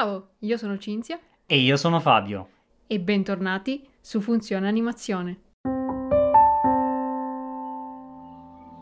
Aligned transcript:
Ciao, 0.00 0.28
io 0.38 0.56
sono 0.56 0.78
Cinzia 0.78 1.18
E 1.44 1.58
io 1.58 1.76
sono 1.76 2.00
Fabio. 2.00 2.48
e 2.86 2.98
bentornati 3.00 3.86
su 4.00 4.22
Funzione 4.22 4.66
Animazione. 4.66 5.40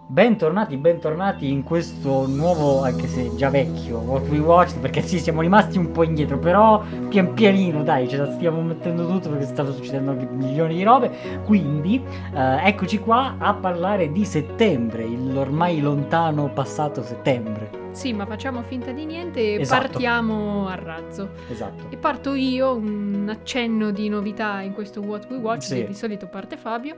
Bentornati, 0.06 0.76
bentornati 0.76 1.50
in 1.50 1.64
questo 1.64 2.28
nuovo, 2.28 2.84
anche 2.84 3.08
se 3.08 3.34
già 3.34 3.50
vecchio, 3.50 3.98
What 3.98 4.28
We 4.28 4.38
Watched, 4.38 4.78
perché 4.78 5.02
sì, 5.02 5.18
siamo 5.18 5.40
rimasti 5.40 5.76
un 5.76 5.90
po' 5.90 6.04
indietro, 6.04 6.38
però 6.38 6.85
pian 7.08 7.35
pianino, 7.35 7.82
dai, 7.82 8.08
ce 8.08 8.16
la 8.16 8.32
stiamo 8.35 8.62
mettendo 8.62 9.04
tutto 9.04 9.28
perché 9.30 9.46
stanno 9.46 9.72
succedendo 9.72 10.12
anche 10.12 10.26
milioni 10.26 10.76
di 10.76 10.85
robe. 10.85 11.40
Quindi, 11.44 12.00
eh, 12.32 12.69
eccoci 12.69 13.00
qua 13.00 13.35
a 13.38 13.54
parlare 13.54 14.12
di 14.12 14.24
settembre, 14.24 15.04
l'ormai 15.08 15.80
lontano 15.80 16.48
passato 16.52 17.02
settembre. 17.02 17.77
Sì, 17.98 18.12
ma 18.12 18.27
facciamo 18.27 18.62
finta 18.62 18.92
di 18.92 19.05
niente 19.05 19.41
e 19.41 19.60
Esatto. 19.60 19.88
partiamo 19.88 20.69
a 20.69 20.77
razzo. 20.77 21.30
Esatto. 21.51 21.87
E 21.88 21.97
parto 21.97 22.34
io, 22.34 22.77
un 22.77 23.27
accenno 23.29 23.91
di 23.91 24.09
novità 24.09 24.61
in 24.61 24.73
questo 24.73 25.01
What 25.01 25.27
We 25.29 25.38
Watch, 25.38 25.65
Sì. 25.65 25.84
di 25.84 25.95
solito 25.95 26.29
parte 26.29 26.57
Fabio, 26.57 26.95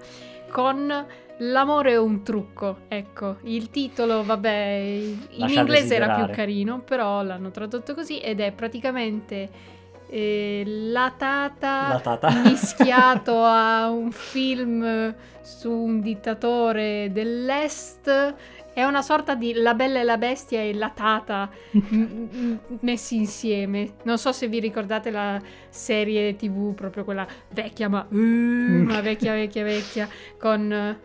con 0.51 1.07
L'amore 1.39 1.93
è 1.93 1.99
un 1.99 2.23
trucco. 2.23 2.81
Ecco, 2.89 3.37
il 3.45 3.71
titolo, 3.71 4.23
vabbè, 4.23 4.51
in 5.01 5.17
Lascia 5.39 5.61
inglese 5.61 5.95
era 5.95 6.05
più 6.09 6.15
desiderare. 6.17 6.33
carino, 6.35 6.81
però 6.81 7.23
l'hanno 7.23 7.51
tradotto 7.51 7.95
così 7.95 8.19
ed 8.19 8.41
è 8.41 8.53
praticamente 8.53 9.49
eh, 10.11 10.65
la 10.67 11.13
tata 11.17 11.89
La 11.89 12.01
tata. 12.01 12.31
mischiato 12.43 13.45
a 13.45 13.89
un 13.91 14.11
film 14.11 15.15
su 15.41 15.71
un 15.71 16.01
dittatore 16.01 17.11
dell'est. 17.13 18.35
È 18.73 18.85
una 18.85 19.03
sorta 19.03 19.35
di 19.35 19.53
La 19.55 19.75
Bella 19.75 19.99
e 20.01 20.05
la 20.05 20.17
Bestia 20.17 20.61
e 20.63 20.73
la 20.75 20.91
Tata 20.91 21.51
m- 21.73 22.59
messi 22.81 23.17
insieme. 23.17 23.95
Non 24.05 24.17
so 24.17 24.31
se 24.33 24.47
vi 24.47 24.61
ricordate 24.61 25.11
la 25.11 25.41
serie 25.69 26.37
TV, 26.37 26.73
proprio 26.75 27.05
quella 27.05 27.27
vecchia, 27.53 27.89
ma, 27.89 28.07
uh, 28.09 28.17
ma 28.17 29.01
vecchia, 29.01 29.33
vecchia, 29.35 29.65
vecchia, 29.65 30.09
con... 30.39 30.97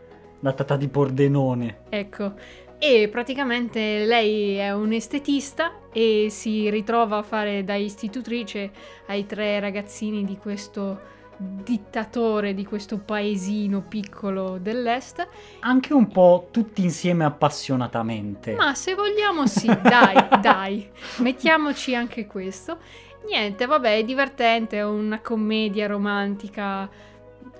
La 0.41 0.53
tata 0.53 0.77
di 0.77 0.88
Pordenone. 0.88 1.79
Ecco. 1.89 2.33
E 2.77 3.07
praticamente 3.09 4.05
lei 4.05 4.55
è 4.55 4.71
un 4.73 4.91
estetista 4.91 5.79
e 5.91 6.27
si 6.29 6.69
ritrova 6.69 7.17
a 7.17 7.23
fare 7.23 7.63
da 7.63 7.75
istitutrice 7.75 8.71
ai 9.07 9.25
tre 9.25 9.59
ragazzini 9.59 10.23
di 10.23 10.37
questo 10.37 11.13
dittatore 11.37 12.53
di 12.53 12.65
questo 12.65 12.97
paesino 12.97 13.81
piccolo 13.81 14.57
dell'est. 14.59 15.27
Anche 15.59 15.93
un 15.93 16.07
po' 16.07 16.47
tutti 16.51 16.83
insieme 16.83 17.25
appassionatamente. 17.25 18.53
Ma 18.55 18.73
se 18.73 18.95
vogliamo 18.95 19.45
sì, 19.47 19.67
dai, 19.67 20.27
dai, 20.39 20.89
mettiamoci 21.17 21.95
anche 21.95 22.25
questo. 22.25 22.77
Niente, 23.27 23.65
vabbè, 23.65 23.97
è 23.97 24.03
divertente, 24.03 24.77
è 24.77 24.85
una 24.85 25.19
commedia 25.19 25.87
romantica 25.87 26.89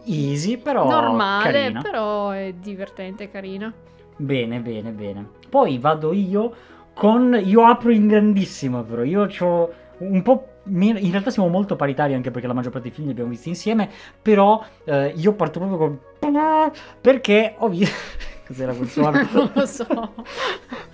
Easy, 0.06 0.58
però 0.58 0.88
normale, 0.88 1.52
carina. 1.52 1.82
però 1.82 2.30
è 2.30 2.54
divertente, 2.54 3.30
carina. 3.30 3.74
Bene, 4.18 4.60
bene, 4.60 4.92
bene. 4.92 5.28
Poi 5.50 5.78
vado 5.78 6.14
io 6.14 6.54
con... 6.94 7.40
Io 7.44 7.66
apro 7.66 7.92
in 7.92 8.08
grandissimo, 8.08 8.84
però. 8.84 9.04
Io 9.04 9.28
ho 9.40 9.70
un 10.00 10.22
po'... 10.22 10.50
In 10.68 11.12
realtà 11.12 11.30
siamo 11.30 11.48
molto 11.50 11.76
paritari 11.76 12.14
anche 12.14 12.32
perché 12.32 12.48
la 12.48 12.54
maggior 12.54 12.72
parte 12.72 12.88
dei 12.88 12.96
film 12.96 13.08
li 13.08 13.12
abbiamo 13.12 13.30
visti 13.30 13.50
insieme, 13.50 13.90
però 14.20 14.64
eh, 14.86 15.14
io 15.16 15.34
parto 15.34 15.60
proprio 15.60 15.78
con... 15.78 16.00
Perché 17.02 17.56
ho 17.58 17.70
visto... 17.70 17.96
Cos'era 18.48 18.74
quel 18.74 18.88
suono? 18.88 19.28
non 19.32 19.52
lo 19.54 19.66
so. 19.66 20.14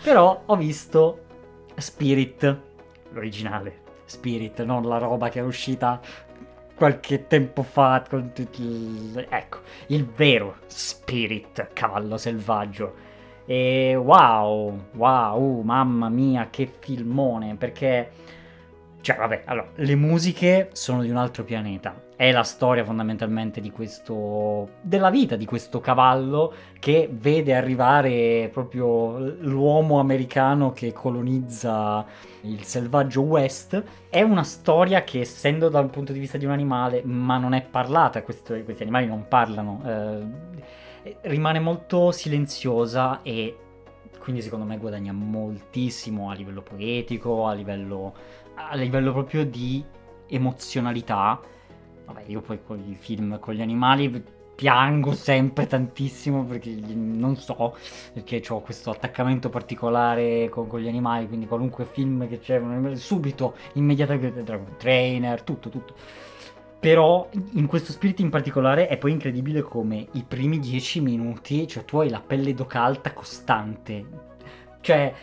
Però 0.03 0.43
ho 0.45 0.55
visto 0.55 1.19
Spirit, 1.75 2.57
l'originale. 3.11 3.79
Spirit, 4.05 4.63
non 4.63 4.83
la 4.83 4.97
roba 4.97 5.29
che 5.29 5.39
è 5.39 5.43
uscita 5.43 5.99
qualche 6.75 7.27
tempo 7.27 7.63
fa. 7.63 8.03
Ecco, 9.29 9.59
il 9.87 10.05
vero 10.05 10.57
Spirit, 10.67 11.69
cavallo 11.73 12.17
selvaggio. 12.17 13.09
E 13.45 13.95
wow, 13.95 14.87
wow, 14.93 15.61
mamma 15.61 16.09
mia, 16.09 16.47
che 16.49 16.71
filmone, 16.79 17.55
perché... 17.55 18.11
Cioè, 19.01 19.15
vabbè, 19.15 19.43
allora, 19.45 19.69
le 19.75 19.95
musiche 19.95 20.69
sono 20.73 21.01
di 21.01 21.09
un 21.09 21.17
altro 21.17 21.43
pianeta. 21.43 22.09
È 22.21 22.31
la 22.31 22.43
storia 22.43 22.85
fondamentalmente 22.85 23.61
di 23.61 23.71
questo... 23.71 24.73
della 24.81 25.09
vita 25.09 25.35
di 25.35 25.45
questo 25.45 25.79
cavallo 25.79 26.53
che 26.77 27.09
vede 27.11 27.55
arrivare 27.55 28.47
proprio 28.53 29.17
l'uomo 29.17 29.99
americano 29.99 30.71
che 30.71 30.93
colonizza 30.93 32.05
il 32.41 32.61
selvaggio 32.61 33.21
West. 33.21 33.83
È 34.07 34.21
una 34.21 34.43
storia 34.43 35.03
che, 35.03 35.21
essendo 35.21 35.67
dal 35.67 35.89
punto 35.89 36.13
di 36.13 36.19
vista 36.19 36.37
di 36.37 36.45
un 36.45 36.51
animale, 36.51 37.01
ma 37.03 37.39
non 37.39 37.53
è 37.53 37.63
parlata, 37.63 38.21
questo- 38.21 38.53
questi 38.65 38.83
animali 38.83 39.07
non 39.07 39.25
parlano, 39.27 39.81
eh, 39.83 41.15
rimane 41.21 41.59
molto 41.59 42.11
silenziosa 42.11 43.23
e 43.23 43.57
quindi 44.19 44.43
secondo 44.43 44.65
me 44.65 44.77
guadagna 44.77 45.11
moltissimo 45.11 46.29
a 46.29 46.35
livello 46.35 46.61
poetico, 46.61 47.47
a 47.47 47.53
livello, 47.53 48.13
a 48.53 48.75
livello 48.75 49.11
proprio 49.11 49.43
di 49.43 49.83
emozionalità. 50.27 51.39
Vabbè, 52.11 52.23
io 52.27 52.41
poi 52.41 52.59
con 52.65 52.79
i 52.79 52.95
film 52.95 53.39
con 53.39 53.53
gli 53.53 53.61
animali 53.61 54.23
piango 54.53 55.13
sempre 55.13 55.65
tantissimo 55.65 56.43
perché 56.43 56.69
non 56.85 57.35
so, 57.35 57.75
perché 58.13 58.43
ho 58.49 58.61
questo 58.61 58.91
attaccamento 58.91 59.49
particolare 59.49 60.49
con, 60.49 60.67
con 60.67 60.81
gli 60.81 60.87
animali, 60.87 61.27
quindi 61.27 61.47
qualunque 61.47 61.85
film 61.85 62.27
che 62.27 62.39
c'è, 62.39 62.61
subito, 62.93 63.55
immediatamente, 63.73 64.43
Dragon 64.43 64.75
Trainer, 64.77 65.41
tutto, 65.41 65.69
tutto. 65.69 65.95
Però 66.79 67.29
in 67.53 67.65
questo 67.65 67.91
spirito 67.91 68.21
in 68.21 68.29
particolare 68.29 68.87
è 68.87 68.97
poi 68.97 69.11
incredibile 69.11 69.61
come 69.61 70.07
i 70.13 70.23
primi 70.27 70.59
dieci 70.59 70.99
minuti, 70.99 71.67
cioè 71.67 71.85
tu 71.85 71.99
hai 71.99 72.09
la 72.09 72.21
pelle 72.25 72.53
d'ocalta 72.53 73.13
costante, 73.13 74.05
cioè 74.81 75.13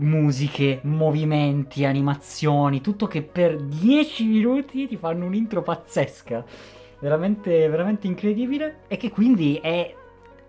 musiche, 0.00 0.80
movimenti, 0.82 1.84
animazioni, 1.84 2.80
tutto 2.80 3.06
che 3.06 3.22
per 3.22 3.56
dieci 3.60 4.24
minuti 4.24 4.86
ti 4.88 4.96
fanno 4.96 5.26
un'intro 5.26 5.62
pazzesca, 5.62 6.44
veramente, 6.98 7.68
veramente 7.68 8.06
incredibile. 8.06 8.80
E 8.88 8.96
che 8.96 9.10
quindi 9.10 9.56
è... 9.56 9.94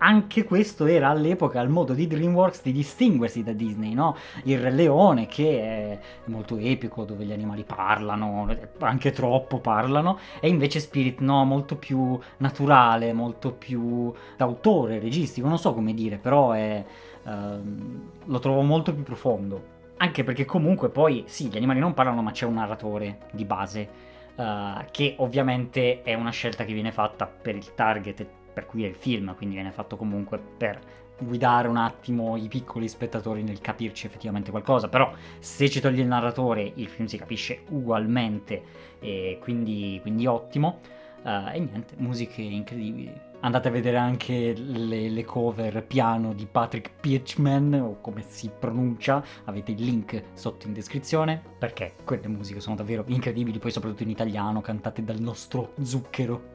Anche 0.04 0.42
questo 0.42 0.86
era 0.86 1.10
all'epoca 1.10 1.60
il 1.60 1.68
modo 1.68 1.94
di 1.94 2.08
DreamWorks 2.08 2.62
di 2.62 2.72
distinguersi 2.72 3.44
da 3.44 3.52
Disney, 3.52 3.94
no? 3.94 4.16
Il 4.42 4.58
Re 4.58 4.72
Leone 4.72 5.26
che 5.26 5.60
è 5.60 5.98
molto 6.24 6.56
epico, 6.56 7.04
dove 7.04 7.24
gli 7.24 7.30
animali 7.30 7.62
parlano, 7.62 8.48
anche 8.80 9.12
troppo 9.12 9.60
parlano, 9.60 10.18
e 10.40 10.48
invece 10.48 10.80
Spirit 10.80 11.20
no, 11.20 11.44
molto 11.44 11.76
più 11.76 12.18
naturale, 12.38 13.12
molto 13.12 13.52
più 13.52 14.12
d'autore, 14.36 14.98
registico, 14.98 15.46
non 15.46 15.58
so 15.58 15.72
come 15.72 15.94
dire, 15.94 16.16
però 16.16 16.50
è, 16.50 16.84
ehm, 17.24 18.10
lo 18.26 18.38
trovo 18.38 18.62
molto 18.62 18.94
più 18.94 19.02
profondo. 19.02 19.80
Anche 19.98 20.24
perché 20.24 20.44
comunque 20.44 20.88
poi 20.88 21.24
sì, 21.26 21.48
gli 21.48 21.56
animali 21.56 21.78
non 21.78 21.94
parlano, 21.94 22.22
ma 22.22 22.32
c'è 22.32 22.46
un 22.46 22.54
narratore 22.54 23.20
di 23.32 23.44
base, 23.44 23.88
eh, 24.34 24.86
che 24.90 25.14
ovviamente 25.18 26.02
è 26.02 26.14
una 26.14 26.30
scelta 26.30 26.64
che 26.64 26.72
viene 26.72 26.92
fatta 26.92 27.26
per 27.26 27.54
il 27.54 27.74
target 27.74 28.26
per 28.52 28.66
cui 28.66 28.84
è 28.84 28.88
il 28.88 28.94
film, 28.94 29.34
quindi 29.36 29.54
viene 29.54 29.70
fatto 29.70 29.96
comunque 29.96 30.38
per 30.38 30.78
guidare 31.18 31.68
un 31.68 31.76
attimo 31.76 32.36
i 32.36 32.48
piccoli 32.48 32.88
spettatori 32.88 33.42
nel 33.42 33.60
capirci 33.60 34.06
effettivamente 34.06 34.50
qualcosa, 34.50 34.88
però 34.88 35.12
se 35.38 35.70
ci 35.70 35.80
togli 35.80 36.00
il 36.00 36.06
narratore 36.06 36.72
il 36.74 36.88
film 36.88 37.06
si 37.06 37.16
capisce 37.16 37.62
ugualmente 37.68 38.62
e 38.98 39.38
quindi, 39.40 39.98
quindi 40.02 40.26
ottimo. 40.26 40.80
Eh, 41.24 41.56
e 41.56 41.58
niente, 41.60 41.94
musiche 41.98 42.42
incredibili. 42.42 43.31
Andate 43.44 43.66
a 43.66 43.70
vedere 43.72 43.96
anche 43.96 44.54
le, 44.54 45.08
le 45.08 45.24
cover 45.24 45.84
piano 45.84 46.32
di 46.32 46.46
Patrick 46.46 46.92
Pietschman 47.00 47.74
o 47.74 48.00
come 48.00 48.22
si 48.24 48.48
pronuncia, 48.56 49.24
avete 49.46 49.72
il 49.72 49.82
link 49.82 50.22
sotto 50.34 50.68
in 50.68 50.72
descrizione 50.72 51.42
perché 51.58 51.94
quelle 52.04 52.28
musiche 52.28 52.60
sono 52.60 52.76
davvero 52.76 53.02
incredibili, 53.08 53.58
poi 53.58 53.72
soprattutto 53.72 54.04
in 54.04 54.10
italiano, 54.10 54.60
cantate 54.60 55.02
dal 55.02 55.18
nostro 55.18 55.72
zucchero. 55.82 56.50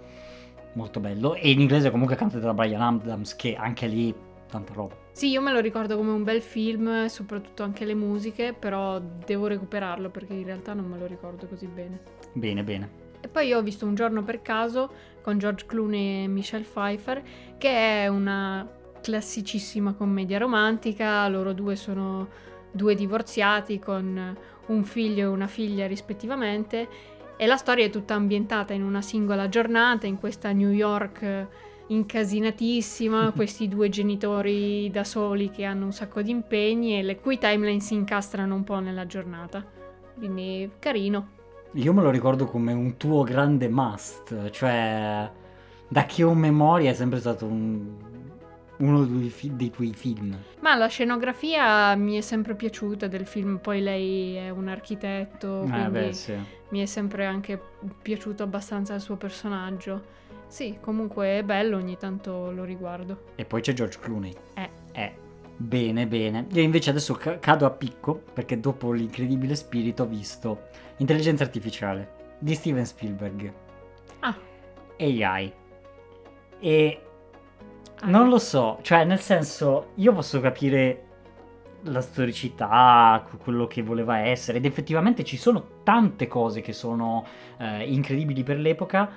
Molto 0.75 1.01
bello. 1.01 1.33
E 1.35 1.51
in 1.51 1.59
inglese 1.59 1.91
comunque 1.91 2.15
cantate 2.15 2.39
da 2.39 2.53
Brian 2.53 2.81
Adams 2.81 3.35
che 3.35 3.55
anche 3.55 3.85
lì 3.87 4.15
tanta 4.49 4.71
roba. 4.73 4.95
Sì, 5.11 5.29
io 5.29 5.41
me 5.41 5.51
lo 5.51 5.59
ricordo 5.59 5.97
come 5.97 6.11
un 6.11 6.23
bel 6.23 6.41
film, 6.41 7.07
soprattutto 7.07 7.63
anche 7.63 7.83
le 7.83 7.95
musiche, 7.95 8.53
però 8.57 8.97
devo 8.99 9.47
recuperarlo 9.47 10.09
perché 10.09 10.33
in 10.33 10.45
realtà 10.45 10.73
non 10.73 10.85
me 10.85 10.97
lo 10.97 11.05
ricordo 11.05 11.47
così 11.47 11.67
bene. 11.67 11.99
Bene, 12.31 12.63
bene. 12.63 13.05
E 13.19 13.27
poi 13.27 13.47
io 13.47 13.57
ho 13.57 13.61
visto 13.61 13.85
Un 13.85 13.95
giorno 13.95 14.23
per 14.23 14.41
caso 14.41 14.91
con 15.21 15.37
George 15.37 15.65
Clooney 15.65 16.23
e 16.23 16.27
Michelle 16.27 16.63
Pfeiffer, 16.63 17.21
che 17.57 18.03
è 18.03 18.07
una 18.07 18.67
classicissima 19.01 19.93
commedia 19.93 20.37
romantica. 20.37 21.27
Loro 21.27 21.53
due 21.53 21.75
sono 21.75 22.27
due 22.71 22.95
divorziati 22.95 23.79
con 23.79 24.37
un 24.67 24.83
figlio 24.83 25.23
e 25.23 25.25
una 25.25 25.47
figlia 25.47 25.87
rispettivamente. 25.87 26.87
E 27.35 27.45
la 27.45 27.57
storia 27.57 27.85
è 27.85 27.89
tutta 27.89 28.15
ambientata 28.15 28.73
in 28.73 28.83
una 28.83 29.01
singola 29.01 29.49
giornata, 29.49 30.07
in 30.07 30.17
questa 30.17 30.51
New 30.51 30.71
York 30.71 31.47
incasinatissima, 31.87 33.31
questi 33.35 33.67
due 33.67 33.89
genitori 33.89 34.89
da 34.89 35.03
soli 35.03 35.51
che 35.51 35.63
hanno 35.63 35.85
un 35.85 35.93
sacco 35.93 36.21
di 36.21 36.31
impegni 36.31 36.97
e 36.97 37.03
le 37.03 37.19
cui 37.19 37.37
timeline 37.37 37.79
si 37.79 37.93
incastrano 37.93 38.55
un 38.55 38.63
po' 38.63 38.79
nella 38.79 39.05
giornata. 39.05 39.63
Quindi 40.17 40.71
carino. 40.79 41.36
Io 41.73 41.93
me 41.93 42.01
lo 42.01 42.09
ricordo 42.09 42.45
come 42.45 42.73
un 42.73 42.97
tuo 42.97 43.23
grande 43.23 43.67
must, 43.69 44.49
cioè 44.49 45.29
da 45.87 46.05
che 46.05 46.23
ho 46.23 46.33
memoria 46.33 46.89
è 46.89 46.93
sempre 46.93 47.19
stato 47.19 47.45
un- 47.45 47.95
uno 48.77 49.05
dei, 49.05 49.29
fi- 49.29 49.55
dei 49.55 49.69
tuoi 49.69 49.93
film. 49.93 50.35
Ma 50.61 50.75
la 50.75 50.87
scenografia 50.87 51.95
mi 51.95 52.17
è 52.17 52.21
sempre 52.21 52.55
piaciuta 52.55 53.07
del 53.07 53.25
film, 53.25 53.57
poi 53.57 53.81
lei 53.81 54.35
è 54.35 54.49
un 54.49 54.67
architetto, 54.67 55.63
Eh 55.63 55.69
quindi 55.69 55.89
beh, 55.89 56.13
sì. 56.13 56.33
mi 56.69 56.79
è 56.81 56.85
sempre 56.85 57.25
anche 57.25 57.59
piaciuto 58.01 58.43
abbastanza 58.43 58.93
il 58.95 59.01
suo 59.01 59.15
personaggio. 59.15 60.15
Sì, 60.47 60.77
comunque 60.79 61.39
è 61.39 61.43
bello, 61.43 61.77
ogni 61.77 61.97
tanto 61.97 62.51
lo 62.51 62.63
riguardo. 62.63 63.23
E 63.35 63.45
poi 63.45 63.61
c'è 63.61 63.73
George 63.73 63.99
Clooney. 63.99 64.33
Eh. 64.55 64.69
Eh, 64.93 65.13
bene, 65.57 66.07
bene. 66.07 66.47
Io 66.51 66.61
invece 66.61 66.89
adesso 66.91 67.13
ca- 67.15 67.39
cado 67.39 67.65
a 67.65 67.71
picco 67.71 68.21
perché 68.33 68.59
dopo 68.59 68.91
l'incredibile 68.91 69.55
spirito 69.55 70.03
ho 70.03 70.07
visto 70.07 70.67
Intelligenza 70.97 71.43
Artificiale 71.43 72.15
di 72.39 72.53
Steven 72.53 72.85
Spielberg. 72.85 73.53
Ah. 74.19 74.35
AI. 74.99 75.53
E 76.59 77.01
Ah, 77.99 78.09
non 78.09 78.29
lo 78.29 78.37
so, 78.37 78.77
cioè 78.83 79.05
nel 79.05 79.19
senso 79.19 79.91
io 79.95 80.13
posso 80.13 80.39
capire 80.39 81.03
la 81.85 82.01
storicità, 82.01 83.25
que- 83.27 83.39
quello 83.39 83.65
che 83.65 83.81
voleva 83.81 84.19
essere 84.19 84.59
ed 84.59 84.65
effettivamente 84.65 85.23
ci 85.23 85.35
sono 85.37 85.79
tante 85.83 86.27
cose 86.27 86.61
che 86.61 86.73
sono 86.73 87.25
eh, 87.57 87.91
incredibili 87.91 88.43
per 88.43 88.59
l'epoca, 88.59 89.09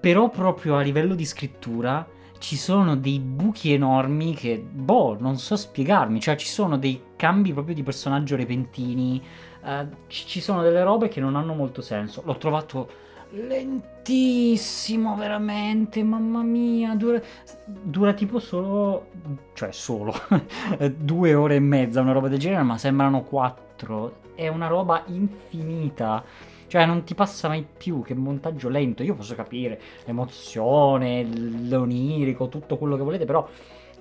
però 0.00 0.28
proprio 0.30 0.76
a 0.76 0.80
livello 0.82 1.14
di 1.14 1.24
scrittura 1.24 2.04
ci 2.38 2.56
sono 2.56 2.96
dei 2.96 3.18
buchi 3.20 3.72
enormi 3.72 4.34
che, 4.34 4.58
boh, 4.58 5.16
non 5.18 5.36
so 5.38 5.56
spiegarmi, 5.56 6.20
cioè 6.20 6.36
ci 6.36 6.46
sono 6.46 6.78
dei 6.78 7.02
cambi 7.16 7.52
proprio 7.52 7.74
di 7.74 7.82
personaggio 7.82 8.36
repentini, 8.36 9.22
eh, 9.64 9.86
ci 10.08 10.40
sono 10.40 10.62
delle 10.62 10.82
robe 10.82 11.08
che 11.08 11.20
non 11.20 11.36
hanno 11.36 11.54
molto 11.54 11.82
senso. 11.82 12.22
L'ho 12.24 12.36
trovato 12.36 13.04
lentissimo, 13.30 15.16
veramente, 15.16 16.02
mamma 16.02 16.42
mia, 16.42 16.94
dura, 16.94 17.20
dura 17.64 18.12
tipo 18.12 18.38
solo, 18.38 19.08
cioè 19.54 19.72
solo, 19.72 20.14
due 20.96 21.34
ore 21.34 21.56
e 21.56 21.60
mezza, 21.60 22.00
una 22.00 22.12
roba 22.12 22.28
del 22.28 22.38
genere, 22.38 22.62
ma 22.62 22.78
sembrano 22.78 23.22
quattro. 23.22 24.24
È 24.34 24.48
una 24.48 24.66
roba 24.66 25.02
infinita. 25.06 26.22
Cioè, 26.66 26.86
non 26.86 27.04
ti 27.04 27.14
passa 27.14 27.48
mai 27.48 27.64
più 27.76 28.02
che 28.02 28.14
montaggio 28.14 28.68
lento. 28.68 29.02
Io 29.02 29.14
posso 29.14 29.34
capire 29.34 29.80
l'emozione, 30.04 31.24
l'onirico, 31.68 32.48
tutto 32.48 32.76
quello 32.76 32.96
che 32.96 33.02
volete, 33.02 33.24
però 33.24 33.48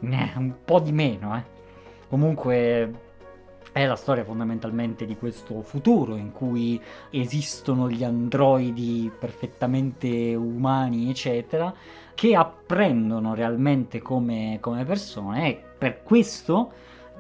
eh, 0.02 0.32
un 0.36 0.54
po' 0.64 0.80
di 0.80 0.92
meno, 0.92 1.36
eh. 1.36 1.54
Comunque 2.08 3.04
è 3.76 3.86
la 3.86 3.98
storia 3.98 4.24
fondamentalmente 4.24 5.06
di 5.06 5.18
questo 5.18 5.62
futuro 5.62 6.16
in 6.16 6.32
cui 6.32 6.80
esistono 7.10 7.90
gli 7.90 8.06
androidi 8.06 9.12
perfettamente 9.20 10.34
umani, 10.34 11.10
eccetera, 11.10 11.74
che 12.14 12.36
apprendono 12.36 13.34
realmente 13.34 14.02
come, 14.02 14.60
come 14.62 14.86
persone 14.86 15.50
e 15.50 15.62
per 15.78 16.04
questo 16.04 16.72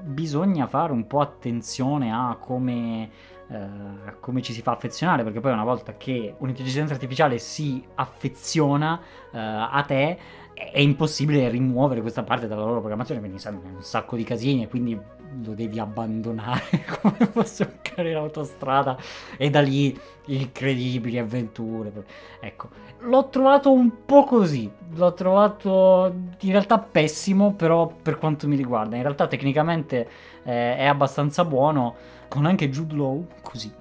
bisogna 0.02 0.66
fare 0.68 0.94
un 0.94 1.06
po' 1.08 1.20
attenzione 1.20 2.14
a 2.14 2.38
come, 2.40 3.10
eh, 3.48 4.20
come 4.20 4.42
ci 4.42 4.54
si 4.54 4.62
fa 4.62 4.72
affezionare, 4.72 5.24
perché 5.24 5.40
poi 5.40 5.52
una 5.52 5.64
volta 5.64 5.96
che 5.98 6.36
un'intelligenza 6.38 6.94
artificiale 6.94 7.38
si 7.38 7.84
affeziona 7.96 9.00
eh, 9.32 9.38
a 9.38 9.84
te 9.86 10.18
è 10.54 10.80
impossibile 10.80 11.50
rimuovere 11.50 12.00
questa 12.00 12.24
parte 12.24 12.48
dalla 12.48 12.64
loro 12.64 12.80
programmazione, 12.80 13.20
quindi 13.20 13.40
sai, 13.40 13.54
un 13.54 13.82
sacco 13.82 14.16
di 14.16 14.24
casini 14.24 14.64
e 14.64 14.68
quindi 14.70 14.98
lo 15.44 15.54
devi 15.54 15.80
abbandonare 15.80 16.86
come 17.02 17.30
fosse 17.30 17.64
un 17.64 17.74
cane 17.82 18.12
in 18.12 18.16
autostrada. 18.16 18.98
E 19.38 19.50
da 19.50 19.60
lì 19.60 19.98
incredibili 20.28 21.20
avventure. 21.20 21.92
Ecco, 22.40 22.70
l'ho 23.00 23.28
trovato 23.28 23.72
un 23.72 24.06
po' 24.06 24.24
così, 24.24 24.72
l'ho 24.94 25.14
trovato 25.14 26.14
in 26.40 26.52
realtà 26.52 26.80
pessimo, 26.80 27.54
però 27.54 27.88
per 27.88 28.18
quanto 28.18 28.48
mi 28.48 28.56
riguarda, 28.56 28.96
in 28.96 29.02
realtà 29.02 29.28
tecnicamente 29.28 30.08
eh, 30.44 30.78
è 30.78 30.86
abbastanza 30.86 31.44
buono, 31.44 31.96
con 32.28 32.46
anche 32.46 32.70
Jude 32.70 32.96
Law, 32.96 33.26
così 33.42 33.72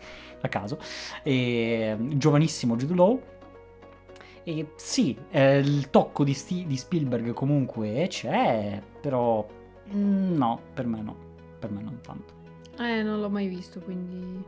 a 0.40 0.48
caso, 0.48 0.78
e, 1.22 1.96
giovanissimo 2.16 2.76
Jude 2.76 2.94
Law. 2.94 3.22
E 4.46 4.66
sì, 4.76 5.16
eh, 5.30 5.58
il 5.58 5.88
tocco 5.88 6.22
di, 6.22 6.34
Sti- 6.34 6.66
di 6.66 6.76
Spielberg 6.76 7.32
comunque 7.32 8.06
c'è, 8.08 8.80
però 9.00 9.46
mm, 9.94 10.36
no, 10.36 10.60
per 10.74 10.86
me 10.86 11.00
no, 11.00 11.16
per 11.58 11.70
me 11.70 11.82
non 11.82 11.98
tanto. 12.02 12.32
Eh, 12.78 13.02
non 13.02 13.20
l'ho 13.20 13.30
mai 13.30 13.46
visto, 13.48 13.80
quindi 13.80 14.42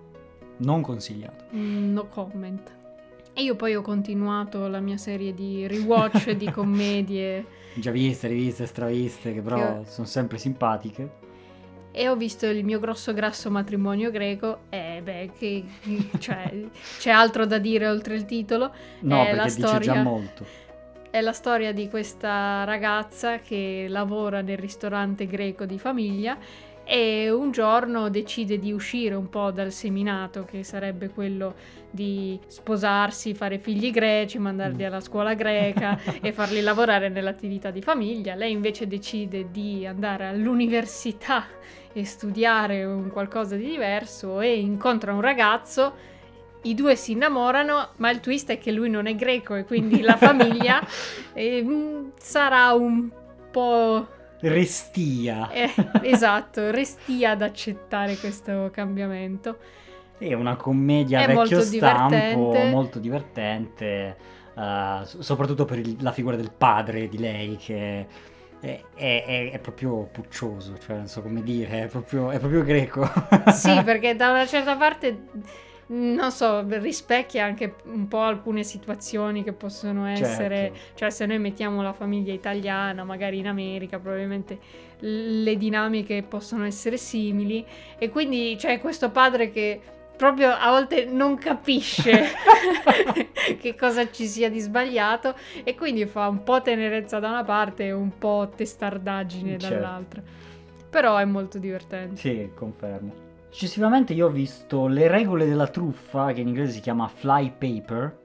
Non 0.58 0.82
consigliato. 0.82 1.44
mm, 1.54 1.92
no 1.94 2.06
comment. 2.08 2.74
E 3.32 3.42
io 3.42 3.54
poi 3.56 3.74
ho 3.74 3.82
continuato 3.82 4.66
la 4.68 4.80
mia 4.80 4.96
serie 4.98 5.32
di 5.34 5.66
rewatch 5.66 6.30
di 6.32 6.48
commedie 6.52 7.44
Già 7.74 7.90
viste, 7.90 8.28
riviste, 8.28 8.64
straviste, 8.66 9.32
che 9.34 9.40
però 9.42 9.80
Che- 9.82 9.90
sono 9.90 10.06
sempre 10.06 10.36
simpatiche. 10.38 11.24
E 11.98 12.08
ho 12.10 12.14
visto 12.14 12.44
il 12.44 12.62
mio 12.62 12.78
grosso 12.78 13.14
grasso 13.14 13.50
matrimonio 13.50 14.10
greco 14.10 14.64
e 14.68 15.00
beh, 15.02 15.30
che, 15.38 15.64
cioè, 16.18 16.52
c'è 16.98 17.10
altro 17.10 17.46
da 17.46 17.56
dire 17.56 17.88
oltre 17.88 18.16
il 18.16 18.26
titolo. 18.26 18.70
No, 19.00 19.16
la 19.16 19.24
perché 19.24 19.44
dice 19.44 19.60
già 19.60 19.66
storia- 19.68 20.02
molto. 20.02 20.44
È 21.08 21.20
la 21.22 21.32
storia 21.32 21.72
di 21.72 21.88
questa 21.88 22.64
ragazza 22.64 23.38
che 23.38 23.86
lavora 23.88 24.42
nel 24.42 24.58
ristorante 24.58 25.26
greco 25.26 25.64
di 25.64 25.78
famiglia 25.78 26.36
e 26.88 27.28
un 27.30 27.50
giorno 27.50 28.08
decide 28.10 28.60
di 28.60 28.70
uscire 28.70 29.16
un 29.16 29.28
po' 29.28 29.50
dal 29.50 29.72
seminato, 29.72 30.44
che 30.44 30.62
sarebbe 30.62 31.08
quello 31.08 31.54
di 31.90 32.38
sposarsi, 32.46 33.34
fare 33.34 33.58
figli 33.58 33.90
greci, 33.90 34.38
mandarli 34.38 34.84
Mm. 34.84 34.86
alla 34.86 35.00
scuola 35.00 35.34
greca 35.34 35.98
e 36.22 36.32
farli 36.32 36.60
lavorare 36.60 37.08
nell'attività 37.08 37.70
di 37.72 37.82
famiglia. 37.82 38.36
Lei 38.36 38.52
invece 38.52 38.86
decide 38.86 39.50
di 39.50 39.84
andare 39.84 40.26
all'università 40.28 41.46
e 41.92 42.04
studiare 42.04 42.84
un 42.84 43.10
qualcosa 43.10 43.56
di 43.56 43.66
diverso 43.68 44.40
e 44.40 44.56
incontra 44.58 45.12
un 45.12 45.20
ragazzo. 45.22 45.94
I 46.62 46.74
due 46.74 46.94
si 46.94 47.12
innamorano, 47.12 47.90
ma 47.96 48.10
il 48.10 48.20
twist 48.20 48.50
è 48.50 48.58
che 48.58 48.70
lui 48.70 48.90
non 48.90 49.06
è 49.06 49.14
greco 49.16 49.54
e 49.56 49.64
quindi 49.64 50.02
la 50.02 50.16
famiglia 50.16 50.80
eh, 51.34 51.64
sarà 52.16 52.72
un 52.74 53.10
po'... 53.50 54.06
Restia. 54.48 55.50
eh, 55.50 55.70
esatto, 56.02 56.70
restia 56.70 57.30
ad 57.30 57.42
accettare 57.42 58.16
questo 58.16 58.70
cambiamento. 58.72 59.58
È 60.18 60.32
una 60.32 60.56
commedia 60.56 61.18
È 61.18 61.26
vecchio 61.26 61.38
molto 61.40 61.60
stampo, 61.60 62.14
divertente. 62.14 62.70
molto 62.70 62.98
divertente, 62.98 64.16
so- 65.04 65.22
soprattutto 65.22 65.64
per 65.64 65.78
il- 65.78 65.96
la 66.00 66.12
figura 66.12 66.36
del 66.36 66.50
padre 66.56 67.08
di 67.08 67.18
lei 67.18 67.56
che 67.56 68.06
è, 68.60 68.80
è- 68.94 69.24
è- 69.26 69.50
è 69.52 69.58
proprio 69.58 70.08
puccioso, 70.10 70.78
cioè 70.78 70.96
non 70.96 71.06
so 71.08 71.20
come 71.20 71.42
dire, 71.42 71.82
è 71.82 71.86
proprio, 71.88 72.30
è 72.30 72.38
proprio 72.38 72.62
greco. 72.62 73.06
Sì, 73.52 73.78
perché 73.84 74.16
da 74.16 74.30
una 74.30 74.46
certa 74.46 74.76
parte, 74.76 75.24
non 75.88 76.30
so, 76.32 76.64
rispecchia 76.66 77.44
anche 77.44 77.76
un 77.84 78.08
po' 78.08 78.20
alcune 78.20 78.64
situazioni 78.64 79.44
che 79.44 79.52
possono 79.52 80.06
essere, 80.06 80.56
Certo. 80.56 80.78
cioè 80.96 81.10
se 81.10 81.26
noi 81.26 81.38
mettiamo 81.38 81.82
la 81.82 81.92
famiglia 81.92 82.32
italiana, 82.32 83.04
magari 83.04 83.38
in 83.38 83.46
America, 83.46 83.98
probabilmente 83.98 84.58
le 85.00 85.56
dinamiche 85.56 86.22
possono 86.22 86.64
essere 86.64 86.96
simili 86.96 87.64
e 87.98 88.08
quindi 88.08 88.56
c'è 88.58 88.80
questo 88.80 89.10
padre 89.10 89.50
che 89.50 89.80
proprio 90.16 90.50
a 90.50 90.70
volte 90.70 91.04
non 91.04 91.36
capisce 91.36 92.24
che 93.60 93.74
cosa 93.76 94.10
ci 94.10 94.26
sia 94.26 94.48
di 94.50 94.58
sbagliato 94.60 95.34
e 95.62 95.74
quindi 95.74 96.06
fa 96.06 96.26
un 96.28 96.42
po' 96.42 96.62
tenerezza 96.62 97.18
da 97.20 97.28
una 97.28 97.44
parte 97.44 97.84
e 97.84 97.92
un 97.92 98.16
po' 98.16 98.50
testardaggine 98.56 99.58
Certo. 99.58 99.74
dall'altra. 99.74 100.22
Però 100.88 101.16
è 101.18 101.24
molto 101.26 101.58
divertente. 101.58 102.16
Sì, 102.16 102.50
confermo. 102.54 103.25
Successivamente 103.56 104.12
io 104.12 104.26
ho 104.26 104.30
visto 104.30 104.86
Le 104.86 105.08
regole 105.08 105.46
della 105.46 105.68
truffa, 105.68 106.30
che 106.34 106.42
in 106.42 106.48
inglese 106.48 106.72
si 106.72 106.80
chiama 106.80 107.08
Fly 107.08 107.54
Paper. 107.56 108.18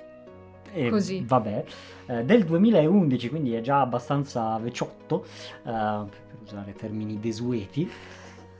E 0.73 0.89
Così. 0.89 1.23
Vabbè, 1.25 1.63
eh, 2.07 2.23
del 2.25 2.43
2011, 2.43 3.29
quindi 3.29 3.53
è 3.53 3.61
già 3.61 3.79
abbastanza 3.79 4.57
vecchiotto, 4.57 5.23
eh, 5.23 5.61
per 5.63 6.37
usare 6.43 6.73
termini 6.73 7.17
desueti. 7.17 7.89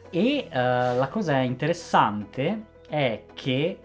E 0.10 0.48
eh, 0.50 0.50
la 0.50 1.10
cosa 1.12 1.40
interessante 1.40 2.64
è 2.88 3.24
che 3.34 3.80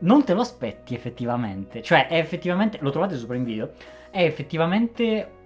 non 0.00 0.24
te 0.24 0.34
lo 0.34 0.42
aspetti 0.42 0.94
effettivamente. 0.94 1.80
Cioè, 1.80 2.08
è 2.08 2.18
effettivamente. 2.18 2.76
Lo 2.82 2.90
trovate 2.90 3.16
sopra 3.16 3.36
in 3.36 3.44
video. 3.44 3.70
È 4.10 4.22
effettivamente 4.22 5.37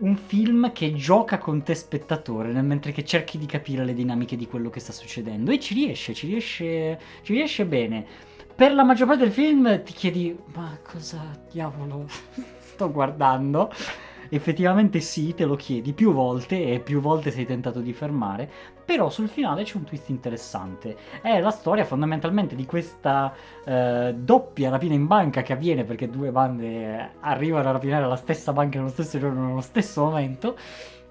un 0.00 0.16
film 0.16 0.72
che 0.72 0.94
gioca 0.94 1.38
con 1.38 1.62
te 1.62 1.74
spettatore 1.74 2.52
nel 2.52 2.64
mentre 2.64 2.92
che 2.92 3.04
cerchi 3.04 3.38
di 3.38 3.46
capire 3.46 3.84
le 3.84 3.94
dinamiche 3.94 4.36
di 4.36 4.46
quello 4.46 4.70
che 4.70 4.80
sta 4.80 4.92
succedendo. 4.92 5.50
E 5.50 5.58
ci 5.58 5.74
riesce, 5.74 6.14
ci 6.14 6.26
riesce. 6.26 6.98
Ci 7.22 7.32
riesce 7.32 7.64
bene. 7.64 8.04
Per 8.54 8.74
la 8.74 8.84
maggior 8.84 9.06
parte 9.06 9.24
del 9.24 9.32
film 9.32 9.82
ti 9.82 9.92
chiedi: 9.92 10.36
Ma 10.54 10.78
cosa 10.82 11.38
diavolo 11.50 12.06
sto 12.60 12.90
guardando? 12.90 13.72
effettivamente 14.32 15.00
sì, 15.00 15.34
te 15.34 15.44
lo 15.44 15.56
chiedi 15.56 15.92
più 15.92 16.12
volte 16.12 16.72
e 16.72 16.80
più 16.80 17.00
volte 17.00 17.30
sei 17.30 17.44
tentato 17.44 17.80
di 17.80 17.92
fermare, 17.92 18.50
però 18.90 19.08
sul 19.08 19.28
finale 19.28 19.62
c'è 19.62 19.76
un 19.76 19.84
twist 19.84 20.08
interessante. 20.08 20.96
È 21.22 21.38
la 21.38 21.52
storia 21.52 21.84
fondamentalmente 21.84 22.56
di 22.56 22.66
questa 22.66 23.32
eh, 23.64 24.12
doppia 24.18 24.68
rapina 24.68 24.94
in 24.94 25.06
banca 25.06 25.42
che 25.42 25.52
avviene 25.52 25.84
perché 25.84 26.10
due 26.10 26.32
bande 26.32 27.12
arrivano 27.20 27.68
a 27.68 27.70
rapinare 27.70 28.04
la 28.08 28.16
stessa 28.16 28.52
banca 28.52 28.78
nello 28.78 28.90
stesso 28.90 29.16
giorno, 29.20 29.46
nello 29.46 29.60
stesso 29.60 30.02
momento, 30.02 30.56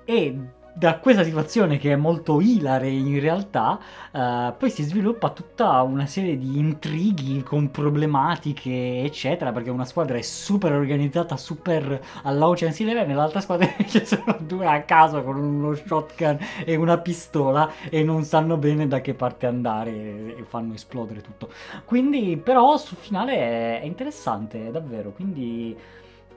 e 0.03 0.37
da 0.79 0.97
questa 0.97 1.25
situazione 1.25 1.77
che 1.77 1.91
è 1.91 1.95
molto 1.97 2.39
ilare 2.39 2.87
in 2.87 3.19
realtà, 3.19 3.77
uh, 4.11 4.55
poi 4.57 4.69
si 4.69 4.83
sviluppa 4.83 5.29
tutta 5.31 5.81
una 5.81 6.05
serie 6.05 6.37
di 6.37 6.57
intrighi 6.57 7.43
con 7.43 7.69
problematiche, 7.69 9.01
eccetera, 9.03 9.51
perché 9.51 9.69
una 9.71 9.83
squadra 9.83 10.17
è 10.17 10.21
super 10.21 10.71
organizzata, 10.71 11.35
super 11.35 11.99
all'Ocean's 12.23 12.79
Eleven, 12.79 13.11
e 13.11 13.13
l'altra 13.13 13.41
squadra 13.41 13.67
invece 13.77 14.05
sono 14.05 14.37
due 14.39 14.67
a 14.67 14.81
caso 14.83 15.21
con 15.21 15.35
uno 15.35 15.75
shotgun 15.75 16.37
e 16.63 16.77
una 16.77 16.97
pistola 16.97 17.69
e 17.89 18.01
non 18.01 18.23
sanno 18.23 18.55
bene 18.55 18.87
da 18.87 19.01
che 19.01 19.13
parte 19.13 19.47
andare 19.47 19.91
e 19.91 20.45
fanno 20.47 20.73
esplodere 20.75 21.19
tutto. 21.19 21.49
Quindi, 21.83 22.39
però, 22.41 22.77
sul 22.77 22.97
finale 22.97 23.81
è 23.81 23.83
interessante, 23.83 24.71
davvero, 24.71 25.11
quindi 25.11 25.77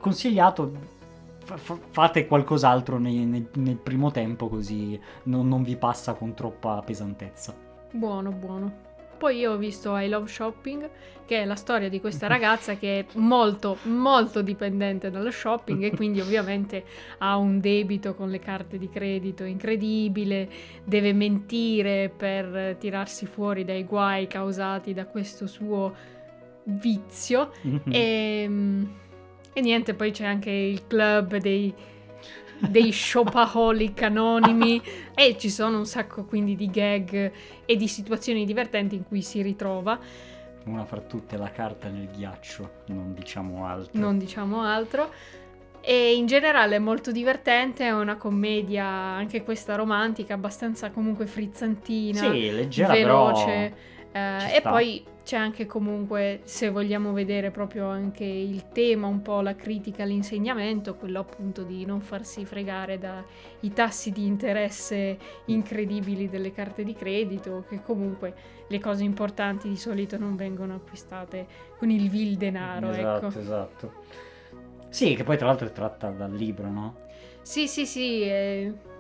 consigliato 0.01 1.01
fate 1.45 2.27
qualcos'altro 2.27 2.99
nei, 2.99 3.25
nel, 3.25 3.49
nel, 3.55 3.77
primo 3.77 4.11
tempo 4.11 4.49
così 4.49 4.99
non, 5.25 5.49
non 5.49 5.63
vi 5.63 5.77
passa 5.77 6.15
con 6.15 6.35
troppa 6.35 6.83
pesantezza. 6.85 7.55
Buono, 7.91 8.31
buono. 8.31 8.91
Poi 9.19 9.39
io 9.39 9.53
ho 9.53 9.57
visto 9.57 9.97
I 9.97 10.09
Love 10.09 10.27
Shopping, 10.27 10.91
che 11.27 11.43
è 11.43 11.45
la 11.45 11.55
storia 11.55 11.89
di 11.89 12.01
questa 12.01 12.27
ragazza 12.29 12.75
che 12.75 12.99
è 12.99 13.07
molto, 13.19 13.77
molto 13.85 14.43
dipendente 14.43 15.11
dallo 15.11 15.31
shopping 15.31 15.85
e 15.85 15.91
quindi 15.95 16.21
ovviamente 16.21 16.85
ha 17.19 17.37
un 17.37 17.61
debito 17.61 18.15
con 18.15 18.31
le 18.31 18.41
carte 18.41 18.79
di 18.79 18.89
credito 18.89 19.45
incredibile, 19.45 20.49
deve 20.83 21.13
mentire 21.13 22.13
per 22.15 22.77
tirarsi 22.81 23.27
fuori 23.27 23.65
dai 23.65 23.85
guai 23.85 24.27
causati 24.27 24.93
da 24.93 25.07
questo 25.07 25.47
suo 25.47 25.95
vizio. 26.65 27.53
Mm-hmm. 27.65 27.93
E 27.93 28.43
ehm, 28.43 28.91
e 29.53 29.61
niente, 29.61 29.95
poi 29.95 30.11
c'è 30.11 30.25
anche 30.25 30.51
il 30.51 30.87
club 30.87 31.37
dei, 31.37 31.73
dei 32.59 32.93
shopaholic 32.93 34.03
anonimi 34.03 34.81
e 35.15 35.37
ci 35.39 35.51
sono 35.51 35.79
un 35.79 35.87
sacco 35.87 36.25
quindi 36.25 36.57
di 36.57 36.71
gag 36.71 37.33
e 37.65 37.77
di 37.77 37.89
situazioni 37.89 38.45
divertenti 38.45 38.95
in 38.95 39.05
cui 39.07 39.23
si 39.23 39.43
ritrova. 39.43 39.99
Una 40.65 40.85
fra 40.85 41.01
tutte 41.01 41.37
la 41.37 41.51
carta 41.51 41.89
nel 41.89 42.09
ghiaccio, 42.09 42.83
non 42.87 43.15
diciamo 43.15 43.67
altro. 43.67 44.01
Non 44.01 44.17
diciamo 44.17 44.63
altro. 44.63 45.11
E 45.85 46.15
in 46.15 46.27
generale 46.27 46.77
è 46.77 46.79
molto 46.79 47.11
divertente, 47.11 47.85
è 47.85 47.91
una 47.91 48.17
commedia 48.17 48.85
anche 48.87 49.43
questa 49.43 49.75
romantica, 49.75 50.35
abbastanza 50.35 50.93
comunque 50.93 51.27
frizzantina, 51.27 52.21
sì, 52.21 52.53
leggera, 52.53 52.93
veloce. 52.93 53.51
Eh, 53.51 53.73
e 54.13 54.61
poi 54.63 55.05
c'è 55.25 55.37
anche 55.37 55.67
comunque, 55.67 56.41
se 56.45 56.69
vogliamo 56.71 57.13
vedere 57.13 57.51
proprio 57.51 57.89
anche 57.89 58.25
il 58.25 58.69
tema, 58.69 59.07
un 59.07 59.23
po' 59.23 59.41
la 59.41 59.55
critica 59.55 60.03
all'insegnamento, 60.03 60.97
quello 60.97 61.21
appunto 61.21 61.63
di 61.63 61.85
non 61.85 62.01
farsi 62.01 62.45
fregare 62.45 62.99
dai 62.99 63.73
tassi 63.73 64.11
di 64.11 64.27
interesse 64.27 65.17
incredibili 65.47 66.29
delle 66.29 66.53
carte 66.53 66.85
di 66.85 66.95
credito, 66.95 67.65
che 67.69 67.83
comunque 67.83 68.35
le 68.67 68.81
cose 68.81 69.05
importanti 69.05 69.69
di 69.69 69.77
solito 69.77 70.19
non 70.19 70.37
vengono 70.37 70.75
acquistate 70.75 71.47
con 71.79 71.91
il 71.91 72.11
vil 72.11 72.37
denaro. 72.37 72.91
Esatto, 72.91 73.27
ecco. 73.27 73.39
esatto. 73.39 73.93
Sì, 74.89 75.15
che 75.15 75.25
poi 75.25 75.39
tra 75.39 75.47
l'altro 75.47 75.69
è 75.69 75.73
tratta 75.73 76.11
dal 76.11 76.33
libro, 76.33 76.69
no? 76.69 76.97
Sì, 77.41 77.67
sì, 77.67 77.87
sì. 77.87 78.23
Eh 78.23 78.91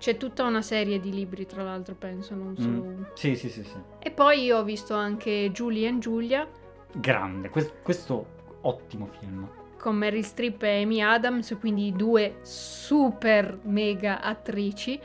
c'è 0.00 0.16
tutta 0.16 0.44
una 0.44 0.62
serie 0.62 0.98
di 0.98 1.12
libri, 1.12 1.44
tra 1.44 1.62
l'altro, 1.62 1.94
penso, 1.94 2.34
non 2.34 2.56
solo 2.56 2.70
mm. 2.70 2.86
uno. 2.86 3.08
Sì, 3.12 3.36
sì, 3.36 3.50
sì, 3.50 3.62
sì. 3.62 3.76
E 3.98 4.10
poi 4.10 4.44
io 4.44 4.56
ho 4.56 4.64
visto 4.64 4.94
anche 4.94 5.50
Julie 5.52 5.86
and 5.88 6.00
Julia. 6.00 6.48
Grande, 6.90 7.50
questo, 7.50 7.74
questo 7.82 8.26
ottimo 8.62 9.10
film. 9.18 9.46
Con 9.76 9.96
Meryl 9.96 10.24
Streep 10.24 10.62
e 10.62 10.82
Amy 10.82 11.02
Adams, 11.02 11.54
quindi 11.60 11.92
due 11.92 12.36
super 12.40 13.58
mega 13.64 14.22
attrici. 14.22 14.98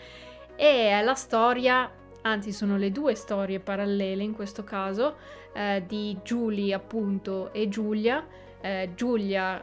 E 0.56 0.90
è 0.90 1.02
la 1.04 1.14
storia, 1.14 1.92
anzi 2.22 2.54
sono 2.54 2.78
le 2.78 2.90
due 2.94 3.16
storie 3.16 3.60
parallele 3.60 4.24
in 4.24 4.32
questo 4.32 4.64
caso, 4.64 5.18
eh, 5.52 5.84
di 5.86 6.18
Julie 6.24 6.74
appunto 6.74 7.52
e 7.52 7.68
Giulia. 7.68 8.26
Eh, 8.62 8.92
Giulia, 8.96 9.62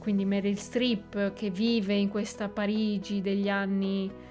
quindi 0.00 0.24
Meryl 0.24 0.58
Streep, 0.58 1.34
che 1.34 1.50
vive 1.50 1.94
in 1.94 2.08
questa 2.08 2.48
Parigi 2.48 3.20
degli 3.20 3.48
anni 3.48 4.26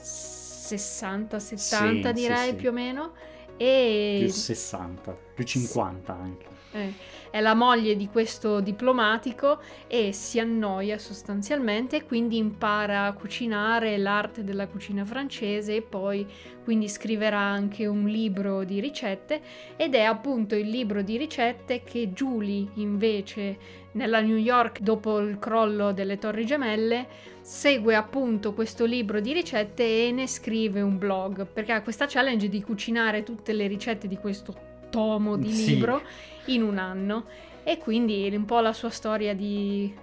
60, 0.00 1.38
70 1.38 2.08
sì, 2.08 2.14
direi 2.14 2.50
sì, 2.50 2.54
più 2.54 2.70
o 2.70 2.72
meno. 2.72 3.12
E... 3.56 4.18
Più 4.20 4.32
60, 4.32 5.16
più 5.34 5.44
50 5.44 6.12
anche. 6.12 6.46
Eh, 6.72 6.92
è 7.36 7.40
la 7.42 7.52
moglie 7.52 7.96
di 7.96 8.08
questo 8.08 8.60
diplomatico 8.60 9.60
e 9.88 10.10
si 10.12 10.40
annoia 10.40 10.96
sostanzialmente, 10.96 12.06
quindi 12.06 12.38
impara 12.38 13.04
a 13.04 13.12
cucinare 13.12 13.98
l'arte 13.98 14.42
della 14.42 14.66
cucina 14.66 15.04
francese 15.04 15.76
e 15.76 15.82
poi 15.82 16.26
quindi 16.64 16.88
scriverà 16.88 17.38
anche 17.38 17.86
un 17.86 18.06
libro 18.06 18.64
di 18.64 18.80
ricette 18.80 19.42
ed 19.76 19.94
è 19.94 20.00
appunto 20.00 20.54
il 20.54 20.70
libro 20.70 21.02
di 21.02 21.18
ricette 21.18 21.82
che 21.82 22.10
Julie 22.10 22.68
invece 22.76 23.58
nella 23.92 24.22
New 24.22 24.36
York 24.36 24.80
dopo 24.80 25.18
il 25.18 25.38
crollo 25.38 25.92
delle 25.92 26.16
torri 26.16 26.46
gemelle 26.46 27.06
segue 27.42 27.94
appunto 27.94 28.54
questo 28.54 28.86
libro 28.86 29.20
di 29.20 29.34
ricette 29.34 30.06
e 30.06 30.10
ne 30.10 30.26
scrive 30.26 30.80
un 30.80 30.96
blog 30.96 31.46
perché 31.46 31.72
ha 31.72 31.82
questa 31.82 32.06
challenge 32.08 32.48
di 32.48 32.62
cucinare 32.62 33.22
tutte 33.22 33.52
le 33.52 33.66
ricette 33.66 34.08
di 34.08 34.16
questo 34.16 34.75
tomo 34.96 35.36
di 35.36 35.52
sì. 35.52 35.74
libro 35.74 36.00
in 36.46 36.62
un 36.62 36.78
anno 36.78 37.26
e 37.64 37.76
quindi 37.76 38.32
un 38.34 38.46
po' 38.46 38.60
la 38.60 38.72
sua 38.72 38.88
storia 38.88 39.34
di 39.34 39.94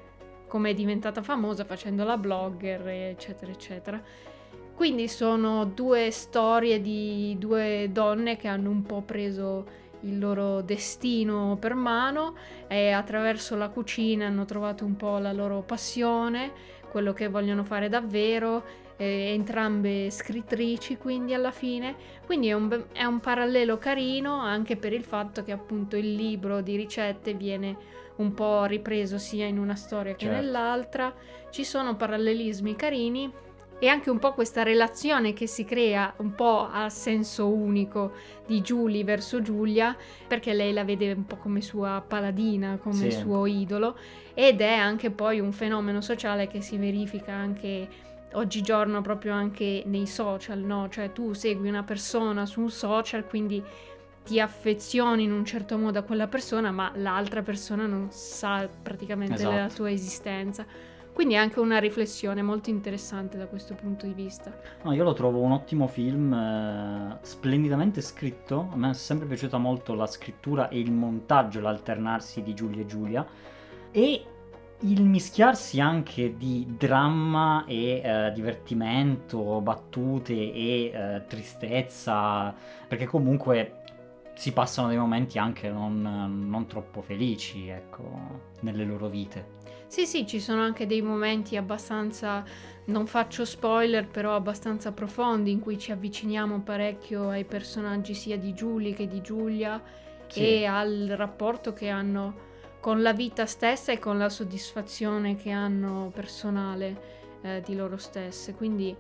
come 0.48 0.70
è 0.70 0.74
diventata 0.76 1.24
famosa 1.24 1.66
facendo 1.66 2.04
la 2.04 2.16
blogger 2.16 2.88
eccetera 2.88 3.52
eccetera 3.52 4.00
quindi 4.76 5.08
sono 5.08 5.66
due 5.66 6.12
storie 6.12 6.80
di 6.80 7.36
due 7.40 7.90
donne 7.92 8.38
che 8.38 8.48
hanno 8.48 8.70
un 8.70 8.84
po' 8.84 9.02
preso 9.02 9.82
il 10.02 10.20
loro 10.20 10.62
destino 10.62 11.58
per 11.60 11.74
mano 11.74 12.36
e 12.68 12.92
attraverso 12.92 13.56
la 13.56 13.70
cucina 13.70 14.28
hanno 14.28 14.46
trovato 14.46 14.86
un 14.86 14.96
po' 14.96 15.18
la 15.18 15.32
loro 15.32 15.62
passione, 15.62 16.52
quello 16.90 17.14
che 17.14 17.30
vogliono 17.30 17.64
fare 17.64 17.88
davvero, 17.88 18.64
eh, 19.04 19.34
entrambe 19.34 20.10
scrittrici 20.10 20.98
quindi 20.98 21.34
alla 21.34 21.52
fine, 21.52 21.96
quindi 22.26 22.48
è 22.48 22.54
un, 22.54 22.86
è 22.94 23.04
un 23.04 23.20
parallelo 23.20 23.78
carino 23.78 24.40
anche 24.40 24.78
per 24.78 24.94
il 24.94 25.04
fatto 25.04 25.44
che 25.44 25.52
appunto 25.52 25.96
il 25.96 26.16
libro 26.16 26.62
di 26.62 26.76
ricette 26.76 27.34
viene 27.34 27.78
un 28.16 28.34
po' 28.34 28.66
ripreso 28.66 29.18
sia 29.18 29.46
in 29.46 29.58
una 29.58 29.76
storia 29.76 30.16
che 30.16 30.26
certo. 30.26 30.42
nell'altra, 30.42 31.14
ci 31.50 31.64
sono 31.64 31.96
parallelismi 31.96 32.76
carini 32.76 33.32
e 33.80 33.88
anche 33.88 34.10
un 34.10 34.18
po' 34.20 34.34
questa 34.34 34.64
relazione 34.64 35.34
che 35.34 35.46
si 35.46 35.66
crea 35.66 36.14
un 36.18 36.36
po' 36.36 36.70
a 36.72 36.88
senso 36.90 37.50
unico 37.50 38.14
di 38.46 38.62
Julie 38.62 39.04
verso 39.04 39.42
Giulia, 39.42 39.94
perché 40.26 40.54
lei 40.54 40.72
la 40.72 40.86
vede 40.86 41.12
un 41.12 41.26
po' 41.26 41.36
come 41.36 41.60
sua 41.60 42.02
paladina, 42.08 42.78
come 42.82 43.10
sì. 43.10 43.12
suo 43.12 43.46
idolo, 43.46 43.98
ed 44.34 44.62
è 44.62 44.74
anche 44.74 45.12
poi 45.12 45.42
un 45.42 45.52
fenomeno 45.52 46.00
sociale 46.00 46.48
che 46.48 46.62
si 46.62 46.78
verifica 46.78 47.34
anche 47.34 47.88
oggigiorno 48.34 49.02
proprio 49.02 49.34
anche 49.34 49.84
nei 49.86 50.08
social, 50.08 50.60
no? 50.60 50.90
Cioè 50.90 51.12
tu 51.12 51.34
segui 51.34 51.68
una 51.70 51.84
persona 51.84 52.46
su 52.46 52.62
un 52.62 52.70
social, 52.70 53.26
quindi 53.26 53.64
ti 54.24 54.40
affezioni 54.40 55.24
in 55.24 55.32
un 55.32 55.46
certo 55.46 55.78
modo 55.78 56.00
a 56.00 56.04
quella 56.04 56.28
persona, 56.28 56.72
ma 56.72 56.92
l'altra 56.96 57.42
persona 57.42 57.86
non 57.86 58.08
sa 58.12 58.70
praticamente 58.82 59.36
esatto. 59.36 59.50
della 59.50 59.70
tua 59.70 59.92
esistenza. 59.92 60.66
Quindi 61.14 61.36
è 61.36 61.38
anche 61.38 61.60
una 61.60 61.78
riflessione 61.78 62.42
molto 62.42 62.72
interessante 62.72 63.38
da 63.38 63.46
questo 63.46 63.76
punto 63.76 64.08
di 64.08 64.14
vista. 64.14 64.52
No, 64.82 64.94
io 64.94 65.04
lo 65.04 65.14
trovo 65.14 65.42
un 65.42 65.52
ottimo 65.52 65.88
film, 65.88 66.34
eh, 66.34 67.18
splendidamente 67.22 68.02
scritto. 68.02 68.70
A 68.72 68.76
me 68.76 68.90
è 68.90 68.94
sempre 68.94 69.28
piaciuta 69.28 69.58
molto 69.58 69.94
la 69.94 70.08
scrittura 70.08 70.70
e 70.70 70.80
il 70.80 70.92
montaggio, 70.92 71.60
l'alternarsi 71.60 72.42
di 72.42 72.56
Giulia 72.56 72.82
e 72.82 72.86
Giulia. 72.88 73.28
E 73.92 74.26
il 74.84 75.04
mischiarsi 75.04 75.80
anche 75.80 76.36
di 76.38 76.76
dramma 76.78 77.66
e 77.66 78.02
eh, 78.04 78.32
divertimento, 78.34 79.62
battute 79.62 80.34
e 80.34 80.92
eh, 80.94 81.24
tristezza, 81.28 82.54
perché 82.88 83.06
comunque 83.06 83.82
si 84.34 84.52
passano 84.52 84.88
dei 84.90 84.98
momenti 84.98 85.38
anche 85.38 85.70
non, 85.70 86.02
non 86.50 86.68
troppo 86.68 87.02
felici, 87.02 87.70
ecco, 87.70 88.52
nelle 88.62 88.84
loro 88.84 89.08
vite. 89.08 89.62
Sì, 89.88 90.06
sì, 90.06 90.26
ci 90.26 90.40
sono 90.40 90.62
anche 90.62 90.88
dei 90.88 91.02
momenti 91.02 91.56
abbastanza, 91.56 92.44
non 92.86 93.06
faccio 93.06 93.46
spoiler, 93.46 94.08
però 94.08 94.36
abbastanza 94.36 94.92
profondi 94.92 95.52
in 95.52 95.60
cui 95.60 95.78
ci 95.78 95.92
avviciniamo 95.92 96.62
parecchio 96.62 97.30
ai 97.30 97.46
personaggi 97.46 98.16
sia 98.16 98.38
di 98.38 98.54
Julie 98.54 98.94
che 98.94 99.08
di 99.08 99.22
Giulia 99.22 99.80
sì. 100.28 100.40
e 100.40 100.66
al 100.66 101.14
rapporto 101.16 101.74
che 101.74 101.90
hanno 101.90 102.52
con 102.84 103.02
la 103.02 103.14
vita 103.14 103.46
stessa 103.46 103.94
e 103.94 103.98
con 103.98 104.18
la 104.18 104.28
soddisfazione 104.28 105.38
che 105.38 105.52
hanno 105.52 106.12
personale 106.14 107.38
eh, 107.42 107.62
di 107.66 107.78
loro 107.78 107.96
stesse. 107.96 108.54
Quindi 108.56 108.94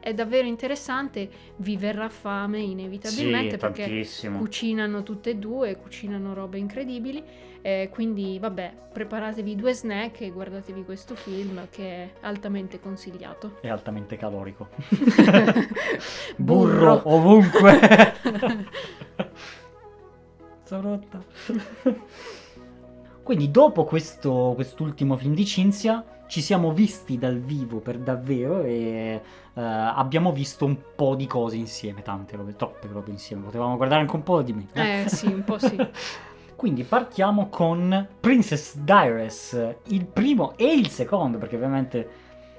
è 0.00 0.12
davvero 0.12 0.48
interessante, 0.48 1.30
vi 1.58 1.76
verrà 1.76 2.08
fame 2.08 2.58
inevitabilmente 2.58 3.50
Sì, 3.52 3.56
perché 3.58 3.82
tantissimo. 3.84 4.36
cucinano 4.38 5.04
tutte 5.04 5.30
e 5.30 5.36
due, 5.36 5.76
cucinano 5.76 6.34
robe 6.34 6.58
incredibili. 6.58 7.22
eh, 7.62 7.88
quindi 7.92 8.36
vabbè, 8.40 8.72
preparatevi 8.92 9.54
due 9.54 9.74
snack 9.74 10.22
e 10.22 10.30
guardatevi 10.30 10.82
questo 10.84 11.14
film 11.14 11.68
che 11.70 11.84
è 11.88 12.10
altamente 12.22 12.80
consigliato. 12.80 13.58
È 13.60 13.68
altamente 13.68 14.16
calorico. 14.16 14.70
Burro. 16.34 16.34
Burro 16.36 17.02
ovunque. 17.04 17.78
Sono 20.64 20.82
rotta. 20.82 21.22
Quindi 23.22 23.50
dopo 23.50 23.84
questo, 23.84 24.52
quest'ultimo 24.54 25.16
film 25.16 25.34
di 25.34 25.44
Cinzia 25.44 26.04
ci 26.26 26.40
siamo 26.40 26.72
visti 26.72 27.18
dal 27.18 27.38
vivo 27.38 27.78
per 27.78 27.98
davvero 27.98 28.62
e 28.62 29.20
eh, 29.52 29.60
abbiamo 29.60 30.32
visto 30.32 30.64
un 30.64 30.76
po' 30.94 31.14
di 31.16 31.26
cose 31.26 31.56
insieme, 31.56 32.02
tante 32.02 32.36
robe, 32.36 32.54
troppe 32.56 32.88
robe 32.90 33.10
insieme. 33.10 33.44
Potevamo 33.44 33.76
guardare 33.76 34.00
anche 34.02 34.14
un 34.16 34.22
po' 34.22 34.42
di 34.42 34.52
me. 34.52 34.66
Eh 34.72 35.08
sì, 35.08 35.26
un 35.26 35.44
po' 35.44 35.58
sì. 35.58 35.76
Quindi 36.54 36.84
partiamo 36.84 37.48
con 37.48 38.06
Princess 38.20 38.76
Diaries, 38.76 39.76
il 39.88 40.04
primo 40.06 40.56
e 40.56 40.72
il 40.74 40.88
secondo, 40.88 41.38
perché 41.38 41.56
ovviamente 41.56 42.08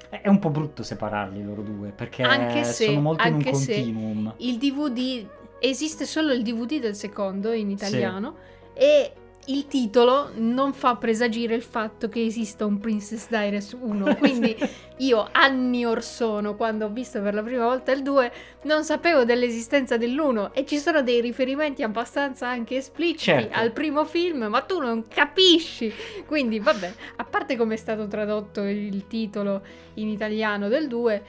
è 0.09 0.27
un 0.27 0.39
po' 0.39 0.49
brutto 0.49 0.83
separarli 0.83 1.43
loro 1.43 1.61
due, 1.61 1.91
perché 1.91 2.23
Anche 2.23 2.63
se- 2.63 2.85
sono 2.85 2.99
molto 2.99 3.25
in 3.27 3.35
un 3.35 3.39
anche 3.39 3.53
se- 3.53 3.73
continuum. 3.75 4.33
Il 4.37 4.57
DVD 4.57 5.25
esiste 5.59 6.05
solo 6.05 6.33
il 6.33 6.41
DVD 6.41 6.79
del 6.79 6.95
secondo 6.95 7.51
in 7.53 7.69
italiano 7.69 8.35
e 8.73 9.13
il 9.45 9.65
titolo 9.67 10.29
non 10.35 10.73
fa 10.73 10.95
presagire 10.95 11.55
il 11.55 11.63
fatto 11.63 12.09
che 12.09 12.23
esista 12.23 12.65
un 12.65 12.79
Princess 12.79 13.27
Diaries 13.27 13.75
1. 13.79 14.15
Quindi 14.19 14.55
io 14.97 15.27
anni 15.31 15.85
or 15.85 16.03
sono, 16.03 16.55
quando 16.55 16.85
ho 16.85 16.89
visto 16.89 17.21
per 17.21 17.33
la 17.33 17.41
prima 17.41 17.65
volta 17.65 17.91
il 17.91 18.03
2, 18.03 18.31
non 18.63 18.83
sapevo 18.83 19.25
dell'esistenza 19.25 19.97
dell'1 19.97 20.51
e 20.53 20.65
ci 20.65 20.77
sono 20.77 21.01
dei 21.01 21.21
riferimenti 21.21 21.81
abbastanza 21.83 22.47
anche 22.47 22.75
espliciti 22.77 23.23
Certo. 23.23 23.57
al 23.57 23.71
primo 23.71 24.05
film, 24.05 24.43
ma 24.43 24.61
tu 24.61 24.79
non 24.79 25.07
capisci. 25.07 25.91
Quindi 26.25 26.59
vabbè, 26.59 26.93
a 27.17 27.23
parte 27.23 27.57
come 27.57 27.73
è 27.73 27.77
stato 27.77 28.07
tradotto 28.07 28.61
il 28.61 29.07
titolo 29.07 29.61
in 29.95 30.07
italiano 30.07 30.67
del 30.67 30.87
2, 30.87 31.23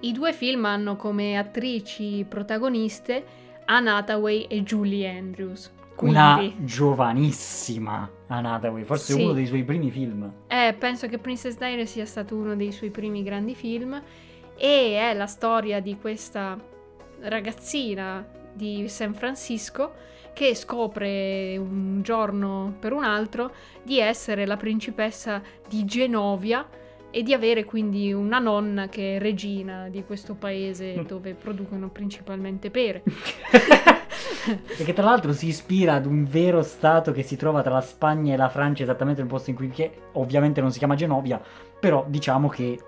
i 0.00 0.12
due 0.12 0.32
film 0.32 0.64
hanno 0.64 0.96
come 0.96 1.38
attrici 1.38 2.24
protagoniste 2.28 3.24
Anne 3.66 3.90
Hathaway 3.90 4.46
e 4.48 4.62
Julie 4.62 5.08
Andrews. 5.08 5.70
Quindi, 5.94 6.16
Una 6.18 6.52
giovanissima 6.58 8.10
Anne 8.28 8.48
Hathaway, 8.48 8.82
forse 8.82 9.12
Sì. 9.14 9.22
uno 9.22 9.32
dei 9.32 9.46
suoi 9.46 9.62
primi 9.62 9.90
film. 9.90 10.30
eh, 10.48 10.74
penso 10.78 11.06
che 11.06 11.18
Princess 11.18 11.56
Diaries 11.56 11.90
sia 11.90 12.06
stato 12.06 12.34
uno 12.34 12.56
dei 12.56 12.72
suoi 12.72 12.90
primi 12.90 13.22
grandi 13.22 13.54
film 13.54 14.00
e 14.56 14.96
è 14.98 15.14
la 15.14 15.26
storia 15.26 15.80
di 15.80 15.96
questa 16.00 16.58
ragazzina 17.20 18.26
di 18.52 18.88
San 18.88 19.14
Francisco 19.14 19.92
che 20.34 20.54
scopre 20.54 21.56
un 21.58 22.00
giorno 22.02 22.74
per 22.78 22.92
un 22.92 23.04
altro 23.04 23.52
di 23.82 23.98
essere 23.98 24.46
la 24.46 24.56
principessa 24.56 25.42
di 25.68 25.84
Genovia 25.84 26.66
e 27.10 27.22
di 27.22 27.34
avere 27.34 27.64
quindi 27.64 28.12
una 28.12 28.38
nonna 28.38 28.88
che 28.88 29.16
è 29.16 29.18
regina 29.18 29.88
di 29.90 30.02
questo 30.04 30.34
paese 30.34 31.04
dove 31.06 31.34
producono 31.34 31.90
principalmente 31.90 32.70
pere. 32.70 33.02
che 34.84 34.92
tra 34.92 35.04
l'altro 35.04 35.32
si 35.32 35.48
ispira 35.48 35.94
ad 35.94 36.06
un 36.06 36.24
vero 36.24 36.62
stato 36.62 37.12
che 37.12 37.22
si 37.22 37.36
trova 37.36 37.62
tra 37.62 37.72
la 37.74 37.80
Spagna 37.80 38.34
e 38.34 38.36
la 38.36 38.48
Francia, 38.48 38.82
esattamente 38.82 39.20
nel 39.20 39.30
posto 39.30 39.50
in 39.50 39.56
cui 39.56 39.68
che 39.68 39.92
ovviamente 40.12 40.60
non 40.60 40.72
si 40.72 40.78
chiama 40.78 40.94
Genovia, 40.94 41.40
però 41.78 42.04
diciamo 42.08 42.48
che 42.48 42.78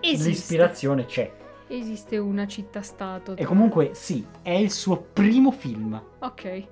Esiste, 0.00 0.28
l'ispirazione 0.30 1.04
c'è. 1.06 1.30
esiste 1.68 2.18
una 2.18 2.46
città-stato. 2.46 3.36
E 3.36 3.44
comunque 3.44 3.90
sì, 3.94 4.26
è 4.42 4.50
il 4.50 4.70
suo 4.70 4.96
primo 5.12 5.52
film 5.52 6.00
Ok, 6.20 6.66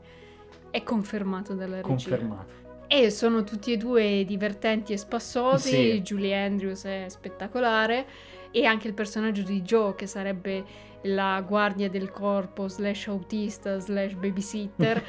è 0.70 0.82
confermato 0.82 1.54
dalla 1.54 1.76
regia. 1.76 1.86
confermato. 1.88 2.58
E 2.92 3.10
sono 3.10 3.44
tutti 3.44 3.72
e 3.72 3.76
due 3.76 4.24
divertenti 4.26 4.92
e 4.92 4.96
spassosi. 4.96 5.68
Sì. 5.68 6.00
Julie 6.00 6.34
Andrews 6.44 6.84
è 6.84 7.04
spettacolare. 7.08 8.04
E 8.50 8.64
anche 8.64 8.88
il 8.88 8.94
personaggio 8.94 9.42
di 9.42 9.62
Joe, 9.62 9.94
che 9.94 10.08
sarebbe 10.08 10.64
la 11.02 11.42
guardia 11.46 11.88
del 11.88 12.10
corpo, 12.10 12.68
slash 12.68 13.08
autista, 13.08 13.78
slash 13.78 14.14
babysitter, 14.14 15.02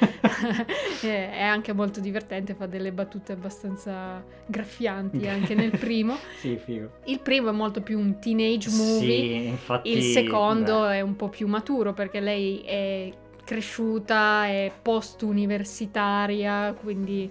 è 1.02 1.30
è 1.32 1.42
anche 1.42 1.72
molto 1.72 2.00
divertente, 2.00 2.54
fa 2.54 2.66
delle 2.66 2.92
battute 2.92 3.32
abbastanza 3.32 4.24
graffianti 4.46 5.26
anche 5.28 5.54
nel 5.54 5.70
primo. 5.70 6.16
Sì. 6.38 6.58
Il 7.04 7.20
primo 7.20 7.50
è 7.50 7.52
molto 7.52 7.82
più 7.82 7.98
un 7.98 8.18
teenage 8.18 8.70
movie. 8.70 9.00
Sì, 9.00 9.46
infatti... 9.46 9.90
Il 9.90 10.02
secondo 10.02 10.82
beh, 10.82 10.96
è 10.96 11.00
un 11.00 11.16
po' 11.16 11.28
più 11.28 11.46
maturo 11.46 11.92
perché 11.92 12.20
lei 12.20 12.60
è 12.60 13.10
cresciuta, 13.44 14.46
è 14.46 14.72
post-universitaria, 14.80 16.74
quindi 16.80 17.30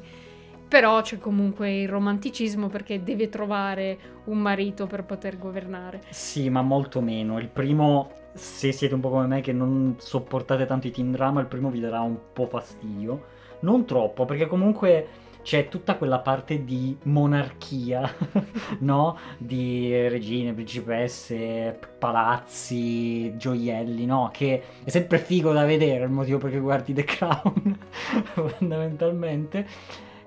però 0.71 1.01
c'è 1.01 1.17
comunque 1.17 1.81
il 1.81 1.89
romanticismo 1.89 2.69
perché 2.69 3.03
deve 3.03 3.27
trovare 3.27 4.21
un 4.25 4.37
marito 4.37 4.87
per 4.87 5.03
poter 5.03 5.37
governare. 5.37 6.01
Sì, 6.11 6.49
ma 6.49 6.61
molto 6.61 7.01
meno. 7.01 7.39
Il 7.39 7.49
primo, 7.49 8.11
se 8.33 8.71
siete 8.71 8.93
un 8.93 9.01
po' 9.01 9.09
come 9.09 9.27
me 9.27 9.41
che 9.41 9.53
non 9.53 9.95
sopportate 9.97 10.65
tanto 10.65 10.87
i 10.87 10.91
teen 10.91 11.11
drama, 11.11 11.41
il 11.41 11.47
primo 11.47 11.69
vi 11.69 11.79
darà 11.79 12.01
un 12.01 12.17
po' 12.33 12.47
fastidio. 12.47 13.39
Non 13.61 13.85
troppo, 13.85 14.25
perché 14.25 14.47
comunque 14.47 15.07
c'è 15.43 15.67
tutta 15.69 15.95
quella 15.95 16.19
parte 16.19 16.63
di 16.63 16.97
monarchia, 17.03 18.09
no? 18.79 19.17
Di 19.37 20.07
regine, 20.07 20.53
principesse, 20.53 21.79
palazzi, 21.99 23.35
gioielli, 23.37 24.05
no? 24.05 24.29
Che 24.31 24.63
è 24.83 24.89
sempre 24.89 25.17
figo 25.17 25.51
da 25.51 25.65
vedere, 25.65 26.05
il 26.05 26.11
motivo 26.11 26.37
per 26.37 26.51
cui 26.51 26.59
guardi 26.59 26.93
The 26.93 27.03
Crown, 27.03 27.77
fondamentalmente. 28.33 29.67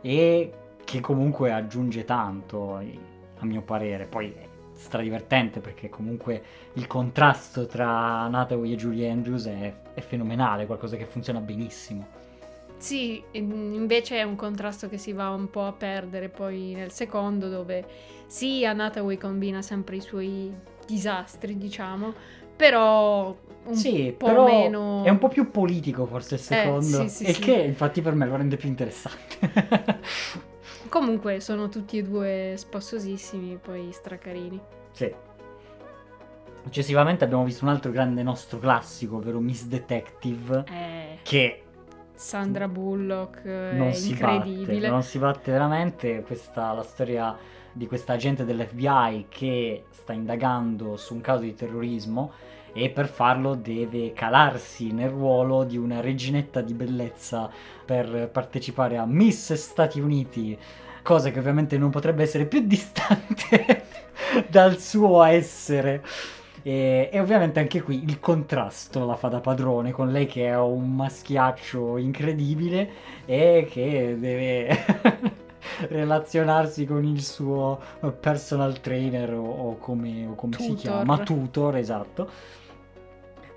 E 0.00 0.52
che 0.84 1.00
comunque 1.00 1.50
aggiunge 1.52 2.04
tanto, 2.04 2.76
a 2.76 3.44
mio 3.44 3.62
parere. 3.62 4.04
Poi 4.04 4.52
stradivertente 4.74 5.60
perché 5.60 5.88
comunque 5.88 6.42
il 6.74 6.86
contrasto 6.86 7.66
tra 7.66 8.24
Hathaway 8.24 8.72
e 8.72 8.76
Julie 8.76 9.10
Andrews 9.10 9.46
è, 9.46 9.72
è 9.94 10.00
fenomenale, 10.00 10.66
qualcosa 10.66 10.96
che 10.96 11.06
funziona 11.06 11.40
benissimo. 11.40 12.22
Sì, 12.76 13.22
in- 13.32 13.72
invece 13.74 14.18
è 14.18 14.22
un 14.22 14.36
contrasto 14.36 14.88
che 14.88 14.98
si 14.98 15.12
va 15.12 15.30
un 15.30 15.48
po' 15.48 15.64
a 15.64 15.72
perdere 15.72 16.28
poi 16.28 16.74
nel 16.74 16.90
secondo 16.90 17.48
dove 17.48 17.84
sì, 18.26 18.66
Anne 18.66 18.84
Hathaway 18.84 19.16
combina 19.16 19.62
sempre 19.62 19.96
i 19.96 20.00
suoi 20.00 20.52
disastri, 20.86 21.56
diciamo, 21.56 22.12
però 22.54 23.34
un 23.64 23.74
sì, 23.74 24.14
po' 24.16 24.26
però 24.26 24.44
meno... 24.44 25.02
è 25.04 25.08
un 25.08 25.18
po' 25.18 25.28
più 25.28 25.50
politico 25.50 26.04
forse 26.04 26.34
il 26.34 26.40
secondo, 26.40 27.02
sì, 27.02 27.08
sì, 27.08 27.24
e 27.24 27.32
sì. 27.32 27.40
che 27.40 27.52
infatti 27.52 28.02
per 28.02 28.14
me 28.14 28.26
lo 28.26 28.36
rende 28.36 28.56
più 28.56 28.68
interessante. 28.68 30.42
Comunque 30.94 31.40
sono 31.40 31.68
tutti 31.68 31.98
e 31.98 32.04
due 32.04 32.54
spassosissimi, 32.56 33.58
poi 33.60 33.90
stracarini. 33.90 34.60
sì. 34.92 35.12
Successivamente 36.62 37.24
abbiamo 37.24 37.42
visto 37.42 37.64
un 37.64 37.72
altro 37.72 37.90
grande 37.90 38.22
nostro 38.22 38.60
classico, 38.60 39.16
ovvero 39.16 39.40
Miss 39.40 39.64
Detective, 39.64 40.64
Eh, 40.70 41.18
che 41.24 41.64
Sandra 42.14 42.68
Bullock 42.68 43.44
eh, 43.44 43.72
non 43.74 43.88
è 43.88 43.92
si 43.92 44.14
batte, 44.14 44.88
non 44.88 45.02
si 45.02 45.18
batte 45.18 45.50
veramente. 45.50 46.22
Questa 46.22 46.72
la 46.72 46.84
storia 46.84 47.36
di 47.72 47.88
questa 47.88 48.12
agente 48.12 48.44
dell'FBI 48.44 49.26
che 49.28 49.86
sta 49.90 50.12
indagando 50.12 50.96
su 50.96 51.14
un 51.14 51.20
caso 51.20 51.42
di 51.42 51.54
terrorismo 51.54 52.32
e 52.72 52.88
per 52.90 53.08
farlo 53.08 53.54
deve 53.56 54.12
calarsi 54.12 54.92
nel 54.92 55.10
ruolo 55.10 55.64
di 55.64 55.76
una 55.76 56.00
reginetta 56.00 56.60
di 56.60 56.72
bellezza 56.72 57.50
per 57.84 58.30
partecipare 58.30 58.96
a 58.96 59.04
Miss 59.06 59.52
Stati 59.54 60.00
Uniti, 60.00 60.58
cosa 61.04 61.30
che 61.30 61.38
ovviamente 61.38 61.78
non 61.78 61.90
potrebbe 61.90 62.24
essere 62.24 62.46
più 62.46 62.60
distante 62.66 63.84
dal 64.48 64.78
suo 64.78 65.22
essere. 65.22 66.02
E, 66.62 67.10
e 67.12 67.20
ovviamente 67.20 67.60
anche 67.60 67.82
qui 67.82 68.04
il 68.04 68.18
contrasto 68.18 69.04
la 69.04 69.16
fa 69.16 69.28
da 69.28 69.40
padrone 69.40 69.92
con 69.92 70.10
lei 70.10 70.24
che 70.24 70.46
è 70.46 70.58
un 70.58 70.94
maschiaccio 70.96 71.98
incredibile 71.98 72.88
e 73.26 73.68
che 73.70 74.16
deve 74.18 74.74
relazionarsi 75.90 76.86
con 76.86 77.04
il 77.04 77.22
suo 77.22 77.78
personal 78.18 78.80
trainer 78.80 79.34
o, 79.34 79.44
o 79.44 79.76
come, 79.76 80.26
o 80.26 80.34
come 80.34 80.56
si 80.56 80.72
chiama, 80.72 81.18
tutor, 81.18 81.76
esatto, 81.76 82.30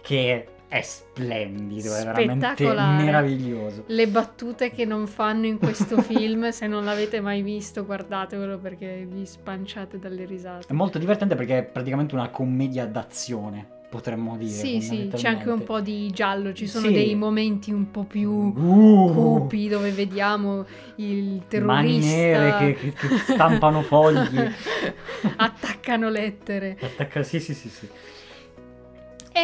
che 0.01 0.47
è 0.69 0.82
splendido, 0.82 1.95
è 1.95 2.03
veramente 2.03 2.73
meraviglioso. 2.75 3.84
Le 3.88 4.08
battute 4.08 4.71
che 4.71 4.84
non 4.86 5.08
fanno 5.08 5.45
in 5.45 5.58
questo 5.60 5.99
film, 6.03 6.49
se 6.49 6.67
non 6.67 6.84
l'avete 6.84 7.21
mai 7.21 7.41
visto, 7.41 7.86
guardatevelo 7.86 8.58
perché 8.58 9.08
vi 9.10 9.25
spanciate 9.25 9.97
dalle 9.97 10.23
È 10.23 10.27
risate. 10.27 10.73
molto 10.73 10.97
divertente 10.97 11.36
perché 11.36 11.60
è 11.60 11.63
praticamente 11.63 12.15
una 12.15 12.30
commedia 12.30 12.86
d'azione. 12.86 13.75
potremmo 13.89 14.36
dire. 14.36 14.51
Sì, 14.51 14.82
sì, 14.82 15.10
c'è 15.13 15.30
anche 15.30 15.49
un 15.49 15.63
po' 15.63 15.80
di 15.80 16.10
giallo, 16.12 16.51
ci 16.51 16.67
sono 16.67 16.88
Sì. 16.88 16.91
dei 16.93 17.15
momenti 17.15 17.71
un 17.71 17.89
po' 17.89 18.03
più 18.03 18.30
Uh, 18.30 19.13
cupi 19.13 19.69
dove 19.69 19.91
vediamo 19.91 20.65
il 20.95 21.43
terrorista 21.47 21.73
Mani 21.73 21.99
nere 21.99 22.56
che, 22.58 22.73
che- 22.73 23.08
che 23.08 23.17
stampano 23.17 23.82
fogli. 23.84 24.38
attaccano 25.38 26.10
lettere. 26.10 26.77
Attacca, 26.82 27.23
sì, 27.23 27.39
sì, 27.39 27.53
sì, 27.53 27.69
sì. 27.69 27.88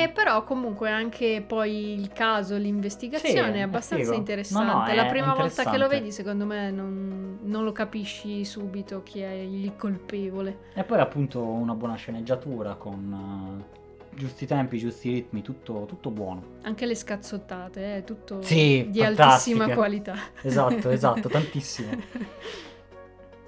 E 0.02 0.10
però 0.10 0.44
comunque 0.44 0.90
anche 0.90 1.44
poi 1.46 1.94
il 1.94 2.10
caso, 2.12 2.58
l'investigazione 2.58 3.52
Sì, 3.52 3.58
è 3.58 3.60
è 3.60 3.62
abbastanza 3.62 4.06
figo. 4.06 4.16
interessante. 4.18 4.66
No, 4.66 4.80
no, 4.80 4.86
è- 4.86 4.96
La 4.96 5.06
è 5.06 5.10
prima 5.10 5.34
volta 5.34 5.70
che 5.70 5.78
lo 5.78 5.88
vedi, 5.88 6.12
secondo 6.12 6.46
me, 6.46 6.72
non, 6.72 7.40
non 7.44 7.64
lo 7.64 7.72
capisci 7.72 8.44
subito 8.44 9.04
chi 9.04 9.20
è 9.20 9.32
il 9.32 9.76
colpevole. 9.76 10.58
E 10.74 10.84
poi 10.84 11.00
appunto 11.00 11.42
una 11.44 11.76
buona 11.76 11.96
sceneggiatura 11.96 12.76
con 12.76 13.62
eh, 13.62 14.16
giusti 14.16 14.48
tempi, 14.48 14.78
giusti 14.80 15.12
ritmi, 15.12 15.42
tutto, 15.42 15.86
tutto 15.88 16.10
buono. 16.10 16.44
Anche 16.64 16.86
le 16.86 16.96
scazzottate, 16.96 17.98
è 17.98 18.04
tutto 18.04 18.42
Sì, 18.42 18.88
di 18.90 19.04
altissima 19.04 19.70
qualità. 19.70 20.16
Esatto, 20.42 20.90
esatto, 20.90 21.30
tantissimo. 21.30 21.92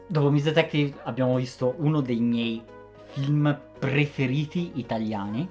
Dopo 0.07 0.29
Miss 0.29 0.43
Detective 0.43 0.93
abbiamo 1.03 1.35
visto 1.37 1.73
uno 1.79 2.01
dei 2.01 2.19
miei 2.19 2.61
film 3.13 3.59
preferiti 3.79 4.73
italiani. 4.75 5.49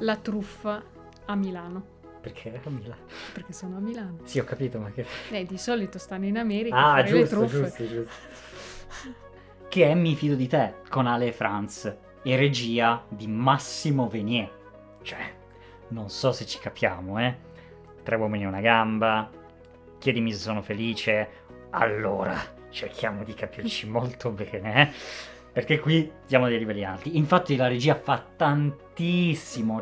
La 0.00 0.16
truffa 0.16 0.82
a 1.26 1.34
Milano, 1.34 1.84
Perché 2.20 2.52
era 2.54 2.70
Milano. 2.70 3.02
perché 3.32 3.52
sono 3.52 3.76
a 3.76 3.80
Milano. 3.80 4.18
Sì, 4.24 4.38
ho 4.38 4.44
capito, 4.44 4.78
ma 4.78 4.90
che... 4.90 5.04
Eh, 5.30 5.44
di 5.44 5.58
solito 5.58 5.98
stanno 5.98 6.26
in 6.26 6.36
America 6.38 6.76
a 6.76 6.78
Ah, 6.92 6.96
fare 6.96 7.10
le 7.12 7.18
giusto, 7.20 7.36
truffe. 7.38 7.58
giusto, 7.62 7.86
giusto. 7.88 9.18
Che 9.68 9.84
è 9.88 9.94
Mi 9.94 10.14
fido 10.16 10.34
di 10.34 10.48
te, 10.48 10.74
con 10.88 11.06
Ale 11.06 11.32
Franz 11.32 11.96
e 12.22 12.36
regia 12.36 13.04
di 13.08 13.26
Massimo 13.28 14.08
Venier. 14.08 14.50
Cioè, 15.02 15.32
non 15.88 16.08
so 16.10 16.32
se 16.32 16.44
ci 16.46 16.58
capiamo, 16.58 17.18
eh. 17.20 17.36
Tre 18.02 18.16
uomini 18.16 18.44
e 18.44 18.46
una 18.46 18.60
gamba, 18.60 19.30
chiedimi 19.98 20.32
se 20.32 20.38
sono 20.40 20.60
felice. 20.62 21.28
Allora, 21.70 22.34
cerchiamo 22.70 23.22
di 23.22 23.32
capirci 23.34 23.86
molto 23.88 24.30
bene, 24.30 24.82
eh. 24.82 24.92
Perché 25.52 25.78
qui 25.80 26.10
siamo 26.26 26.46
a 26.46 26.48
dei 26.48 26.58
livelli 26.58 26.84
alti. 26.84 27.16
Infatti 27.16 27.54
la 27.56 27.66
regia 27.68 27.94
fa 27.96 28.18
tantissimo. 28.36 28.88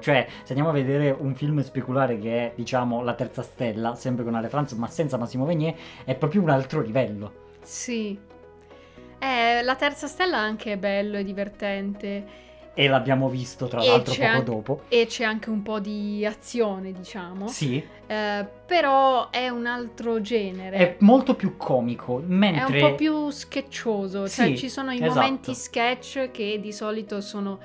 Cioè, 0.00 0.26
se 0.42 0.48
andiamo 0.52 0.68
a 0.68 0.72
vedere 0.72 1.10
un 1.10 1.34
film 1.34 1.60
speculare 1.62 2.18
che 2.18 2.38
è, 2.38 2.52
diciamo, 2.54 3.02
La 3.02 3.14
terza 3.14 3.42
stella, 3.42 3.94
sempre 3.94 4.24
con 4.24 4.34
Ale 4.34 4.48
Franz, 4.48 4.72
ma 4.72 4.86
senza 4.88 5.16
Massimo 5.16 5.44
Venier, 5.44 5.74
è 6.04 6.14
proprio 6.14 6.42
un 6.42 6.50
altro 6.50 6.80
livello. 6.80 7.32
Sì. 7.62 8.18
Eh, 9.20 9.62
la 9.62 9.74
terza 9.74 10.06
stella 10.06 10.38
anche 10.38 10.72
è 10.72 10.76
bello 10.76 11.18
e 11.18 11.24
divertente. 11.24 12.46
E 12.74 12.86
l'abbiamo 12.86 13.28
visto 13.28 13.66
tra 13.66 13.82
E 13.82 13.88
l'altro 13.88 14.14
poco 14.14 14.24
anche- 14.26 14.44
dopo. 14.44 14.80
E 14.86 15.06
c'è 15.06 15.24
anche 15.24 15.50
un 15.50 15.62
po' 15.62 15.80
di 15.80 16.24
azione, 16.24 16.92
diciamo. 16.92 17.48
Sì, 17.48 17.82
Eh, 18.06 18.46
però 18.64 19.30
è 19.30 19.48
un 19.48 19.66
altro 19.66 20.20
genere. 20.20 20.76
è 20.76 20.96
molto 21.00 21.34
più 21.34 21.56
comico, 21.56 22.20
È 22.20 22.22
mentre 22.26 22.80
un 22.82 22.88
po' 22.90 22.94
più 22.94 23.30
sketchoso, 23.30 24.28
cioè 24.28 24.46
Sì, 24.46 24.56
ci 24.56 24.68
sono 24.70 24.92
i 24.92 24.96
esatto. 25.02 25.14
momenti 25.14 25.54
sketch 25.54 26.30
che 26.30 26.60
di 26.60 26.72
solito 26.72 27.20
sono 27.20 27.58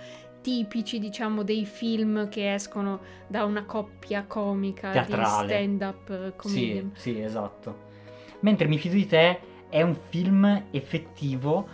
tipici, 0.44 1.00
diciamo, 1.00 1.42
dei 1.44 1.66
film 1.66 2.30
che 2.30 2.54
escono 2.54 3.00
da 3.28 3.46
una 3.46 3.64
coppia 3.66 4.26
comica 4.28 4.92
Teatrale. 4.92 5.48
di 5.48 5.54
stand-up 5.54 6.10
eh, 6.12 6.26
Sì, 6.28 6.34
comedian. 6.38 6.92
sì, 6.94 7.20
esatto. 7.22 7.92
Mentre 8.42 8.68
Mi 8.68 8.78
fido 8.78 8.96
di 8.96 9.08
te 9.08 9.40
è 9.70 9.82
un 9.82 9.96
film 10.10 10.66
effettivo 10.72 11.68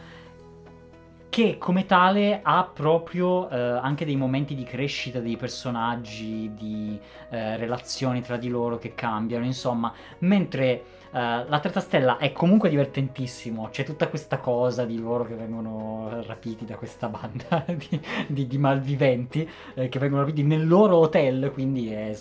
che 1.29 1.57
come 1.59 1.85
tale 1.85 2.39
ha 2.41 2.63
proprio 2.63 3.49
eh, 3.49 3.55
anche 3.57 4.05
dei 4.05 4.15
momenti 4.15 4.55
di 4.55 4.63
crescita 4.63 5.19
dei 5.19 5.37
personaggi, 5.37 6.51
di 6.55 6.99
eh, 7.29 7.55
relazioni 7.57 8.21
tra 8.21 8.37
di 8.37 8.49
loro 8.49 8.77
che 8.77 8.95
cambiano, 8.95 9.45
insomma, 9.45 9.93
mentre 10.19 10.83
eh, 11.11 11.45
la 11.47 11.59
terza 11.59 11.79
stella 11.79 12.17
è 12.17 12.31
comunque 12.31 12.69
divertentissimo, 12.69 13.69
c'è 13.69 13.83
tutta 13.83 14.07
questa 14.09 14.37
cosa 14.37 14.85
di 14.85 14.99
loro 14.99 15.25
che 15.25 15.35
vengono 15.35 16.21
rapiti 16.25 16.65
da 16.65 16.75
questa 16.75 17.07
banda 17.09 17.65
di, 17.75 17.99
di- 18.27 18.47
di 18.47 18.57
malviventi 18.57 19.47
eh, 19.73 19.89
che 19.89 19.99
vengono 19.99 20.21
rapiti 20.21 20.43
nel 20.43 20.67
loro 20.67 20.97
hotel, 20.97 21.51
quindi 21.53 21.89
è 21.91 22.13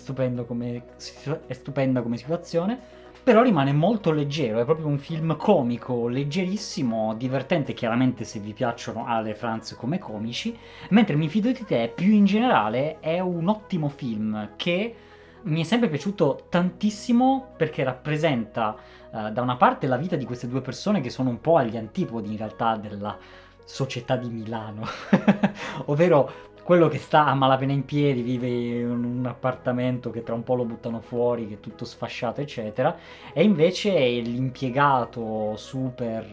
come, 0.45 0.83
è 1.47 1.53
stupenda 1.53 2.01
come 2.01 2.17
situazione. 2.17 2.97
Però 3.21 3.43
rimane 3.43 3.73
molto 3.73 4.11
leggero, 4.11 4.59
è 4.59 4.65
proprio 4.65 4.87
un 4.87 4.97
film 4.97 5.35
comico, 5.35 6.07
leggerissimo, 6.07 7.13
divertente 7.15 7.73
chiaramente 7.73 8.23
se 8.23 8.39
vi 8.39 8.53
piacciono 8.53 9.05
Ale 9.05 9.31
e 9.31 9.35
Franz 9.35 9.75
come 9.75 9.99
comici, 9.99 10.57
mentre 10.89 11.15
Mi 11.15 11.27
fido 11.27 11.51
di 11.51 11.63
te 11.65 11.91
più 11.93 12.11
in 12.11 12.25
generale 12.25 12.99
è 12.99 13.19
un 13.19 13.47
ottimo 13.49 13.89
film 13.89 14.53
che 14.55 14.95
mi 15.43 15.61
è 15.61 15.63
sempre 15.63 15.89
piaciuto 15.89 16.47
tantissimo 16.49 17.53
perché 17.55 17.83
rappresenta 17.83 18.75
eh, 19.13 19.31
da 19.31 19.41
una 19.41 19.55
parte 19.55 19.87
la 19.87 19.97
vita 19.97 20.15
di 20.15 20.25
queste 20.25 20.47
due 20.47 20.61
persone 20.61 21.01
che 21.01 21.09
sono 21.09 21.29
un 21.29 21.41
po' 21.41 21.57
agli 21.57 21.77
antipodi 21.77 22.31
in 22.31 22.37
realtà 22.37 22.75
della 22.75 23.17
società 23.63 24.15
di 24.15 24.29
Milano, 24.29 24.87
ovvero 25.85 26.48
quello 26.69 26.87
che 26.87 26.99
sta 26.99 27.25
a 27.25 27.33
malapena 27.33 27.71
in 27.71 27.83
piedi, 27.83 28.21
vive 28.21 28.47
in 28.47 29.03
un 29.03 29.25
appartamento 29.25 30.11
che 30.11 30.21
tra 30.21 30.35
un 30.35 30.43
po' 30.43 30.53
lo 30.53 30.65
buttano 30.65 30.99
fuori, 30.99 31.47
che 31.47 31.55
è 31.55 31.59
tutto 31.59 31.83
sfasciato, 31.83 32.41
eccetera, 32.41 32.95
e 33.33 33.41
invece 33.41 33.89
l'impiegato 34.19 35.55
super 35.55 36.23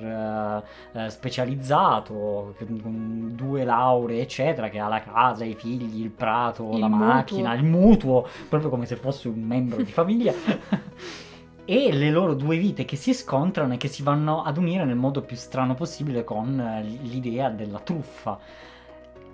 eh, 0.92 1.05
eh, 1.05 1.09
specializzato, 1.09 2.55
con 2.59 3.33
due 3.35 3.64
lauree, 3.64 4.20
eccetera, 4.20 4.68
che 4.68 4.79
ha 4.79 4.88
la 4.88 5.01
casa, 5.01 5.46
i 5.46 5.55
figli, 5.55 6.03
il 6.03 6.11
prato, 6.11 6.70
Il 6.70 6.81
la 6.81 6.88
mutuo. 6.88 7.07
macchina, 7.07 7.55
il 7.55 7.64
mutuo, 7.64 8.29
proprio 8.46 8.68
come 8.68 8.85
se 8.85 8.96
fosse 8.96 9.29
un 9.29 9.40
membro 9.40 9.83
di 9.83 9.90
famiglia. 9.90 10.35
E 11.68 11.92
le 11.92 12.11
loro 12.12 12.35
due 12.35 12.59
vite 12.59 12.85
che 12.85 12.94
si 12.94 13.12
scontrano 13.12 13.75
e 13.75 13.77
che 13.77 13.88
si 13.88 14.05
vanno 14.05 14.44
ad 14.44 14.57
unire 14.57 14.85
nel 14.85 14.94
modo 14.94 15.22
più 15.22 15.35
strano 15.35 15.75
possibile 15.75 16.22
con 16.22 16.61
eh, 16.61 16.81
l'idea 16.85 17.49
della 17.49 17.81
truffa 17.81 18.38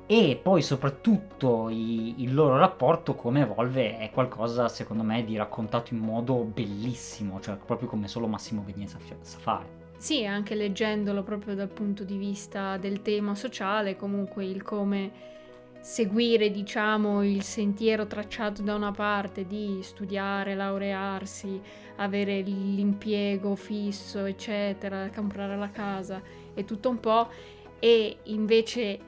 e 0.06 0.38
poi 0.42 0.62
soprattutto 0.62 1.68
i- 1.68 2.22
il 2.22 2.34
loro 2.34 2.58
rapporto 2.58 3.14
come 3.14 3.42
evolve 3.42 3.98
è 3.98 4.10
qualcosa 4.10 4.68
secondo 4.68 5.02
me 5.02 5.24
di 5.24 5.36
raccontato 5.36 5.94
in 5.94 6.00
modo 6.00 6.36
bellissimo, 6.44 7.40
cioè 7.40 7.56
proprio 7.56 7.88
come 7.88 8.08
solo 8.08 8.26
Massimo 8.26 8.62
Venier 8.64 8.88
sa, 8.88 8.98
sa 9.20 9.38
fare. 9.38 9.80
Sì, 9.96 10.26
anche 10.26 10.56
leggendolo 10.56 11.22
proprio 11.22 11.54
dal 11.54 11.68
punto 11.68 12.02
di 12.02 12.16
vista 12.16 12.76
del 12.76 13.02
tema 13.02 13.36
sociale, 13.36 13.96
comunque 13.96 14.44
il 14.44 14.62
come 14.62 15.30
seguire, 15.80 16.50
diciamo, 16.50 17.24
il 17.24 17.42
sentiero 17.42 18.06
tracciato 18.06 18.62
da 18.62 18.74
una 18.74 18.90
parte 18.90 19.46
di 19.46 19.78
studiare, 19.82 20.54
laurearsi, 20.54 21.60
avere 21.96 22.40
l'impiego 22.40 23.54
fisso, 23.54 24.24
eccetera, 24.24 25.08
comprare 25.14 25.56
la 25.56 25.70
casa 25.70 26.20
e 26.54 26.64
tutto 26.64 26.88
un 26.88 26.98
po', 27.00 27.28
e 27.78 28.16
invece 28.24 28.98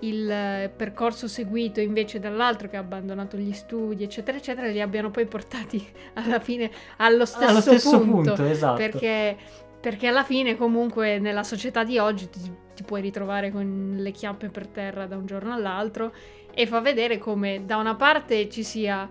il 0.00 0.30
eh, 0.30 0.72
percorso 0.74 1.26
seguito 1.26 1.80
invece 1.80 2.18
dall'altro 2.18 2.68
che 2.68 2.76
ha 2.76 2.80
abbandonato 2.80 3.36
gli 3.36 3.52
studi, 3.52 4.04
eccetera, 4.04 4.36
eccetera, 4.36 4.68
li 4.68 4.80
abbiano 4.80 5.10
poi 5.10 5.26
portati 5.26 5.84
alla 6.14 6.40
fine 6.40 6.70
allo 6.98 7.24
stesso, 7.24 7.50
Allo 7.50 7.60
stesso 7.60 7.98
punto, 7.98 8.34
punto, 8.34 8.44
esatto. 8.44 8.76
perché, 8.76 9.36
perché 9.80 10.06
alla 10.06 10.24
fine 10.24 10.56
comunque 10.56 11.18
nella 11.18 11.42
società 11.42 11.84
di 11.84 11.98
oggi 11.98 12.28
ti, 12.28 12.40
ti 12.74 12.82
puoi 12.84 13.00
ritrovare 13.00 13.50
con 13.50 13.96
le 13.98 14.10
chiappe 14.12 14.48
per 14.48 14.68
terra 14.68 15.06
da 15.06 15.16
un 15.16 15.26
giorno 15.26 15.52
all'altro 15.52 16.12
e 16.54 16.66
fa 16.66 16.80
vedere 16.80 17.18
come 17.18 17.64
da 17.64 17.76
una 17.76 17.94
parte 17.94 18.48
ci 18.48 18.62
sia 18.62 19.08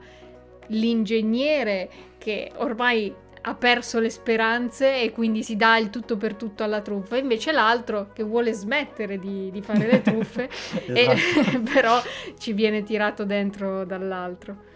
l'ingegnere 0.67 1.89
che 2.17 2.52
ormai 2.58 3.13
ha 3.41 3.56
perso 3.56 4.00
le 4.00 4.10
speranze 4.10 5.02
e 5.02 5.12
quindi 5.12 5.43
si 5.43 5.56
dà 5.56 5.78
il 5.78 5.89
tutto 5.89 6.17
per 6.17 6.36
tutto 6.36 6.63
alla 6.63 6.82
truffa, 6.82 7.17
invece 7.17 7.52
l'altro 7.52 8.10
che 8.13 8.23
vuole 8.23 8.54
smettere 8.54 9.17
di, 9.19 9.50
di 9.52 9.62
fare 9.62 9.88
le 9.88 10.02
truffe 10.02 10.50
e 10.88 11.08
Esatto, 11.08 11.62
però 11.73 12.02
ci 12.38 12.54
viene 12.54 12.84
tirato 12.84 13.26
dentro 13.26 13.86
dall'altro. 13.86 14.76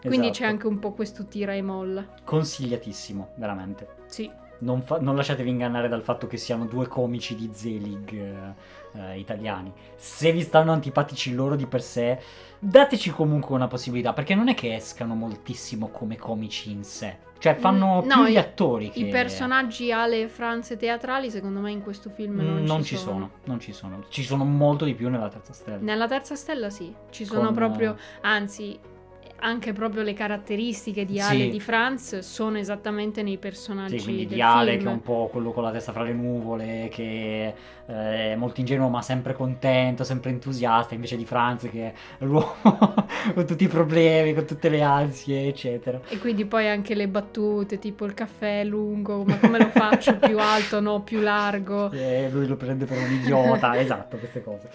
Quindi 0.00 0.28
c'è 0.28 0.32
esatto. 0.32 0.50
anche 0.50 0.66
un 0.66 0.78
po' 0.78 0.92
questo 0.92 1.26
tira 1.26 1.54
e 1.54 1.62
molla. 1.62 2.06
Consigliatissimo, 2.24 3.32
veramente. 3.36 3.88
Sì. 4.06 4.30
Non, 4.60 4.82
fa- 4.82 4.98
non 5.00 5.14
lasciatevi 5.14 5.50
ingannare 5.50 5.88
dal 5.88 6.02
fatto 6.02 6.26
che 6.26 6.36
siano 6.36 6.66
due 6.66 6.86
comici 6.86 7.34
di 7.34 7.50
Zelig 7.52 8.12
eh, 8.12 8.54
eh, 8.92 9.18
italiani. 9.18 9.72
Se 9.96 10.32
vi 10.32 10.42
stanno 10.42 10.72
antipatici 10.72 11.34
loro 11.34 11.56
di 11.56 11.66
per 11.66 11.82
sé, 11.82 12.20
dateci 12.58 13.10
comunque 13.10 13.54
una 13.54 13.68
possibilità, 13.68 14.12
perché 14.12 14.34
non 14.34 14.48
è 14.48 14.54
che 14.54 14.74
escano 14.74 15.14
moltissimo 15.14 15.88
come 15.88 16.16
comici 16.16 16.70
in 16.70 16.84
sé. 16.84 17.26
Cioè, 17.38 17.54
fanno 17.56 18.02
Mm, 18.02 18.08
più 18.08 18.16
no, 18.20 18.28
gli 18.28 18.32
i- 18.32 18.36
attori 18.36 18.90
che... 18.90 18.98
I 19.00 19.08
personaggi 19.08 19.92
ale 19.92 20.28
franze 20.28 20.76
teatrali 20.76 21.30
secondo 21.30 21.60
me 21.60 21.70
in 21.70 21.82
questo 21.82 22.10
film 22.10 22.34
non, 22.36 22.62
Mm, 22.62 22.64
non 22.66 22.82
ci, 22.82 22.96
sono. 22.96 23.30
non 23.44 23.60
ci 23.60 23.72
sono. 23.72 24.02
Ci 24.08 24.24
sono 24.24 24.44
molto 24.44 24.84
di 24.84 24.94
più 24.94 25.08
nella 25.08 25.28
terza 25.28 25.52
stella. 25.52 25.78
Nella 25.80 26.08
terza 26.08 26.34
stella 26.34 26.68
sì, 26.70 26.92
ci 27.10 27.24
sono 27.24 27.44
Con, 27.46 27.54
proprio, 27.54 27.94
eh, 27.94 27.98
anzi, 28.22 28.78
anche 29.40 29.72
proprio 29.72 30.02
le 30.02 30.14
caratteristiche 30.14 31.04
di 31.04 31.20
Ale 31.20 31.44
Sì. 31.44 31.50
di 31.50 31.60
Franz 31.60 32.18
sono 32.20 32.58
esattamente 32.58 33.22
nei 33.22 33.38
personaggi 33.38 33.98
Sì, 33.98 34.04
quindi 34.04 34.26
di 34.26 34.40
Ale 34.42 34.72
film. 34.72 34.82
che 34.82 34.88
è 34.88 34.92
un 34.92 35.02
po' 35.02 35.28
quello 35.30 35.52
con 35.52 35.62
la 35.62 35.70
testa 35.70 35.92
fra 35.92 36.02
le 36.02 36.12
nuvole, 36.12 36.88
che 36.90 37.54
eh, 37.86 38.32
è 38.32 38.34
molto 38.36 38.60
ingenuo 38.60 38.88
ma 38.88 39.00
sempre 39.02 39.34
contento, 39.34 40.04
sempre 40.04 40.30
entusiasta, 40.30 40.94
invece 40.94 41.16
di 41.16 41.24
Franz 41.24 41.68
che 41.70 41.86
è 42.18 42.24
l'uomo 42.24 42.56
con 43.34 43.46
tutti 43.46 43.64
i 43.64 43.68
problemi, 43.68 44.34
con 44.34 44.44
tutte 44.44 44.68
le 44.68 44.82
ansie, 44.82 45.48
eccetera. 45.48 46.00
E 46.08 46.18
quindi 46.18 46.44
poi 46.44 46.68
anche 46.68 46.94
le 46.94 47.08
battute, 47.08 47.78
tipo 47.78 48.04
il 48.04 48.14
caffè 48.14 48.60
è 48.60 48.64
lungo, 48.64 49.24
ma 49.24 49.38
come 49.38 49.58
lo 49.58 49.68
faccio 49.70 50.16
più 50.18 50.38
alto, 50.38 50.80
no, 50.80 51.02
più 51.02 51.20
largo. 51.20 51.90
E 51.92 52.28
lui 52.30 52.46
lo 52.46 52.56
prende 52.56 52.84
per 52.84 52.98
un 52.98 53.12
idiota, 53.12 53.78
esatto, 53.80 54.16
queste 54.18 54.42
cose. 54.42 54.68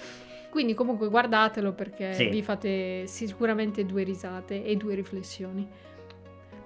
Quindi 0.54 0.76
comunque 0.76 1.10
guardatelo 1.10 1.74
perché 1.74 2.14
Sì. 2.14 2.28
vi 2.30 2.44
fate 2.44 3.08
sicuramente 3.08 3.88
due 3.88 4.04
risate 4.04 4.64
e 4.64 4.76
due 4.76 4.94
riflessioni. 4.94 5.68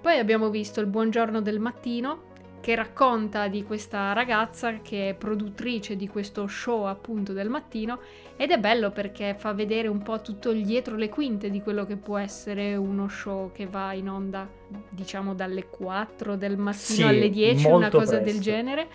Poi 0.02 0.18
abbiamo 0.18 0.50
visto 0.50 0.80
il 0.80 0.86
Buongiorno 0.86 1.40
del 1.40 1.58
mattino 1.58 2.26
che 2.60 2.74
racconta 2.74 3.48
di 3.48 3.62
questa 3.62 4.12
ragazza 4.12 4.80
che 4.82 5.08
è 5.08 5.14
produttrice 5.14 5.96
di 5.96 6.06
questo 6.06 6.46
show 6.48 6.82
appunto 6.84 7.32
del 7.32 7.48
mattino 7.48 8.00
ed 8.36 8.50
è 8.50 8.58
bello 8.58 8.90
perché 8.90 9.34
fa 9.38 9.54
vedere 9.54 9.88
un 9.88 10.02
po' 10.02 10.20
tutto 10.20 10.50
il 10.50 10.66
dietro 10.66 10.94
le 10.96 11.08
quinte 11.08 11.48
di 11.48 11.62
quello 11.62 11.86
che 11.86 11.96
può 11.96 12.18
essere 12.18 12.76
uno 12.76 13.08
show 13.08 13.52
che 13.52 13.64
va 13.66 13.94
in 13.94 14.10
onda 14.10 14.46
diciamo 14.90 15.34
dalle 15.34 15.66
4 15.68 16.36
del 16.36 16.58
mattino 16.58 16.74
Sì, 16.94 17.02
alle 17.04 17.30
10, 17.30 17.66
una 17.68 17.88
cosa 17.88 18.16
del 18.16 18.22
presto. 18.24 18.40
genere. 18.42 18.88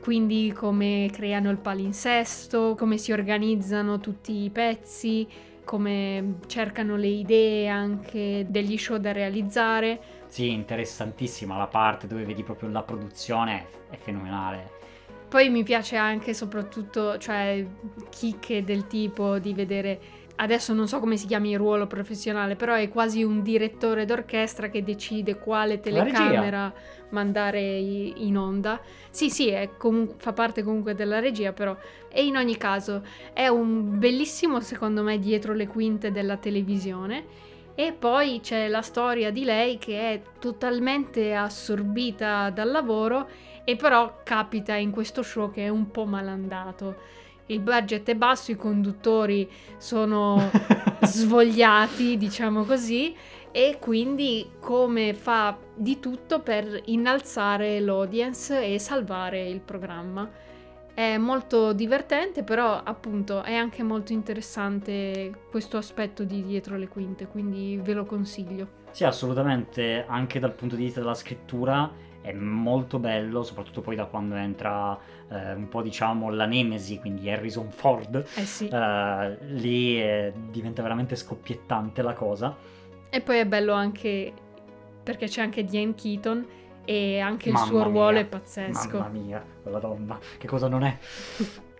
Quindi 0.00 0.52
come 0.56 1.10
creano 1.12 1.50
il 1.50 1.58
palinsesto, 1.58 2.74
come 2.76 2.96
si 2.96 3.12
organizzano 3.12 4.00
tutti 4.00 4.44
i 4.44 4.50
pezzi, 4.50 5.28
come 5.64 6.38
cercano 6.46 6.96
le 6.96 7.06
idee 7.06 7.68
anche 7.68 8.46
degli 8.48 8.76
show 8.78 8.96
da 8.96 9.12
realizzare. 9.12 10.00
Sì, 10.26 10.50
interessantissima 10.50 11.56
la 11.56 11.66
parte 11.66 12.06
dove 12.06 12.24
vedi 12.24 12.42
proprio 12.42 12.70
la 12.70 12.82
produzione, 12.82 13.66
è 13.90 13.96
fenomenale. 13.96 14.78
Poi 15.28 15.48
mi 15.48 15.62
piace 15.62 15.96
anche 15.96 16.34
soprattutto, 16.34 17.18
cioè, 17.18 17.64
chicche 18.08 18.64
del 18.64 18.88
tipo 18.88 19.38
di 19.38 19.54
vedere, 19.54 20.00
adesso 20.36 20.72
non 20.72 20.88
so 20.88 20.98
come 20.98 21.16
si 21.16 21.26
chiami 21.26 21.50
il 21.50 21.58
ruolo 21.58 21.86
professionale, 21.86 22.56
però 22.56 22.74
è 22.74 22.88
quasi 22.88 23.22
un 23.22 23.42
direttore 23.42 24.04
d'orchestra 24.06 24.70
che 24.70 24.82
decide 24.82 25.38
quale 25.38 25.78
telecamera 25.78 26.72
mandare 27.10 27.60
in 27.60 28.36
onda. 28.36 28.80
Sì, 29.10 29.30
sì, 29.30 29.48
è 29.48 29.70
comu- 29.76 30.14
fa 30.16 30.32
parte 30.32 30.62
comunque 30.62 30.94
della 30.94 31.20
regia, 31.20 31.52
però. 31.52 31.76
E 32.08 32.24
in 32.24 32.36
ogni 32.36 32.56
caso 32.56 33.02
è 33.32 33.46
un 33.48 33.98
bellissimo, 33.98 34.60
secondo 34.60 35.02
me, 35.02 35.18
dietro 35.18 35.52
le 35.52 35.66
quinte 35.66 36.10
della 36.10 36.36
televisione. 36.36 37.48
E 37.74 37.92
poi 37.92 38.40
c'è 38.42 38.68
la 38.68 38.82
storia 38.82 39.30
di 39.30 39.44
lei 39.44 39.78
che 39.78 40.12
è 40.12 40.22
totalmente 40.38 41.34
assorbita 41.34 42.50
dal 42.50 42.70
lavoro 42.70 43.28
e 43.64 43.76
però 43.76 44.20
capita 44.24 44.74
in 44.74 44.90
questo 44.90 45.22
show 45.22 45.50
che 45.50 45.64
è 45.64 45.68
un 45.68 45.90
po' 45.90 46.04
malandato. 46.04 47.18
Il 47.46 47.60
budget 47.60 48.08
è 48.08 48.14
basso, 48.14 48.50
i 48.50 48.56
conduttori 48.56 49.48
sono 49.76 50.50
svogliati, 51.02 52.16
diciamo 52.16 52.64
così, 52.64 53.14
e 53.52 53.78
quindi 53.80 54.50
come 54.60 55.14
fa 55.14 55.56
di 55.74 55.98
tutto 55.98 56.40
per 56.40 56.82
innalzare 56.86 57.80
l'audience 57.80 58.62
e 58.64 58.78
salvare 58.78 59.48
il 59.48 59.60
programma. 59.60 60.28
È 60.92 61.16
molto 61.16 61.72
divertente, 61.72 62.42
però 62.42 62.80
appunto 62.82 63.42
è 63.42 63.54
anche 63.54 63.82
molto 63.82 64.12
interessante 64.12 65.32
questo 65.50 65.76
aspetto 65.78 66.24
di 66.24 66.44
dietro 66.44 66.76
le 66.76 66.88
quinte, 66.88 67.26
quindi 67.26 67.78
ve 67.82 67.94
lo 67.94 68.04
consiglio. 68.04 68.78
Sì, 68.90 69.04
assolutamente, 69.04 70.04
anche 70.06 70.38
dal 70.40 70.52
punto 70.52 70.76
di 70.76 70.84
vista 70.84 71.00
della 71.00 71.14
scrittura 71.14 71.90
è 72.20 72.32
molto 72.32 72.98
bello, 72.98 73.42
soprattutto 73.42 73.80
poi 73.80 73.96
da 73.96 74.04
quando 74.04 74.34
entra 74.34 74.98
eh, 75.30 75.54
un 75.54 75.68
po' 75.68 75.80
diciamo 75.80 76.28
la 76.28 76.44
nemesi, 76.44 76.98
quindi 76.98 77.30
Harrison 77.30 77.70
Ford, 77.70 78.16
Eh 78.34 78.44
sì. 78.44 78.68
eh, 78.68 79.38
lì 79.46 79.98
eh, 79.98 80.32
diventa 80.50 80.82
veramente 80.82 81.16
scoppiettante 81.16 82.02
la 82.02 82.12
cosa. 82.12 82.54
E 83.10 83.20
poi 83.20 83.38
è 83.38 83.46
bello 83.46 83.72
anche 83.72 84.32
perché 85.02 85.26
c'è 85.26 85.42
anche 85.42 85.64
Diane 85.64 85.94
Keaton 85.94 86.46
e 86.84 87.18
anche 87.18 87.48
il 87.48 87.54
Mamma 87.54 87.66
suo 87.66 87.82
ruolo 87.82 88.12
mia, 88.12 88.20
è 88.20 88.24
pazzesco. 88.26 88.98
Mamma 88.98 89.08
mia, 89.08 89.44
quella 89.62 89.78
donna, 89.78 90.18
che 90.38 90.46
cosa 90.46 90.68
non 90.68 90.84
è? 90.84 90.96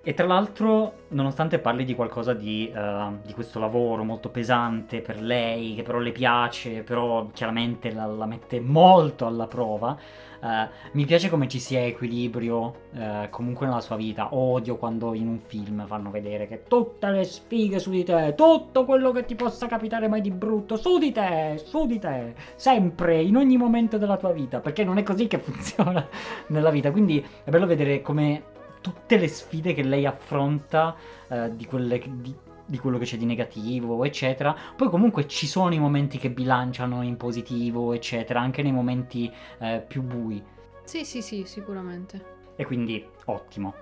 E 0.02 0.14
tra 0.14 0.24
l'altro, 0.24 0.94
nonostante 1.08 1.58
parli 1.58 1.84
di 1.84 1.94
qualcosa 1.94 2.32
di, 2.32 2.72
eh, 2.74 3.06
di 3.22 3.34
questo 3.34 3.58
lavoro 3.58 4.02
molto 4.02 4.30
pesante 4.30 5.02
per 5.02 5.20
lei, 5.20 5.74
che 5.74 5.82
però 5.82 5.98
le 5.98 6.12
piace, 6.12 6.82
però 6.82 7.28
chiaramente 7.34 7.92
la, 7.92 8.06
la 8.06 8.24
mette 8.24 8.60
molto 8.60 9.26
alla 9.26 9.46
prova, 9.46 9.94
eh, 10.42 10.68
mi 10.92 11.04
piace 11.04 11.28
come 11.28 11.48
ci 11.48 11.58
sia 11.58 11.84
equilibrio 11.84 12.74
eh, 12.94 13.28
comunque 13.28 13.66
nella 13.66 13.82
sua 13.82 13.96
vita. 13.96 14.34
Odio 14.34 14.76
quando 14.76 15.12
in 15.12 15.28
un 15.28 15.40
film 15.40 15.86
fanno 15.86 16.10
vedere 16.10 16.46
che 16.46 16.62
tutte 16.66 17.10
le 17.10 17.24
sfighe 17.24 17.78
su 17.78 17.90
di 17.90 18.02
te, 18.02 18.32
tutto 18.34 18.86
quello 18.86 19.12
che 19.12 19.26
ti 19.26 19.34
possa 19.34 19.66
capitare 19.66 20.08
mai 20.08 20.22
di 20.22 20.30
brutto, 20.30 20.76
su 20.76 20.96
di 20.96 21.12
te, 21.12 21.60
su 21.62 21.86
di 21.86 21.98
te, 21.98 22.34
sempre, 22.56 23.20
in 23.20 23.36
ogni 23.36 23.58
momento 23.58 23.98
della 23.98 24.16
tua 24.16 24.32
vita, 24.32 24.60
perché 24.60 24.82
non 24.82 24.96
è 24.96 25.02
così 25.02 25.26
che 25.26 25.36
funziona 25.40 26.08
nella 26.46 26.70
vita. 26.70 26.90
Quindi 26.90 27.22
è 27.44 27.50
bello 27.50 27.66
vedere 27.66 28.00
come 28.00 28.58
tutte 28.80 29.16
le 29.16 29.28
sfide 29.28 29.74
che 29.74 29.82
lei 29.82 30.06
affronta, 30.06 30.96
eh, 31.28 31.54
di, 31.54 31.66
quelle, 31.66 32.00
di, 32.06 32.34
di 32.64 32.78
quello 32.78 32.98
che 32.98 33.04
c'è 33.04 33.16
di 33.16 33.24
negativo, 33.26 34.04
eccetera. 34.04 34.56
Poi 34.76 34.88
comunque 34.88 35.26
ci 35.26 35.46
sono 35.46 35.74
i 35.74 35.78
momenti 35.78 36.18
che 36.18 36.30
bilanciano 36.30 37.02
in 37.02 37.16
positivo, 37.16 37.92
eccetera, 37.92 38.40
anche 38.40 38.62
nei 38.62 38.72
momenti 38.72 39.30
eh, 39.58 39.84
più 39.86 40.02
bui. 40.02 40.42
Sì, 40.84 41.04
sì, 41.04 41.22
sì, 41.22 41.44
sicuramente. 41.44 42.38
E 42.56 42.64
quindi 42.64 43.06
ottimo. 43.26 43.74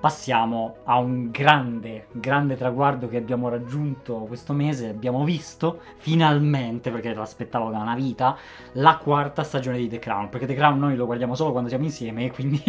Passiamo 0.00 0.76
a 0.84 0.96
un 0.98 1.30
grande, 1.30 2.06
grande 2.12 2.56
traguardo 2.56 3.08
che 3.08 3.16
abbiamo 3.16 3.48
raggiunto 3.48 4.14
questo 4.28 4.52
mese. 4.52 4.88
Abbiamo 4.90 5.24
visto 5.24 5.80
finalmente, 5.96 6.92
perché 6.92 7.12
l'aspettavo 7.12 7.70
da 7.70 7.78
una 7.78 7.96
vita, 7.96 8.36
la 8.74 8.96
quarta 8.96 9.42
stagione 9.42 9.76
di 9.78 9.88
The 9.88 9.98
Crown. 9.98 10.28
Perché 10.28 10.46
The 10.46 10.54
Crown 10.54 10.78
noi 10.78 10.94
lo 10.94 11.04
guardiamo 11.04 11.34
solo 11.34 11.50
quando 11.50 11.68
siamo 11.68 11.82
insieme 11.84 12.26
e 12.26 12.30
quindi 12.32 12.62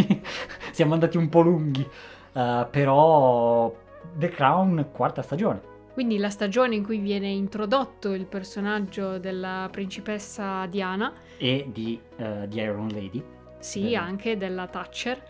siamo 0.72 0.94
andati 0.94 1.18
un 1.18 1.30
po' 1.30 1.42
lunghi. 1.42 1.88
Eh, 2.34 2.68
però 2.72 3.72
The 4.16 4.30
Crown, 4.30 4.88
quarta 4.92 5.22
stagione. 5.22 5.62
Quindi 5.94 6.18
la 6.18 6.30
stagione 6.30 6.76
in 6.76 6.84
cui 6.84 6.98
viene 6.98 7.28
introdotto 7.28 8.14
il 8.14 8.26
personaggio 8.26 9.20
della 9.20 9.68
principessa 9.72 10.66
Diana, 10.66 11.14
E 11.38 11.68
di, 11.72 12.00
eh, 12.18 12.48
di 12.48 12.58
Iron 12.60 12.88
Lady. 12.88 13.24
sì, 13.60 13.82
Bene. 13.82 13.96
anche 13.98 14.38
della 14.38 14.66
Thatcher, 14.68 15.22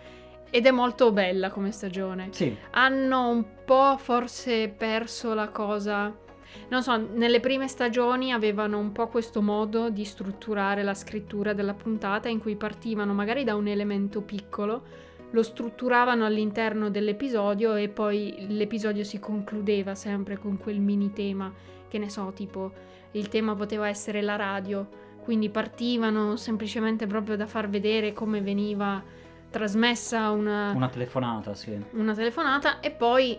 ed 0.49 0.65
è 0.65 0.71
molto 0.71 1.11
bella 1.11 1.49
come 1.49 1.71
stagione. 1.71 2.29
Sì, 2.31 2.55
hanno 2.71 3.29
un 3.29 3.45
po' 3.65 3.97
forse 3.97 4.69
perso 4.69 5.33
la 5.33 5.47
cosa. 5.49 6.15
Non 6.69 6.81
so, 6.81 6.97
nelle 6.97 7.39
prime 7.39 7.67
stagioni 7.67 8.31
avevano 8.31 8.79
un 8.79 8.91
po' 8.91 9.07
questo 9.07 9.41
modo 9.41 9.89
di 9.89 10.03
strutturare 10.03 10.81
la 10.81 10.95
scrittura 10.95 11.53
della 11.53 11.75
puntata 11.75 12.27
in 12.27 12.39
cui 12.39 12.55
partivano 12.55 13.13
magari 13.13 13.43
da 13.43 13.55
un 13.55 13.67
elemento 13.67 14.21
piccolo, 14.21 15.07
lo 15.31 15.43
strutturavano 15.43 16.25
all'interno 16.25 16.89
dell'episodio 16.89 17.75
e 17.75 17.87
poi 17.89 18.47
l'episodio 18.49 19.03
si 19.03 19.19
concludeva 19.19 19.93
sempre 19.93 20.37
con 20.37 20.57
quel 20.57 20.79
mini 20.79 21.11
tema, 21.13 21.53
che 21.87 21.99
ne 21.99 22.09
so, 22.09 22.31
tipo 22.33 22.71
il 23.11 23.27
tema 23.27 23.55
poteva 23.55 23.87
essere 23.87 24.21
la 24.21 24.35
radio, 24.35 24.87
quindi 25.21 25.49
partivano 25.49 26.35
semplicemente 26.35 27.05
proprio 27.05 27.35
da 27.35 27.45
far 27.45 27.69
vedere 27.69 28.13
come 28.13 28.41
veniva 28.41 29.03
trasmessa 29.49 30.29
una, 30.31 30.71
una 30.75 30.89
telefonata, 30.89 31.53
sì. 31.53 31.77
una 31.91 32.13
telefonata 32.13 32.79
e 32.79 32.91
poi 32.91 33.37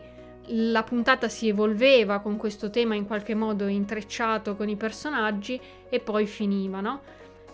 la 0.53 0.83
puntata 0.83 1.29
si 1.29 1.49
evolveva 1.49 2.19
con 2.19 2.37
questo 2.37 2.71
tema 2.71 2.95
in 2.95 3.07
qualche 3.07 3.35
modo 3.35 3.67
intrecciato 3.69 4.57
con 4.57 4.69
i 4.69 4.77
personaggi 4.77 5.61
e 5.89 6.01
poi 6.01 6.27
finiva, 6.27 6.81
no? 6.81 7.01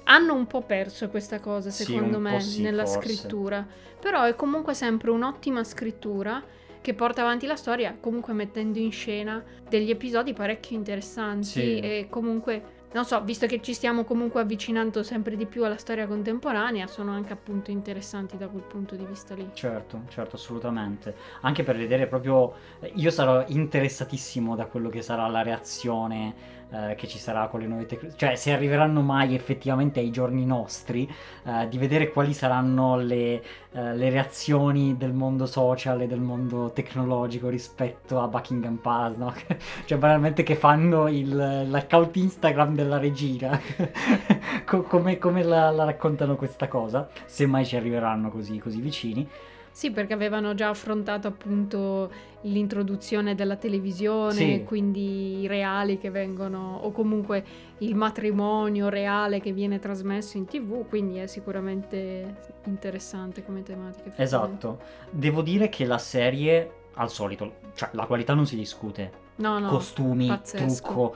Hanno 0.04 0.34
un 0.34 0.46
po' 0.46 0.62
perso 0.62 1.08
questa 1.08 1.40
cosa, 1.40 1.70
Sì, 1.70 1.84
secondo 1.84 2.16
un 2.18 2.22
me, 2.22 2.40
sì, 2.40 2.62
nella 2.62 2.86
forse. 2.86 3.00
scrittura. 3.08 3.66
Però 4.00 4.22
è 4.22 4.34
comunque 4.36 4.72
sempre 4.72 5.10
un'ottima 5.10 5.64
scrittura 5.64 6.42
che 6.80 6.94
porta 6.94 7.22
avanti 7.22 7.46
la 7.46 7.56
storia, 7.56 7.96
comunque 7.98 8.32
mettendo 8.32 8.78
in 8.78 8.92
scena 8.92 9.42
degli 9.68 9.90
episodi 9.90 10.32
parecchio 10.32 10.76
interessanti 10.76 11.44
Sì. 11.46 11.80
e 11.80 12.06
comunque 12.08 12.62
non 12.96 13.04
so, 13.04 13.22
visto 13.22 13.46
che 13.46 13.60
ci 13.60 13.74
stiamo 13.74 14.04
comunque 14.04 14.40
avvicinando 14.40 15.02
sempre 15.02 15.36
di 15.36 15.46
più 15.46 15.64
alla 15.64 15.76
storia 15.76 16.06
contemporanea, 16.06 16.86
sono 16.86 17.12
anche 17.12 17.32
appunto 17.32 17.70
interessanti 17.70 18.36
da 18.38 18.48
quel 18.48 18.62
punto 18.64 18.96
di 18.96 19.04
vista 19.04 19.34
lì. 19.34 19.48
Certo, 19.52 20.02
certo, 20.08 20.36
assolutamente. 20.36 21.14
Anche 21.40 21.62
per 21.62 21.76
vedere 21.76 22.06
proprio. 22.06 22.54
eh, 22.80 22.92
Io 22.96 23.10
sarò 23.10 23.42
interessatissimo 23.46 24.54
da 24.54 24.66
quello 24.66 24.90
che 24.90 25.00
sarà 25.00 25.26
la 25.28 25.42
reazione 25.42 26.34
eh, 26.70 26.94
che 26.96 27.06
ci 27.06 27.18
sarà 27.18 27.46
con 27.48 27.60
le 27.60 27.66
nuove 27.66 27.86
tecnologie. 27.86 28.18
Cioè, 28.18 28.34
se 28.36 28.52
arriveranno 28.52 29.00
mai 29.02 29.34
effettivamente 29.34 30.00
ai 30.00 30.10
giorni 30.10 30.44
nostri, 30.44 31.08
eh, 31.44 31.68
di 31.68 31.78
vedere 31.78 32.10
quali 32.10 32.32
saranno 32.34 32.96
le, 32.96 33.42
eh, 33.72 33.94
le 33.94 34.10
reazioni 34.10 34.96
del 34.96 35.12
mondo 35.12 35.46
social 35.46 36.00
e 36.02 36.06
del 36.06 36.20
mondo 36.20 36.70
tecnologico 36.72 37.48
rispetto 37.48 38.20
a 38.20 38.28
Buckingham 38.28 38.76
Palace, 38.76 39.18
no? 39.18 39.34
cioè, 39.86 39.98
banalmente 39.98 40.42
che 40.42 40.54
fanno 40.56 41.08
il- 41.08 41.66
l'account 41.68 42.16
Instagram 42.16 42.74
della 42.74 42.98
regina. 42.98 43.58
Co- 44.64 44.82
come 44.82 45.18
come 45.18 45.42
la, 45.44 45.70
la 45.70 45.84
raccontano 45.84 46.34
questa 46.36 46.66
cosa? 46.68 47.08
Se 47.24 47.46
mai 47.46 47.64
ci 47.64 47.76
arriveranno 47.76 48.30
così, 48.30 48.58
così 48.58 48.80
vicini. 48.80 49.28
Sì, 49.76 49.90
perché 49.90 50.14
avevano 50.14 50.54
già 50.54 50.70
affrontato 50.70 51.28
appunto 51.28 52.10
l'introduzione 52.40 53.34
della 53.34 53.56
televisione, 53.56 54.32
Sì. 54.32 54.62
quindi 54.64 55.40
i 55.40 55.46
reali 55.46 55.98
che 55.98 56.08
vengono, 56.08 56.78
o 56.78 56.90
comunque 56.92 57.44
il 57.80 57.94
matrimonio 57.94 58.88
reale 58.88 59.38
che 59.38 59.52
viene 59.52 59.78
trasmesso 59.78 60.38
in 60.38 60.46
TV, 60.46 60.88
quindi 60.88 61.18
è 61.18 61.26
sicuramente 61.26 62.36
interessante 62.64 63.44
come 63.44 63.62
tematica. 63.62 64.14
Esatto. 64.16 64.80
Devo 65.10 65.42
dire 65.42 65.68
che 65.68 65.84
la 65.84 65.98
serie, 65.98 66.70
al 66.94 67.10
solito, 67.10 67.56
cioè 67.74 67.90
la 67.92 68.06
qualità 68.06 68.32
non 68.32 68.46
si 68.46 68.56
discute. 68.56 69.24
No, 69.36 69.58
no, 69.58 69.68
Costumi, 69.68 70.28
pazzesco. 70.28 70.86
trucco, 70.86 71.14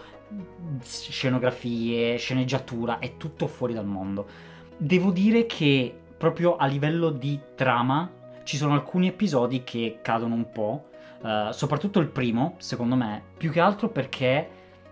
scenografie, 0.83 2.19
sceneggiatura, 2.19 2.99
è 2.99 3.17
tutto 3.17 3.47
fuori 3.47 3.73
dal 3.73 3.87
mondo. 3.87 4.27
Devo 4.77 5.13
dire 5.13 5.47
che 5.47 5.95
proprio 6.19 6.57
a 6.57 6.67
livello 6.67 7.09
di 7.09 7.41
trama 7.55 8.19
ci 8.51 8.57
sono 8.57 8.73
alcuni 8.75 9.07
episodi 9.07 9.63
che 9.63 10.01
cadono 10.03 10.35
un 10.35 10.51
po', 10.51 10.89
eh, 11.23 11.51
soprattutto 11.53 12.01
il 12.01 12.09
primo, 12.09 12.57
secondo 12.59 12.97
me, 12.97 13.23
più 13.37 13.49
che 13.53 13.61
altro 13.61 13.91
perché 13.91 14.49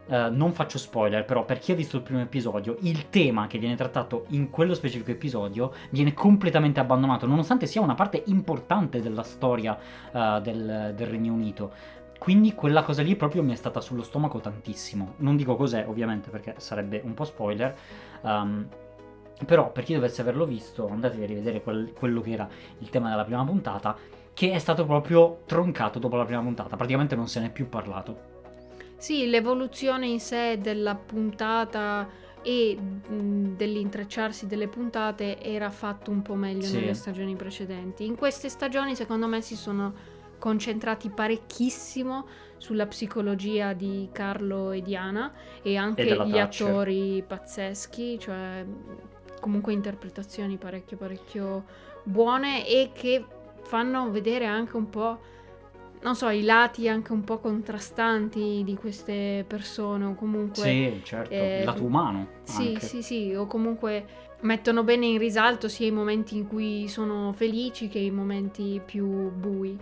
eh, 0.07 0.29
non 0.31 0.53
faccio 0.53 0.79
spoiler, 0.79 1.25
però 1.25 1.45
per 1.45 1.59
chi 1.59 1.73
ha 1.73 1.75
visto 1.75 1.97
il 1.97 2.05
primo 2.05 2.21
episodio, 2.21 2.77
il 2.83 3.11
tema 3.11 3.49
che 3.49 3.59
viene 3.59 3.75
trattato 3.75 4.27
in 4.29 4.49
quello 4.51 4.75
specifico 4.75 5.11
episodio 5.11 5.73
viene 5.91 6.15
completamente 6.15 6.79
abbandonato, 6.79 7.27
nonostante 7.27 7.67
sia 7.67 7.81
una 7.81 7.97
parte 7.97 8.23
importante 8.27 9.03
della 9.03 9.25
storia 9.25 9.77
eh, 10.13 10.41
del, 10.41 10.93
del 10.95 11.07
Regno 11.09 11.33
Unito. 11.33 11.73
Quindi 12.17 12.55
quella 12.55 12.85
cosa 12.85 13.03
lì 13.03 13.17
proprio 13.17 13.43
mi 13.43 13.55
è 13.55 13.57
stata 13.57 13.81
sullo 13.81 14.05
stomaco 14.05 14.39
tantissimo. 14.39 15.15
Non 15.17 15.35
dico 15.35 15.57
cos'è, 15.57 15.85
ovviamente, 15.85 16.31
perché 16.31 16.55
sarebbe 16.59 17.01
un 17.05 17.15
po' 17.15 17.25
spoiler. 17.25 17.75
ehm, 18.23 18.69
però 19.45 19.71
per 19.73 19.85
chi 19.85 19.95
dovesse 19.95 20.21
averlo 20.21 20.45
visto, 20.45 20.89
andatevi 20.89 21.23
a 21.23 21.27
rivedere 21.27 21.63
quel- 21.63 21.93
quello 21.93 22.21
che 22.21 22.33
era 22.33 22.49
il 22.79 22.91
tema 22.91 23.09
della 23.11 23.25
prima 23.25 23.45
puntata, 23.45 23.97
che 24.35 24.53
è 24.53 24.59
stato 24.59 24.85
proprio 24.85 25.43
troncato 25.47 25.99
dopo 25.99 26.17
la 26.17 26.25
prima 26.25 26.41
puntata. 26.43 26.77
Praticamente 26.77 27.15
non 27.17 27.29
se 27.29 27.41
n'è 27.41 27.51
più 27.51 27.69
parlato. 27.69 28.37
Sì, 28.97 29.29
l'evoluzione 29.29 30.07
in 30.07 30.21
sé 30.21 30.59
della 30.61 30.95
puntata 30.95 32.09
e 32.43 32.77
mh, 32.77 33.57
dell'intrecciarsi 33.57 34.47
delle 34.47 34.69
puntate 34.69 35.41
era 35.41 35.71
fatto 35.71 36.11
un 36.11 36.23
po' 36.23 36.35
meglio 36.35 36.63
Sì. 36.63 36.79
nelle 36.79 36.95
stagioni 36.95 37.35
precedenti. 37.37 38.05
In 38.07 38.17
queste 38.17 38.49
stagioni, 38.49 38.95
secondo 38.97 39.27
me, 39.27 39.41
si 39.41 39.55
sono 39.57 39.93
concentrati 40.39 41.11
parecchissimo 41.11 42.27
sulla 42.59 42.87
psicologia 42.87 43.73
di 43.73 44.09
Carlo 44.13 44.71
e 44.71 44.83
Diana 44.83 45.33
e 45.63 45.77
anche 45.77 46.05
della 46.05 46.25
gli 46.25 46.33
Thatcher. 46.33 46.69
attori 46.69 47.25
pazzeschi, 47.27 48.19
cioè 48.21 48.65
comunque 49.41 49.73
interpretazioni 49.73 50.57
parecchio 50.57 50.97
parecchio 50.97 51.65
buone 52.03 52.67
e 52.67 52.91
che 52.93 53.25
fanno 53.63 54.11
vedere 54.11 54.47
anche 54.47 54.77
un 54.77 54.89
po' 54.89 55.19
non 56.01 56.15
so, 56.15 56.29
i 56.29 56.43
lati 56.43 56.89
anche 56.89 57.13
un 57.13 57.25
po' 57.25 57.39
contrastanti 57.39 58.63
di 58.65 58.75
queste 58.77 59.45
persone 59.47 60.05
o 60.05 60.15
comunque 60.15 60.63
Sì, 60.63 61.01
certo, 61.03 61.33
eh, 61.33 61.59
il 61.59 61.65
lato 61.65 61.85
umano. 61.85 62.29
sì, 62.45 62.67
anche. 62.69 62.81
sì, 62.87 63.03
sì, 63.03 63.35
o 63.35 63.47
comunque 63.47 64.27
mettono 64.43 64.85
bene 64.85 65.07
in 65.07 65.19
risalto 65.19 65.69
sia 65.69 65.87
i 65.87 65.91
momenti 65.91 66.37
in 66.37 66.47
cui 66.47 66.87
sono 66.87 67.33
felici 67.33 67.89
che 67.89 67.99
i 67.99 68.11
momenti 68.13 68.81
più 68.85 69.31
bui. 69.33 69.77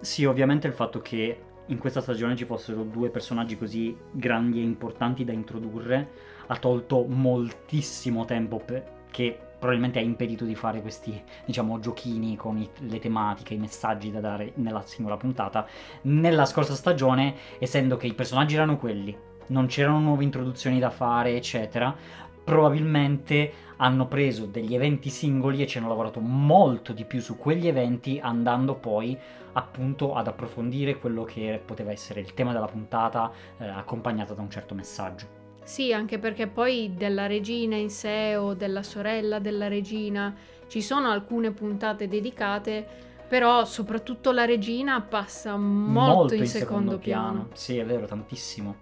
Sì, 0.00 0.24
ovviamente 0.26 0.66
il 0.66 0.74
fatto 0.74 1.00
che 1.00 1.38
in 1.66 1.78
questa 1.78 2.00
stagione 2.00 2.36
ci 2.36 2.44
fossero 2.44 2.82
due 2.82 3.08
personaggi 3.08 3.56
così 3.56 3.96
grandi 4.10 4.58
e 4.58 4.62
importanti 4.64 5.24
da 5.24 5.32
introdurre 5.32 6.10
ha 6.46 6.56
tolto 6.56 7.04
moltissimo 7.04 8.24
tempo 8.24 8.58
per- 8.58 9.00
che 9.10 9.38
probabilmente 9.58 10.00
ha 10.00 10.02
impedito 10.02 10.44
di 10.44 10.56
fare 10.56 10.80
questi, 10.80 11.22
diciamo, 11.44 11.78
giochini 11.78 12.34
con 12.34 12.58
i- 12.58 12.68
le 12.80 12.98
tematiche, 12.98 13.54
i 13.54 13.58
messaggi 13.58 14.10
da 14.10 14.18
dare 14.18 14.52
nella 14.56 14.82
singola 14.82 15.16
puntata. 15.16 15.66
Nella 16.02 16.46
scorsa 16.46 16.74
stagione, 16.74 17.34
essendo 17.60 17.96
che 17.96 18.08
i 18.08 18.14
personaggi 18.14 18.56
erano 18.56 18.76
quelli, 18.76 19.16
non 19.48 19.66
c'erano 19.66 20.00
nuove 20.00 20.24
introduzioni 20.24 20.80
da 20.80 20.90
fare, 20.90 21.36
eccetera, 21.36 21.94
probabilmente 22.42 23.52
hanno 23.76 24.06
preso 24.06 24.46
degli 24.46 24.74
eventi 24.74 25.10
singoli 25.10 25.62
e 25.62 25.66
ci 25.68 25.78
hanno 25.78 25.88
lavorato 25.88 26.18
molto 26.18 26.92
di 26.92 27.04
più 27.04 27.20
su 27.20 27.36
quegli 27.36 27.68
eventi, 27.68 28.18
andando 28.20 28.74
poi 28.74 29.16
appunto 29.52 30.14
ad 30.14 30.26
approfondire 30.26 30.98
quello 30.98 31.22
che 31.22 31.60
poteva 31.64 31.92
essere 31.92 32.20
il 32.20 32.34
tema 32.34 32.52
della 32.52 32.66
puntata, 32.66 33.30
eh, 33.58 33.68
accompagnato 33.68 34.34
da 34.34 34.42
un 34.42 34.50
certo 34.50 34.74
messaggio. 34.74 35.41
Sì, 35.72 35.90
anche 35.90 36.18
perché 36.18 36.48
poi 36.48 36.92
della 36.94 37.26
regina 37.26 37.76
in 37.76 37.88
sé 37.88 38.36
o 38.36 38.52
della 38.52 38.82
sorella 38.82 39.38
della 39.38 39.68
regina 39.68 40.34
ci 40.66 40.82
sono 40.82 41.08
alcune 41.08 41.52
puntate 41.52 42.08
dedicate, 42.08 42.86
però 43.26 43.64
soprattutto 43.64 44.32
la 44.32 44.44
regina 44.44 45.00
passa 45.00 45.56
molto, 45.56 46.34
in, 46.34 46.46
secondo, 46.46 46.98
piano. 46.98 47.48
Sì, 47.54 47.78
è 47.78 47.86
vero, 47.86 48.04
tantissimo. 48.04 48.76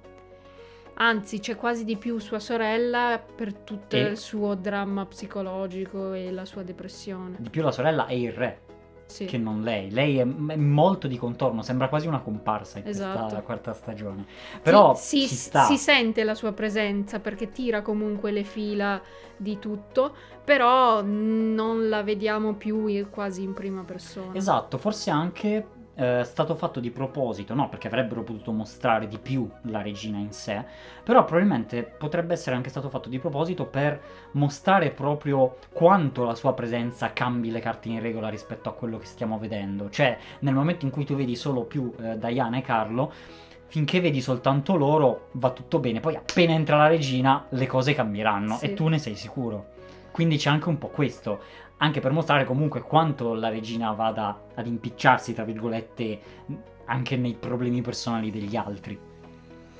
Anzi, 0.94 1.38
c'è 1.38 1.54
quasi 1.54 1.84
di 1.84 1.96
più 1.96 2.18
sua 2.18 2.40
sorella 2.40 3.24
per 3.36 3.54
tutto 3.54 3.94
E- 3.94 4.00
il 4.00 4.18
suo 4.18 4.56
dramma 4.56 5.06
psicologico 5.06 6.12
e 6.12 6.32
la 6.32 6.44
sua 6.44 6.64
depressione. 6.64 7.36
Di 7.38 7.50
più 7.50 7.62
la 7.62 7.70
sorella 7.70 8.08
e 8.08 8.20
il 8.20 8.32
re, 8.32 8.62
Sì. 9.10 9.24
che 9.24 9.38
non 9.38 9.62
lei. 9.62 9.90
Lei 9.90 10.18
è, 10.18 10.22
è 10.22 10.56
molto 10.56 11.06
di 11.08 11.18
contorno, 11.18 11.62
sembra 11.62 11.88
quasi 11.88 12.06
una 12.06 12.20
comparsa 12.20 12.78
in 12.78 12.84
questa 12.84 13.12
Esatto. 13.26 13.42
quarta 13.42 13.72
stagione. 13.72 14.24
Però 14.62 14.94
si, 14.94 15.22
ci 15.22 15.28
si- 15.28 15.34
sta. 15.34 15.64
si 15.64 15.76
sente 15.76 16.24
la 16.24 16.34
sua 16.34 16.52
presenza 16.52 17.18
perché 17.20 17.50
tira 17.50 17.82
comunque 17.82 18.30
le 18.30 18.44
fila 18.44 19.00
di 19.36 19.58
tutto, 19.58 20.14
però 20.44 21.02
non 21.02 21.88
la 21.88 22.02
vediamo 22.02 22.54
più 22.54 23.08
quasi 23.10 23.42
in 23.42 23.52
prima 23.54 23.82
persona. 23.82 24.34
Esatto, 24.34 24.78
forse 24.78 25.10
anche 25.10 25.66
è 26.00 26.24
stato 26.24 26.54
fatto 26.54 26.80
di 26.80 26.90
proposito, 26.90 27.54
no? 27.54 27.68
Perché 27.68 27.88
avrebbero 27.88 28.22
potuto 28.22 28.52
mostrare 28.52 29.06
di 29.06 29.18
più 29.18 29.48
la 29.62 29.82
regina 29.82 30.18
in 30.18 30.32
sé, 30.32 30.64
però 31.04 31.24
probabilmente 31.24 31.82
potrebbe 31.82 32.32
essere 32.32 32.56
anche 32.56 32.70
stato 32.70 32.88
fatto 32.88 33.08
di 33.08 33.18
proposito 33.18 33.66
per 33.66 34.00
mostrare 34.32 34.90
proprio 34.90 35.56
quanto 35.72 36.24
la 36.24 36.34
sua 36.34 36.54
presenza 36.54 37.12
cambi 37.12 37.50
le 37.50 37.60
carte 37.60 37.88
in 37.88 38.00
regola 38.00 38.28
rispetto 38.28 38.68
a 38.68 38.72
quello 38.72 38.98
che 38.98 39.06
stiamo 39.06 39.38
vedendo. 39.38 39.90
Cioè, 39.90 40.16
nel 40.40 40.54
momento 40.54 40.84
in 40.84 40.90
cui 40.90 41.04
tu 41.04 41.14
vedi 41.14 41.36
solo 41.36 41.64
più 41.64 41.92
eh, 42.00 42.16
Diana 42.18 42.56
e 42.58 42.62
Carlo, 42.62 43.12
finché 43.66 44.00
vedi 44.00 44.20
soltanto 44.20 44.76
loro 44.76 45.28
va 45.32 45.50
tutto 45.50 45.78
bene, 45.78 46.00
poi 46.00 46.16
appena 46.16 46.52
entra 46.54 46.76
la 46.76 46.88
regina 46.88 47.44
le 47.50 47.66
cose 47.66 47.94
cambieranno 47.94 48.56
Sì. 48.56 48.64
e 48.66 48.74
tu 48.74 48.88
ne 48.88 48.98
sei 48.98 49.14
sicuro. 49.14 49.66
Quindi 50.10 50.38
c'è 50.38 50.50
anche 50.50 50.68
un 50.68 50.76
po' 50.76 50.88
questo, 50.88 51.40
anche 51.82 52.00
per 52.00 52.12
mostrare 52.12 52.44
comunque 52.44 52.82
quanto 52.82 53.34
la 53.34 53.48
regina 53.48 53.92
vada 53.92 54.48
ad 54.54 54.66
impicciarsi, 54.66 55.32
tra 55.32 55.44
virgolette, 55.44 56.20
anche 56.84 57.16
nei 57.16 57.34
problemi 57.34 57.80
personali 57.80 58.30
degli 58.30 58.56
altri. 58.56 58.98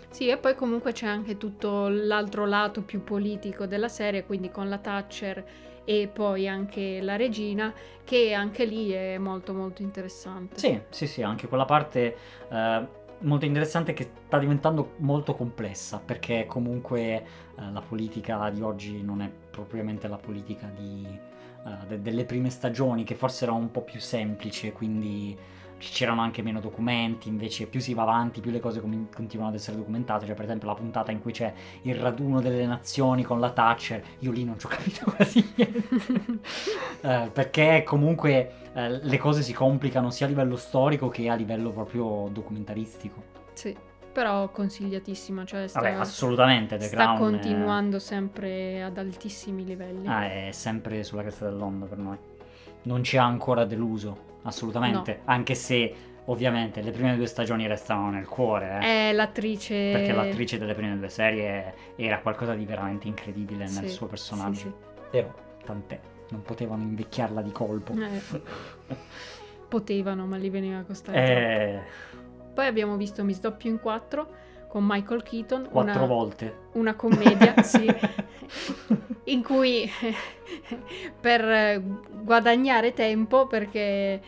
Sì, 0.08 0.28
e 0.28 0.38
poi 0.38 0.54
comunque 0.54 0.92
c'è 0.92 1.06
anche 1.06 1.36
tutto 1.36 1.88
l'altro 1.88 2.44
lato 2.46 2.82
più 2.82 3.04
politico 3.04 3.66
della 3.66 3.88
serie, 3.88 4.24
quindi 4.24 4.50
con 4.50 4.68
la 4.68 4.78
Thatcher 4.78 5.44
e 5.84 6.08
poi 6.12 6.48
anche 6.48 7.00
la 7.00 7.16
regina, 7.16 7.72
che 8.02 8.32
anche 8.32 8.64
lì 8.64 8.90
è 8.90 9.18
molto 9.18 9.52
molto 9.52 9.82
interessante. 9.82 10.58
Sì, 10.58 10.80
sì, 10.88 11.06
sì, 11.06 11.22
anche 11.22 11.48
quella 11.48 11.64
parte 11.64 12.16
eh, 12.48 12.86
molto 13.20 13.44
interessante 13.44 13.92
che 13.92 14.10
sta 14.26 14.38
diventando 14.38 14.94
molto 14.98 15.34
complessa, 15.34 16.00
perché 16.04 16.46
comunque 16.46 16.98
eh, 17.00 17.22
la 17.72 17.82
politica 17.82 18.48
di 18.50 18.62
oggi 18.62 19.02
non 19.02 19.20
è 19.20 19.30
propriamente 19.50 20.08
la 20.08 20.16
politica 20.16 20.72
di, 20.74 21.06
eh, 21.66 21.87
de- 21.87 22.03
delle 22.03 22.25
prime 22.25 22.51
stagioni, 22.51 23.05
che 23.05 23.14
forse 23.14 23.44
era 23.44 23.53
un 23.53 23.70
po' 23.70 23.83
più 23.83 24.01
semplice, 24.01 24.73
quindi 24.73 25.37
c'erano 25.81 26.20
anche 26.20 26.42
meno 26.42 26.61
documenti, 26.61 27.29
invece 27.29 27.66
più 27.66 27.81
si 27.81 27.94
va 27.94 28.03
avanti, 28.03 28.40
più 28.40 28.51
le 28.51 28.61
cose 28.61 28.81
com- 28.81 29.09
continuano 29.12 29.51
ad 29.51 29.59
essere 29.59 29.77
documentate, 29.77 30.27
cioè 30.27 30.35
per 30.35 30.44
esempio 30.44 30.68
la 30.68 30.75
puntata 30.75 31.11
in 31.11 31.20
cui 31.20 31.33
c'è 31.33 31.53
il 31.83 31.94
raduno 31.94 32.40
delle 32.40 32.66
nazioni 32.66 33.23
con 33.23 33.40
la 33.40 33.51
Thatcher, 33.51 34.03
io 34.18 34.31
lì 34.31 34.44
non 34.44 34.59
ci 34.59 34.66
ho 34.66 34.68
capito 34.68 35.11
quasi 35.16 35.53
niente. 35.57 36.38
Eh, 37.01 37.31
perché 37.33 37.83
comunque 37.85 38.53
eh, 38.75 39.03
le 39.03 39.18
cose 39.18 39.42
si 39.42 39.55
complicano 39.55 40.11
sia 40.11 40.27
a 40.27 40.29
livello 40.29 40.57
storico 40.57 41.09
che 41.09 41.29
a 41.29 41.35
livello 41.35 41.70
proprio 41.70 42.29
documentaristico. 42.31 43.23
Sì, 43.55 43.75
però 44.12 44.49
consigliatissima, 44.51 45.44
cioè 45.44 45.66
sta, 45.68 45.81
Vabbè, 45.81 45.94
assolutamente 45.94 46.77
The 46.77 46.85
sta 46.85 46.96
Crown 46.96 47.16
è- 47.16 47.18
continuando 47.18 47.99
sempre 47.99 48.83
ad 48.83 48.99
altissimi 48.99 49.64
livelli. 49.64 50.07
Ah, 50.07 50.27
è 50.31 50.49
sempre 50.53 51.03
sulla 51.05 51.23
cresta 51.23 51.49
dell'onda 51.49 51.87
per 51.87 51.99
noi. 51.99 52.16
Non 52.83 53.03
ci 53.05 53.16
ha 53.18 53.25
ancora 53.25 53.64
deluso, 53.64 54.38
assolutamente. 54.42 55.20
Anche 55.25 55.55
se, 55.55 55.94
ovviamente, 56.27 56.81
le 56.81 56.90
prime 56.90 57.14
due 57.16 57.27
stagioni 57.27 57.66
restano 57.66 58.11
nel 58.11 58.27
cuore. 58.27 58.79
eh. 58.83 59.11
È 59.11 59.12
l'attrice... 59.12 59.75
Perché 59.92 60.12
l'attrice 60.12 60.59
delle 60.59 60.75
prime 60.75 60.96
due 60.99 61.09
serie 61.11 61.75
era 61.96 62.20
qualcosa 62.20 62.55
di 62.55 62.64
veramente 62.64 63.06
incredibile 63.06 63.65
nel 63.65 63.87
Sì, 63.87 63.88
suo 63.88 64.06
sì, 64.06 64.11
personaggio. 64.11 64.58
sì. 64.61 64.73
Però, 65.11 65.33
tant'è. 65.65 66.00
Non 66.31 66.42
potevano 66.42 66.83
invecchiarla 66.83 67.42
di 67.42 67.52
colpo. 67.52 67.92
Eh, 67.92 68.23
potevano, 69.69 70.27
ma 70.27 70.37
li 70.37 70.48
veniva 70.50 70.79
a 70.79 70.83
costare 70.85 71.19
Eh, 71.19 71.73
troppo. 71.73 72.29
Poi 72.61 72.69
abbiamo 72.69 72.96
visto 72.96 73.25
Miss 73.25 73.40
Doppio 73.40 73.71
in 73.71 73.81
4, 73.81 74.29
con 74.69 74.85
Michael 74.87 75.23
Keaton. 75.23 75.69
Quattro 75.71 76.04
una, 76.04 76.04
volte. 76.04 76.56
Una 76.73 76.94
commedia, 76.94 77.54
sì, 77.65 77.90
in 79.25 79.42
cui 79.42 79.90
per 81.19 81.83
guadagnare 82.23 82.92
tempo, 82.92 83.46
perché... 83.46 84.21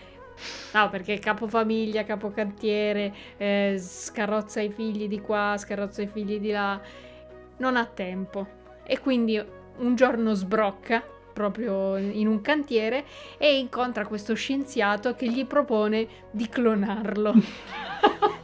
No, 0.72 0.88
perché 0.88 1.18
capofamiglia, 1.18 2.04
capocantiere, 2.04 3.12
eh, 3.36 3.76
scarrozza 3.78 4.62
i 4.62 4.70
figli 4.70 5.08
di 5.08 5.20
qua, 5.20 5.56
scarrozza 5.58 6.00
i 6.00 6.06
figli 6.06 6.40
di 6.40 6.52
là, 6.52 6.80
non 7.58 7.76
ha 7.76 7.84
tempo. 7.84 8.46
E 8.82 8.98
quindi 8.98 9.44
un 9.76 9.94
giorno 9.94 10.32
sbrocca 10.32 11.04
proprio 11.32 11.96
in 11.96 12.26
un 12.26 12.40
cantiere 12.40 13.04
e 13.38 13.58
incontra 13.58 14.06
questo 14.06 14.34
scienziato 14.34 15.14
che 15.14 15.28
gli 15.28 15.46
propone 15.46 16.06
di 16.30 16.48
clonarlo. 16.48 17.34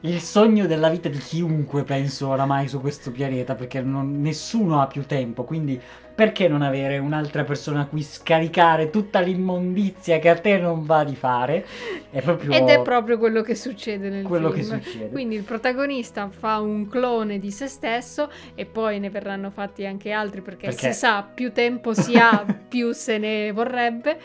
Il 0.00 0.20
sogno 0.20 0.66
della 0.66 0.88
vita 0.88 1.08
di 1.08 1.18
chiunque, 1.18 1.82
penso, 1.84 2.28
oramai 2.28 2.68
su 2.68 2.80
questo 2.80 3.10
pianeta, 3.10 3.54
perché 3.54 3.80
non, 3.80 4.20
nessuno 4.20 4.80
ha 4.80 4.86
più 4.86 5.06
tempo, 5.06 5.44
quindi 5.44 5.80
perché 6.14 6.46
non 6.46 6.62
avere 6.62 6.98
un'altra 6.98 7.42
persona 7.42 7.80
a 7.80 7.86
cui 7.86 8.02
scaricare 8.02 8.90
tutta 8.90 9.18
l'immondizia 9.18 10.20
che 10.20 10.28
a 10.28 10.38
te 10.38 10.58
non 10.58 10.84
va 10.84 11.02
di 11.02 11.16
fare? 11.16 11.66
È 12.10 12.22
proprio... 12.22 12.52
Ed 12.52 12.68
è 12.68 12.82
proprio 12.82 13.18
quello 13.18 13.42
che 13.42 13.56
succede 13.56 14.08
nel 14.08 14.24
quello 14.24 14.50
film. 14.52 14.78
Che 14.78 14.82
succede. 14.84 15.08
Quindi 15.10 15.34
il 15.34 15.42
protagonista 15.42 16.28
fa 16.28 16.60
un 16.60 16.86
clone 16.86 17.40
di 17.40 17.50
se 17.50 17.66
stesso 17.66 18.30
e 18.54 18.64
poi 18.64 19.00
ne 19.00 19.10
verranno 19.10 19.50
fatti 19.50 19.84
anche 19.86 20.12
altri 20.12 20.40
perché, 20.40 20.68
perché... 20.68 20.92
si 20.92 20.98
sa 20.98 21.22
più 21.22 21.52
tempo 21.52 21.94
si 21.94 22.16
ha 22.16 22.44
più 22.68 22.92
se 22.92 23.18
ne 23.18 23.50
vorrebbe 23.50 24.18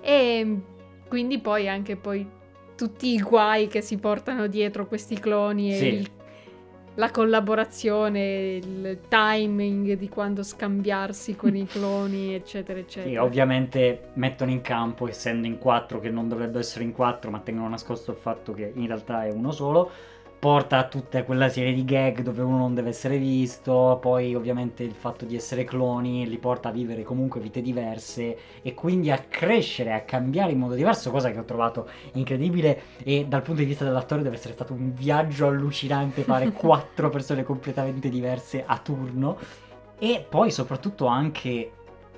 e 0.00 0.60
quindi 1.08 1.38
poi 1.38 1.68
anche 1.68 1.96
poi 1.96 2.26
tutti 2.76 3.14
i 3.14 3.20
guai 3.20 3.66
che 3.68 3.80
si 3.80 3.96
portano 3.96 4.46
dietro 4.46 4.86
questi 4.86 5.18
cloni 5.18 5.72
e 5.72 5.78
sì. 5.78 5.86
il 5.86 6.10
la 6.96 7.10
collaborazione, 7.10 8.54
il 8.54 9.00
timing 9.08 9.94
di 9.94 10.08
quando 10.08 10.42
scambiarsi 10.42 11.34
con 11.34 11.56
i 11.56 11.66
cloni, 11.66 12.34
eccetera, 12.34 12.78
eccetera. 12.78 13.10
Sì, 13.10 13.16
ovviamente 13.16 14.10
mettono 14.14 14.50
in 14.50 14.60
campo, 14.60 15.08
essendo 15.08 15.46
in 15.46 15.58
quattro, 15.58 15.98
che 15.98 16.10
non 16.10 16.28
dovrebbe 16.28 16.60
essere 16.60 16.84
in 16.84 16.92
quattro, 16.92 17.30
ma 17.30 17.40
tengono 17.40 17.68
nascosto 17.68 18.12
il 18.12 18.16
fatto 18.16 18.52
che 18.52 18.72
in 18.74 18.86
realtà 18.86 19.24
è 19.24 19.32
uno 19.32 19.50
solo 19.50 19.90
porta 20.44 20.76
a 20.76 20.84
tutta 20.84 21.24
quella 21.24 21.48
serie 21.48 21.72
di 21.72 21.86
gag 21.86 22.20
dove 22.20 22.42
uno 22.42 22.58
non 22.58 22.74
deve 22.74 22.90
essere 22.90 23.16
visto, 23.16 23.96
poi 23.98 24.34
ovviamente 24.34 24.82
il 24.82 24.92
fatto 24.92 25.24
di 25.24 25.36
essere 25.36 25.64
cloni 25.64 26.28
li 26.28 26.36
porta 26.36 26.68
a 26.68 26.70
vivere 26.70 27.02
comunque 27.02 27.40
vite 27.40 27.62
diverse 27.62 28.36
e 28.60 28.74
quindi 28.74 29.10
a 29.10 29.24
crescere, 29.26 29.94
a 29.94 30.02
cambiare 30.02 30.52
in 30.52 30.58
modo 30.58 30.74
diverso, 30.74 31.10
cosa 31.10 31.30
che 31.30 31.38
ho 31.38 31.44
trovato 31.44 31.88
incredibile 32.12 32.78
e 33.02 33.24
dal 33.26 33.40
punto 33.40 33.62
di 33.62 33.66
vista 33.66 33.84
dell'attore 33.84 34.20
deve 34.20 34.36
essere 34.36 34.52
stato 34.52 34.74
un 34.74 34.92
viaggio 34.92 35.46
allucinante 35.46 36.24
fare 36.24 36.52
quattro 36.52 37.08
persone 37.08 37.42
completamente 37.42 38.10
diverse 38.10 38.64
a 38.66 38.76
turno 38.76 39.38
e 39.98 40.26
poi 40.28 40.50
soprattutto 40.50 41.06
anche 41.06 41.70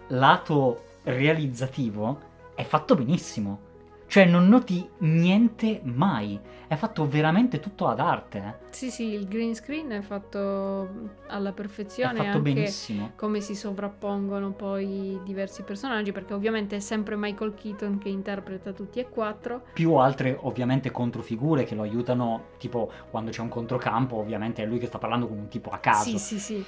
lato 0.08 0.82
realizzativo 1.04 2.18
è 2.56 2.64
fatto 2.64 2.96
benissimo 2.96 3.60
cioè 4.06 4.24
non 4.24 4.48
noti 4.48 4.88
niente 4.98 5.80
mai. 5.84 6.38
È 6.68 6.74
fatto 6.74 7.06
veramente 7.08 7.60
tutto 7.60 7.86
ad 7.86 8.00
arte. 8.00 8.38
Eh? 8.38 8.64
Sì, 8.70 8.90
sì, 8.90 9.12
il 9.12 9.28
green 9.28 9.54
screen 9.54 9.90
è 9.90 10.00
fatto 10.00 11.10
alla 11.28 11.52
perfezione. 11.52 12.18
È 12.18 12.24
fatto 12.24 12.40
benissimo. 12.40 13.12
Come 13.14 13.40
si 13.40 13.54
sovrappongono 13.54 14.50
poi 14.50 15.20
diversi 15.24 15.62
personaggi, 15.62 16.10
perché 16.10 16.34
ovviamente 16.34 16.76
è 16.76 16.80
sempre 16.80 17.14
Michael 17.16 17.54
Keaton 17.54 17.98
che 17.98 18.08
interpreta 18.08 18.72
tutti 18.72 18.98
e 18.98 19.08
quattro. 19.08 19.62
Più 19.72 19.94
altre 19.94 20.36
ovviamente 20.40 20.90
controfigure 20.90 21.62
che 21.62 21.76
lo 21.76 21.82
aiutano, 21.82 22.46
tipo 22.58 22.90
quando 23.10 23.30
c'è 23.30 23.42
un 23.42 23.48
controcampo, 23.48 24.16
ovviamente 24.16 24.62
è 24.62 24.66
lui 24.66 24.78
che 24.78 24.86
sta 24.86 24.98
parlando 24.98 25.28
con 25.28 25.38
un 25.38 25.48
tipo 25.48 25.70
a 25.70 25.78
caso. 25.78 26.10
Sì, 26.10 26.18
sì, 26.18 26.38
sì. 26.40 26.64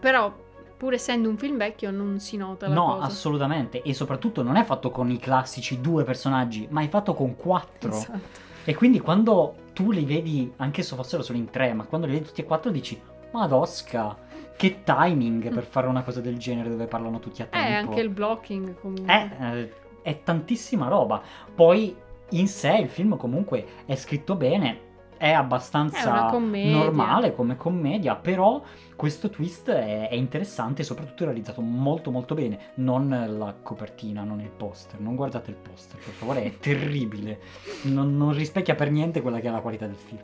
Però 0.00 0.34
pur 0.82 0.94
essendo 0.94 1.28
un 1.28 1.36
film 1.36 1.58
vecchio 1.58 1.92
non 1.92 2.18
si 2.18 2.36
nota 2.36 2.66
la 2.66 2.74
no, 2.74 2.84
cosa. 2.86 2.96
No, 2.96 3.02
assolutamente. 3.04 3.82
E 3.82 3.94
soprattutto 3.94 4.42
non 4.42 4.56
è 4.56 4.64
fatto 4.64 4.90
con 4.90 5.12
i 5.12 5.16
classici 5.16 5.80
due 5.80 6.02
personaggi, 6.02 6.66
ma 6.70 6.82
è 6.82 6.88
fatto 6.88 7.14
con 7.14 7.36
quattro. 7.36 7.92
Esatto. 7.92 8.20
E 8.64 8.74
quindi 8.74 8.98
quando 8.98 9.54
tu 9.74 9.92
li 9.92 10.04
vedi, 10.04 10.52
anche 10.56 10.82
se 10.82 10.96
fossero 10.96 11.22
solo 11.22 11.38
in 11.38 11.50
tre, 11.50 11.72
ma 11.72 11.84
quando 11.84 12.08
li 12.08 12.14
vedi 12.14 12.24
tutti 12.24 12.40
e 12.40 12.44
quattro 12.44 12.72
dici, 12.72 13.00
Madosca, 13.30 14.18
che 14.56 14.82
timing 14.82 15.54
per 15.54 15.62
fare 15.62 15.86
una 15.86 16.02
cosa 16.02 16.20
del 16.20 16.36
genere 16.36 16.70
dove 16.70 16.86
parlano 16.86 17.20
tutti 17.20 17.42
a 17.42 17.46
tempo. 17.46 17.64
Eh, 17.64 17.72
anche 17.74 18.00
il 18.00 18.08
blocking 18.08 18.74
comunque. 18.80 19.06
È, 19.06 19.30
eh, 19.40 19.72
è 20.02 20.22
tantissima 20.24 20.88
roba. 20.88 21.22
Poi 21.54 21.94
in 22.30 22.48
sé 22.48 22.74
il 22.74 22.88
film 22.88 23.16
comunque 23.16 23.64
è 23.86 23.94
scritto 23.94 24.34
bene, 24.34 24.80
è 25.22 25.30
abbastanza 25.30 26.28
è 26.32 26.64
normale 26.64 27.32
come 27.32 27.56
commedia, 27.56 28.16
però 28.16 28.60
questo 28.96 29.30
twist 29.30 29.70
è, 29.70 30.08
è, 30.08 30.14
interessante 30.16 30.82
e 30.82 30.84
soprattutto 30.84 31.26
realizzato 31.26 31.60
molto 31.60 32.10
molto 32.10 32.34
bene. 32.34 32.72
Non 32.74 33.08
la 33.38 33.54
copertina, 33.62 34.24
non 34.24 34.40
il 34.40 34.50
poster. 34.50 34.98
Non 34.98 35.14
guardate 35.14 35.50
il 35.50 35.56
poster, 35.58 36.00
per 36.00 36.12
favore, 36.12 36.42
è 36.42 36.58
terribile. 36.58 37.38
Non, 37.82 38.16
non 38.16 38.32
rispecchia 38.32 38.74
per 38.74 38.90
niente 38.90 39.20
quella 39.20 39.38
che 39.38 39.46
è 39.46 39.52
la 39.52 39.60
qualità 39.60 39.86
del 39.86 39.94
film. 39.94 40.22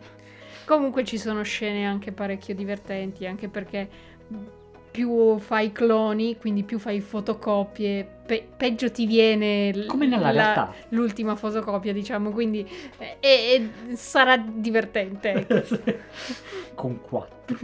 Comunque 0.65 1.05
ci 1.05 1.17
sono 1.17 1.45
scene 1.45 1.87
anche 1.87 2.11
parecchio 2.11 2.57
divertenti, 2.57 3.25
anche 3.25 3.49
perché 3.49 3.89
più 4.99 5.39
fai 5.39 5.71
cloni, 5.71 6.37
quindi 6.39 6.65
più 6.65 6.81
fai 6.81 7.01
fotocopie, 7.01 8.05
pe- 8.27 8.45
peggio 8.57 8.91
ti 8.91 9.07
viene 9.07 9.71
l- 9.73 9.87
Come 9.87 10.09
nella 10.09 10.33
la- 10.33 10.73
l'ultima 10.89 11.37
fotocopia, 11.37 11.93
diciamo, 11.93 12.31
quindi 12.31 12.69
eh, 12.99 13.17
e- 13.21 13.71
e 13.91 13.95
sarà 13.95 14.37
divertente. 14.37 15.31
ecco. 15.47 15.79
Con 16.75 17.01
quattro. 17.01 17.57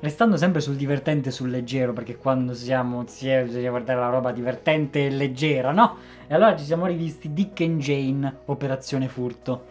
Restando 0.00 0.36
sempre 0.36 0.60
sul 0.60 0.74
divertente 0.74 1.28
e 1.28 1.32
sul 1.32 1.48
leggero, 1.48 1.92
perché 1.92 2.16
quando 2.16 2.54
siamo 2.54 3.02
insieme 3.02 3.44
bisogna 3.44 3.70
guardare 3.70 4.00
la 4.00 4.08
roba 4.08 4.32
divertente 4.32 5.06
e 5.06 5.10
leggera, 5.10 5.70
no? 5.70 5.96
E 6.26 6.34
allora 6.34 6.56
ci 6.56 6.64
siamo 6.64 6.86
rivisti 6.86 7.32
Dick 7.32 7.60
and 7.60 7.78
Jane, 7.78 8.38
Operazione 8.46 9.06
Furto. 9.06 9.66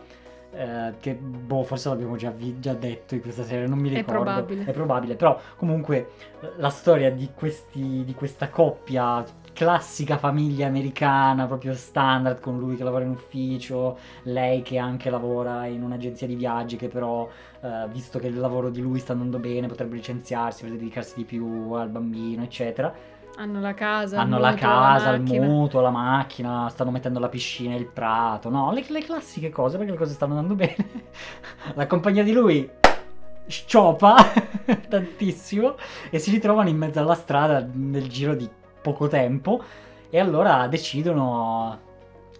Eh, 0.53 0.95
che 0.99 1.15
boh, 1.15 1.63
forse 1.63 1.87
l'abbiamo 1.87 2.17
già, 2.17 2.29
vi- 2.29 2.59
già 2.59 2.73
detto 2.73 3.15
in 3.15 3.21
questa 3.21 3.43
serie, 3.45 3.67
non 3.67 3.79
mi 3.79 3.89
È 3.89 3.93
ricordo. 3.93 4.21
probabile. 4.23 4.65
È 4.65 4.71
probabile, 4.73 5.15
però 5.15 5.39
comunque 5.55 6.09
eh, 6.41 6.51
la 6.57 6.69
storia 6.69 7.09
di, 7.09 7.29
questi, 7.33 8.03
di 8.03 8.13
questa 8.13 8.49
coppia, 8.49 9.23
classica 9.53 10.17
famiglia 10.17 10.67
americana, 10.67 11.45
proprio 11.45 11.73
standard, 11.73 12.41
con 12.41 12.59
lui 12.59 12.75
che 12.75 12.83
lavora 12.83 13.05
in 13.05 13.11
ufficio, 13.11 13.97
lei 14.23 14.61
che 14.61 14.77
anche 14.77 15.09
lavora 15.09 15.65
in 15.67 15.83
un'agenzia 15.83 16.27
di 16.27 16.35
viaggi, 16.35 16.75
che 16.75 16.89
però, 16.89 17.29
eh, 17.61 17.87
visto 17.89 18.19
che 18.19 18.27
il 18.27 18.37
lavoro 18.37 18.69
di 18.69 18.81
lui 18.81 18.99
sta 18.99 19.13
andando 19.13 19.39
bene, 19.39 19.67
potrebbe 19.67 19.95
licenziarsi 19.95 20.63
per 20.63 20.71
dedicarsi 20.73 21.13
di 21.15 21.23
più 21.23 21.71
al 21.73 21.87
bambino, 21.89 22.43
eccetera. 22.43 22.93
Hanno 23.37 23.59
la 23.59 23.73
casa, 23.73 24.15
il 24.15 24.21
Hanno 24.21 24.37
la 24.37 24.51
mutuo, 24.51 24.67
casa, 24.67 25.09
il 25.11 25.21
macchina. 25.21 25.45
mutuo, 25.45 25.81
la 25.81 25.89
macchina, 25.89 26.69
stanno 26.69 26.91
mettendo 26.91 27.19
la 27.19 27.29
piscina, 27.29 27.75
il 27.75 27.87
prato, 27.87 28.49
no? 28.49 28.71
Le, 28.71 28.83
le 28.87 29.01
classiche 29.03 29.49
cose 29.49 29.77
perché 29.77 29.91
le 29.93 29.97
cose 29.97 30.13
stanno 30.13 30.37
andando 30.37 30.55
bene. 30.55 30.75
la 31.73 31.87
compagnia 31.87 32.23
di 32.23 32.33
lui 32.33 32.69
sciopa 33.47 34.15
tantissimo 34.87 35.75
e 36.09 36.19
si 36.19 36.29
ritrovano 36.31 36.69
in 36.69 36.77
mezzo 36.77 36.99
alla 36.99 37.15
strada 37.15 37.67
nel 37.73 38.07
giro 38.07 38.35
di 38.35 38.47
poco 38.81 39.07
tempo 39.07 39.61
e 40.09 40.19
allora 40.19 40.67
decidono 40.67 41.79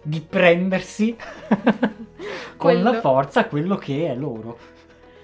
di 0.02 0.20
prendersi 0.20 1.16
con 2.56 2.80
la 2.82 2.90
Quello. 2.90 3.00
forza 3.00 3.46
quello 3.46 3.76
che 3.76 4.08
è 4.10 4.14
loro. 4.14 4.56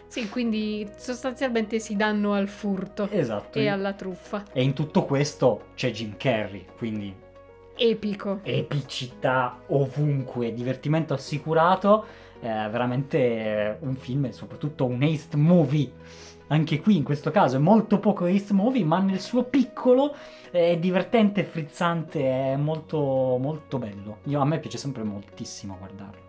Sì, 0.09 0.28
quindi 0.30 0.88
sostanzialmente 0.96 1.78
si 1.78 1.94
danno 1.94 2.32
al 2.32 2.48
furto 2.48 3.09
Esatto. 3.11 3.59
e 3.59 3.68
alla 3.68 3.92
truffa. 3.92 4.42
E 4.52 4.62
in 4.62 4.72
tutto 4.72 5.04
questo 5.04 5.66
c'è 5.74 5.90
Jim 5.90 6.16
Carrey, 6.16 6.64
quindi 6.76 7.14
Epico. 7.76 8.40
epicità 8.42 9.61
ovunque, 9.68 10.52
divertimento 10.54 11.12
assicurato, 11.14 12.06
eh, 12.40 12.48
veramente 12.48 13.18
eh, 13.18 13.76
un 13.80 13.96
film 13.96 14.24
e 14.24 14.32
soprattutto 14.32 14.86
un 14.86 15.02
haste 15.02 15.36
movie. 15.36 15.92
Anche 16.48 16.80
qui 16.80 16.96
in 16.96 17.02
questo 17.02 17.30
caso 17.30 17.56
è 17.56 17.61
molto 17.61 17.98
poco 17.98 18.24
haste 18.24 18.54
movie, 18.54 18.82
ma 18.84 19.00
nel 19.00 19.20
suo 19.20 19.44
piccolo 19.44 20.14
è 20.50 20.78
divertente, 20.78 21.44
frizzante, 21.44 22.22
è 22.52 22.56
molto 22.56 23.36
molto 23.38 23.76
bello. 23.76 24.20
Io, 24.24 24.40
a 24.40 24.46
me 24.46 24.59
piace 24.59 24.78
sempre 24.78 25.02
moltissimo 25.02 25.76
guardarlo. 25.78 26.26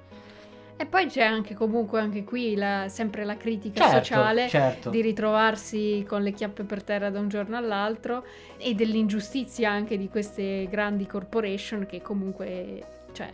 E 0.82 0.86
poi 0.86 1.08
c'è 1.08 1.24
anche 1.24 1.56
comunque 1.56 2.00
anche 2.00 2.24
qui 2.24 2.56
la- 2.56 2.88
sempre 2.88 3.26
la 3.26 3.36
critica 3.36 3.82
Certo, 3.82 3.98
sociale 3.98 4.48
certo. 4.48 4.90
di 4.90 5.02
ritrovarsi 5.02 6.06
con 6.08 6.24
le 6.24 6.32
chiappe 6.32 6.64
per 6.64 6.84
terra 6.84 7.10
da 7.10 7.20
un 7.20 7.28
giorno 7.28 7.58
all'altro 7.58 8.24
e 8.58 8.74
dell'ingiustizia 8.76 9.70
anche 9.70 9.98
di 9.98 10.08
queste 10.08 10.68
grandi 10.70 11.06
corporation 11.06 11.86
che 11.86 12.02
comunque, 12.02 12.82
cioè, 13.12 13.28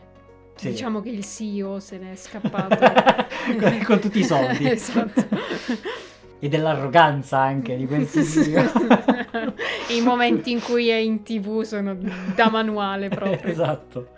Sì. 0.55 0.69
diciamo 0.69 1.01
che 1.01 1.09
il 1.09 1.23
CEO 1.23 1.79
se 1.79 1.99
n'è 1.99 2.15
scappato. 2.15 2.77
con, 3.59 3.83
con 3.85 3.99
tutti 3.99 4.19
i 4.19 4.23
soldi. 4.23 4.65
esatto. 4.71 5.27
E 6.39 6.49
dell'arroganza 6.49 7.37
anche 7.41 7.75
di 7.77 7.85
questi 7.85 8.21
video. 8.21 8.63
I 9.89 10.01
momenti 10.01 10.49
in 10.49 10.61
cui 10.63 10.87
è 10.89 10.95
in 10.95 11.21
tv 11.21 11.61
sono 11.61 11.95
da 12.33 12.49
manuale 12.49 13.09
proprio. 13.09 13.39
esatto. 13.51 14.09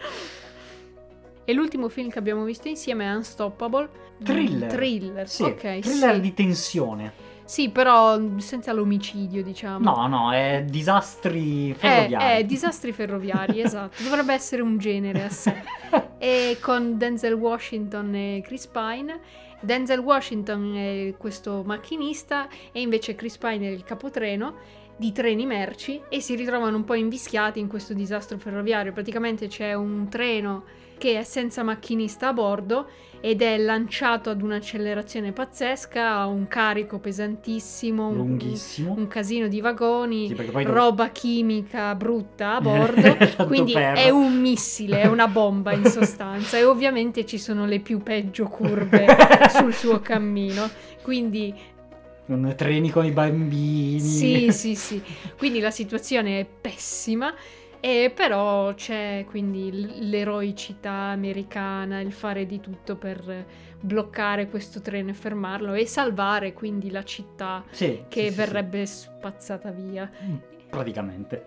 E 1.50 1.54
l'ultimo 1.54 1.88
film 1.88 2.10
che 2.10 2.20
abbiamo 2.20 2.44
visto 2.44 2.68
insieme 2.68 3.06
è 3.06 3.16
Unstoppable. 3.16 3.88
Thriller. 4.22 4.70
Thriller, 4.70 5.30
Sì, 5.30 5.44
ok. 5.44 5.80
thriller 5.80 6.16
sì. 6.16 6.20
di 6.20 6.34
tensione. 6.34 7.14
Sì, 7.46 7.70
però 7.70 8.20
senza 8.40 8.74
l'omicidio, 8.74 9.42
diciamo. 9.42 9.80
No, 9.80 10.08
no, 10.08 10.34
è 10.34 10.66
disastri 10.68 11.74
ferroviari. 11.74 12.40
eh, 12.40 12.46
disastri 12.46 12.92
ferroviari, 12.92 13.62
esatto. 13.64 14.04
Dovrebbe 14.04 14.34
essere 14.34 14.62
un 14.62 14.78
genere 14.78 15.24
a 15.24 15.30
sé. 15.30 15.56
E 16.20 16.58
con 16.60 16.98
Denzel 16.98 17.34
Washington 17.36 18.14
e 18.14 18.42
Chris 18.44 18.68
Pine. 18.68 19.20
Denzel 19.62 20.00
Washington 20.00 20.76
è 20.76 21.14
questo 21.18 21.64
macchinista 21.66 22.50
e 22.74 22.82
invece 22.82 23.16
Chris 23.16 23.38
Pine 23.38 23.68
è 23.68 23.72
il 23.72 23.84
capotreno 23.84 24.56
di 24.98 25.12
treni 25.14 25.46
merci 25.46 26.02
e 26.10 26.20
si 26.20 26.36
ritrovano 26.36 26.76
un 26.76 26.84
po' 26.84 26.96
invischiati 26.96 27.60
in 27.60 27.68
questo 27.68 27.94
disastro 27.94 28.38
ferroviario. 28.40 28.92
Praticamente 28.92 29.48
c'è 29.48 29.74
un 29.76 30.10
treno 30.10 30.64
che 30.98 31.20
è 31.20 31.24
senza 31.24 31.64
macchinista 31.64 32.30
a 32.30 32.34
bordo 32.34 32.88
ed 33.20 33.42
è 33.42 33.58
lanciato 33.58 34.30
ad 34.30 34.42
un'accelerazione 34.44 35.32
pazzesca, 35.32 36.18
ha 36.18 36.28
un 36.28 36.48
carico 36.48 37.00
pesantissimo, 37.00 38.08
un- 38.10 38.16
Lunghissimo. 38.16 38.94
un 38.96 39.08
casino 39.08 39.48
di 39.48 39.60
vagoni, 39.60 40.28
Sì, 40.28 40.36
poi 40.36 40.64
roba 40.64 41.10
chimica 41.10 41.96
brutta 41.96 42.56
a 42.56 42.62
bordo, 42.62 43.18
quindi 43.48 43.74
per. 43.74 43.94
è 43.96 44.10
un 44.10 44.40
missile, 44.40 45.02
è 45.02 45.08
una 45.08 45.28
bomba 45.28 45.74
in 45.74 45.86
sostanza 45.86 46.58
e 46.58 46.64
ovviamente 46.64 47.26
ci 47.26 47.40
sono 47.40 47.66
le 47.66 47.80
più 47.80 48.04
peggio 48.04 48.46
curve 48.46 49.06
sul 49.50 49.74
suo 49.74 50.00
cammino. 50.00 50.70
Quindi 51.02 51.54
Con 52.28 52.54
treni 52.56 52.90
con 52.92 53.06
i 53.06 53.12
bambini. 53.12 54.00
sì, 54.00 54.52
sì, 54.54 54.76
sì. 54.76 55.02
Quindi 55.38 55.60
la 55.60 55.72
situazione 55.72 56.40
è 56.42 56.46
pessima. 56.46 57.34
E 57.90 58.12
però 58.14 58.74
c'è 58.74 59.24
quindi 59.30 60.10
l'eroicità 60.10 60.92
americana, 60.92 62.02
il 62.02 62.12
fare 62.12 62.46
di 62.46 62.60
tutto 62.60 62.98
per 62.98 63.46
bloccare 63.80 64.50
questo 64.50 64.82
treno 64.82 65.12
e 65.12 65.14
fermarlo 65.14 65.72
e 65.74 65.86
salvare 65.86 66.52
quindi 66.52 66.92
la 66.92 67.04
città 67.06 67.64
Sì, 67.70 68.04
che 68.10 68.24
sì, 68.26 68.30
sì, 68.32 68.36
verrebbe 68.36 68.86
spazzata 68.86 69.72
via. 69.72 70.12
sì. 70.20 70.26
Mm, 70.26 70.36
Praticamente. 70.70 71.46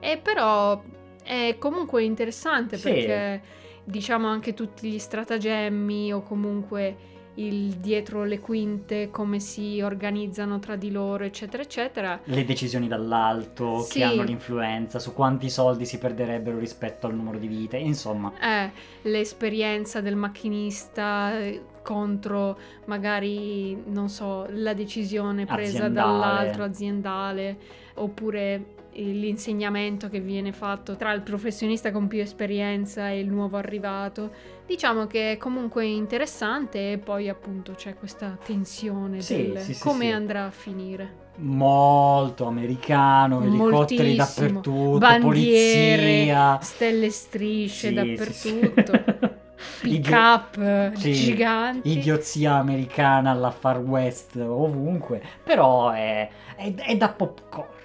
E 0.00 0.16
però 0.16 0.82
è 1.22 1.56
comunque 1.58 2.02
interessante 2.02 2.78
Sì. 2.78 2.88
perché 2.90 3.42
diciamo 3.84 4.26
anche 4.26 4.54
tutti 4.54 4.88
gli 4.88 4.98
stratagemmi 4.98 6.14
o 6.14 6.22
comunque 6.22 6.96
il 7.34 7.74
dietro 7.74 8.24
le 8.24 8.40
quinte, 8.40 9.10
come 9.10 9.38
si 9.38 9.80
organizzano 9.80 10.58
tra 10.58 10.74
di 10.76 10.90
loro, 10.90 11.24
eccetera, 11.24 11.62
eccetera. 11.62 12.18
Le 12.24 12.44
decisioni 12.44 12.88
dall'alto 12.88 13.80
Sì. 13.80 13.98
che 13.98 14.04
hanno 14.04 14.22
l'influenza 14.22 14.98
su 14.98 15.12
quanti 15.14 15.48
soldi 15.48 15.86
si 15.86 15.98
perderebbero 15.98 16.58
rispetto 16.58 17.06
al 17.06 17.14
numero 17.14 17.38
di 17.38 17.46
vite. 17.46 17.76
Insomma, 17.76 18.32
Eh, 18.40 18.70
l'esperienza 19.02 20.00
del 20.00 20.16
macchinista 20.16 21.38
eh, 21.38 21.62
contro 21.82 22.58
magari, 22.86 23.80
non 23.86 24.08
so, 24.08 24.46
la 24.50 24.74
decisione 24.74 25.46
presa 25.46 25.84
Aziendale. 25.84 25.92
dall'altro 26.18 26.64
aziendale, 26.64 27.56
oppure 27.94 28.74
l'insegnamento 29.04 30.08
che 30.08 30.20
viene 30.20 30.52
fatto 30.52 30.96
tra 30.96 31.12
il 31.12 31.22
professionista 31.22 31.90
con 31.92 32.06
più 32.08 32.20
esperienza 32.20 33.08
e 33.10 33.18
il 33.20 33.28
nuovo 33.28 33.56
arrivato. 33.56 34.32
Diciamo 34.66 35.06
che 35.06 35.32
è 35.32 35.36
comunque 35.36 35.86
interessante 35.86 36.92
e 36.92 36.98
poi 36.98 37.28
appunto 37.28 37.72
c'è 37.74 37.94
questa 37.94 38.38
tensione 38.42 39.22
Sì, 39.22 39.36
del 39.36 39.56
sì, 39.56 39.74
sì, 39.74 39.80
come 39.80 40.12
andrà 40.12 40.46
a 40.46 40.50
finire. 40.50 41.26
molto 41.40 42.46
americano, 42.46 43.42
elicotteri 43.44 44.14
dappertutto, 44.14 44.98
Bandiere, 44.98 45.18
polizia. 45.18 46.58
stelle 46.60 47.10
strisce 47.10 47.92
dappertutto. 47.92 49.06
pick 49.80 50.10
up 50.12 50.92
sì, 50.94 51.12
giganti. 51.14 51.88
Idiozia 51.92 52.54
americana 52.56 53.30
alla 53.30 53.50
Far 53.50 53.78
West 53.78 54.36
ovunque, 54.36 55.22
però 55.42 55.90
è, 55.90 56.28
è- 56.56 56.74
è 56.74 56.96
da 56.96 57.10
popcorn. 57.12 57.77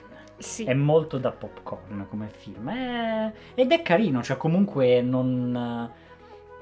Sì. 0.43 0.65
È 0.65 0.73
molto 0.73 1.17
da 1.17 1.31
popcorn 1.31 2.05
come 2.09 2.27
film. 2.27 2.69
È- 2.69 3.31
ed 3.55 3.71
è 3.71 3.81
carino, 3.81 4.21
cioè 4.21 4.37
comunque 4.37 5.01
non, 5.01 5.89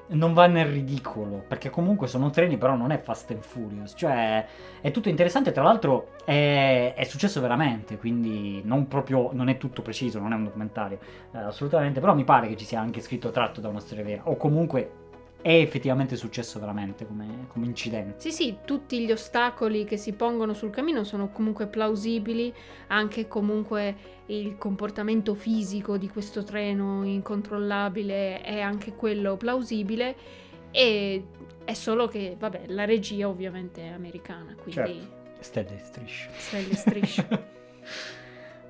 non 0.06 0.32
va 0.32 0.46
nel 0.46 0.66
ridicolo, 0.66 1.44
perché 1.46 1.68
comunque 1.68 2.06
sono 2.06 2.30
treni, 2.30 2.56
però 2.56 2.76
non 2.76 2.92
è 2.92 2.98
Fast 2.98 3.30
and 3.32 3.42
Furious. 3.42 3.94
Cioè 3.96 4.46
è 4.80 4.90
tutto 4.90 5.08
interessante, 5.08 5.52
tra 5.52 5.62
l'altro 5.62 6.12
è, 6.24 6.94
è 6.96 7.04
successo 7.04 7.40
veramente, 7.40 7.98
quindi 7.98 8.62
non 8.64 8.86
proprio, 8.88 9.30
non 9.32 9.48
è 9.48 9.58
tutto 9.58 9.82
preciso, 9.82 10.18
non 10.20 10.32
è 10.32 10.36
un 10.36 10.44
documentario, 10.44 10.98
eh, 11.32 11.38
assolutamente, 11.38 12.00
però 12.00 12.14
mi 12.14 12.24
pare 12.24 12.48
che 12.48 12.56
ci 12.56 12.64
sia 12.64 12.80
anche 12.80 13.00
scritto 13.00 13.30
tratto 13.30 13.60
da 13.60 13.68
una 13.68 13.80
storia 13.80 14.04
vera, 14.04 14.22
o 14.24 14.36
comunque 14.36 15.00
è 15.42 15.52
effettivamente 15.52 16.16
successo 16.16 16.58
veramente 16.60 17.06
come, 17.06 17.46
come 17.48 17.66
incidente. 17.66 18.20
Sì, 18.20 18.30
sì, 18.30 18.56
tutti 18.64 19.04
gli 19.04 19.10
ostacoli 19.12 19.84
che 19.84 19.96
si 19.96 20.12
pongono 20.12 20.54
sul 20.54 20.70
cammino 20.70 21.02
sono 21.04 21.30
comunque 21.30 21.66
plausibili, 21.66 22.54
anche 22.88 23.26
comunque 23.28 24.20
il 24.26 24.56
comportamento 24.56 25.34
fisico 25.34 25.96
di 25.98 26.08
questo 26.08 26.44
treno 26.44 27.04
incontrollabile 27.04 28.40
è 28.40 28.60
anche 28.60 28.94
quello 28.94 29.36
plausibile 29.36 30.16
e 30.70 31.24
è 31.64 31.74
solo 31.74 32.06
che, 32.08 32.36
vabbè, 32.38 32.66
la 32.68 32.84
regia 32.84 33.28
ovviamente 33.28 33.82
è 33.82 33.88
americana, 33.88 34.54
quindi 34.54 34.72
Certo. 34.72 35.20
Stelle 35.40 35.74
e 35.74 35.78
strisce. 35.84 36.30
stelle 36.36 36.70
e 36.70 36.76
strisce. 36.76 37.28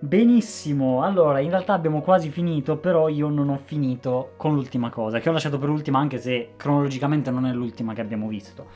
Benissimo, 0.04 1.04
allora 1.04 1.38
in 1.38 1.50
realtà 1.50 1.74
abbiamo 1.74 2.00
quasi 2.00 2.28
finito, 2.28 2.76
però 2.76 3.06
io 3.06 3.28
non 3.28 3.50
ho 3.50 3.56
finito 3.56 4.32
con 4.36 4.52
l'ultima 4.52 4.90
cosa, 4.90 5.20
che 5.20 5.28
ho 5.28 5.32
lasciato 5.32 5.60
per 5.60 5.68
ultima 5.68 6.00
anche 6.00 6.18
se 6.18 6.54
cronologicamente 6.56 7.30
non 7.30 7.46
è 7.46 7.52
l'ultima 7.52 7.94
che 7.94 8.00
abbiamo 8.00 8.26
visto. 8.26 8.66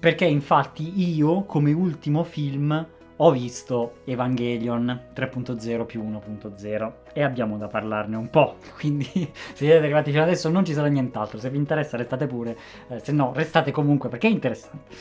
Perché 0.00 0.24
infatti 0.24 1.14
io 1.14 1.44
come 1.44 1.72
ultimo 1.72 2.24
film 2.24 2.84
ho 3.14 3.30
visto 3.30 3.98
Evangelion 4.06 5.02
3.0 5.14 5.86
più 5.86 6.02
1.0 6.02 6.92
e 7.12 7.22
abbiamo 7.22 7.58
da 7.58 7.68
parlarne 7.68 8.16
un 8.16 8.28
po', 8.28 8.56
quindi 8.76 9.04
se 9.04 9.54
siete 9.54 9.76
arrivati 9.76 10.10
fino 10.10 10.24
adesso 10.24 10.48
non 10.48 10.64
ci 10.64 10.72
sarà 10.72 10.88
nient'altro, 10.88 11.38
se 11.38 11.48
vi 11.48 11.58
interessa 11.58 11.96
restate 11.96 12.26
pure, 12.26 12.56
eh, 12.88 12.98
se 12.98 13.12
no 13.12 13.30
restate 13.32 13.70
comunque 13.70 14.08
perché 14.08 14.26
è 14.26 14.32
interessante. 14.32 14.96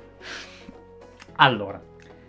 allora, 1.36 1.78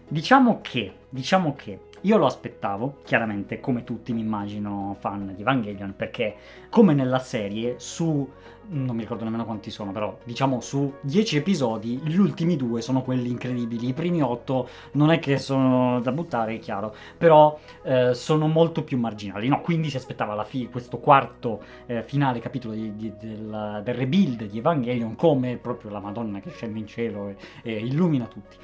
diciamo 0.10 0.60
che, 0.62 0.94
diciamo 1.08 1.56
che 1.56 1.88
io 2.02 2.18
lo 2.18 2.26
aspettavo, 2.26 2.98
chiaramente 3.04 3.60
come 3.60 3.84
tutti 3.84 4.14
mi 4.14 4.22
immagino 4.22 4.96
fan 5.00 5.34
di 5.36 5.42
Evangelion, 5.42 5.94
perché 5.96 6.36
come 6.70 6.94
nella 6.94 7.20
serie 7.20 7.76
su 7.78 8.28
non 8.72 8.96
mi 8.96 9.02
ricordo 9.02 9.24
nemmeno 9.24 9.46
quanti 9.46 9.72
sono, 9.72 9.92
però 9.92 10.18
diciamo 10.24 10.62
su 10.62 10.94
10 11.02 11.38
episodi, 11.38 11.98
gli 12.04 12.18
ultimi 12.18 12.56
due 12.56 12.82
sono 12.82 13.02
quelli 13.02 13.30
incredibili. 13.30 13.88
I 13.88 13.94
primi 13.94 14.22
8 14.22 14.70
non 14.94 15.12
è 15.12 15.20
che 15.20 15.38
sono 15.38 16.00
da 16.02 16.12
buttare, 16.12 16.56
è 16.56 16.60
chiaro, 16.60 16.94
però 17.18 17.58
eh, 17.84 18.14
sono 18.14 18.48
molto 18.48 18.84
più 18.84 18.98
marginali. 18.98 19.48
No, 19.48 19.62
quindi 19.62 19.90
si 19.90 19.98
aspettava 19.98 20.44
fine 20.44 20.70
questo 20.70 21.00
quarto 21.00 21.62
eh, 21.88 22.04
finale 22.04 22.40
capitolo 22.40 22.74
di- 22.74 22.96
di- 22.96 23.14
del, 23.20 23.82
del 23.84 23.96
rebuild 23.96 24.44
di 24.44 24.58
Evangelion 24.60 25.16
come 25.16 25.58
proprio 25.58 25.90
la 25.92 26.00
Madonna 26.00 26.40
che 26.40 26.52
scende 26.52 26.80
in 26.80 26.88
cielo 26.88 27.30
e, 27.30 27.36
e 27.64 27.78
illumina 27.80 28.26
tutti. 28.26 28.56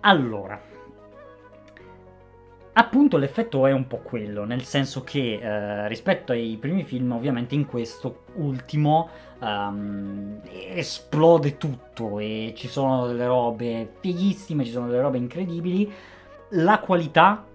Allora, 0.00 0.60
Appunto 2.78 3.16
l'effetto 3.16 3.66
è 3.66 3.72
un 3.72 3.86
po' 3.86 4.00
quello, 4.00 4.44
nel 4.44 4.62
senso 4.62 5.02
che 5.02 5.38
eh, 5.40 5.88
rispetto 5.88 6.32
ai 6.32 6.58
primi 6.60 6.84
film, 6.84 7.12
ovviamente 7.12 7.54
in 7.54 7.64
questo 7.64 8.24
ultimo 8.34 9.08
ehm, 9.40 10.42
esplode 10.74 11.56
tutto 11.56 12.18
e 12.18 12.52
ci 12.54 12.68
sono 12.68 13.06
delle 13.06 13.24
robe 13.24 13.94
fighissime, 13.98 14.66
ci 14.66 14.72
sono 14.72 14.88
delle 14.88 15.00
robe 15.00 15.16
incredibili. 15.16 15.90
La 16.50 16.78
qualità 16.80 17.46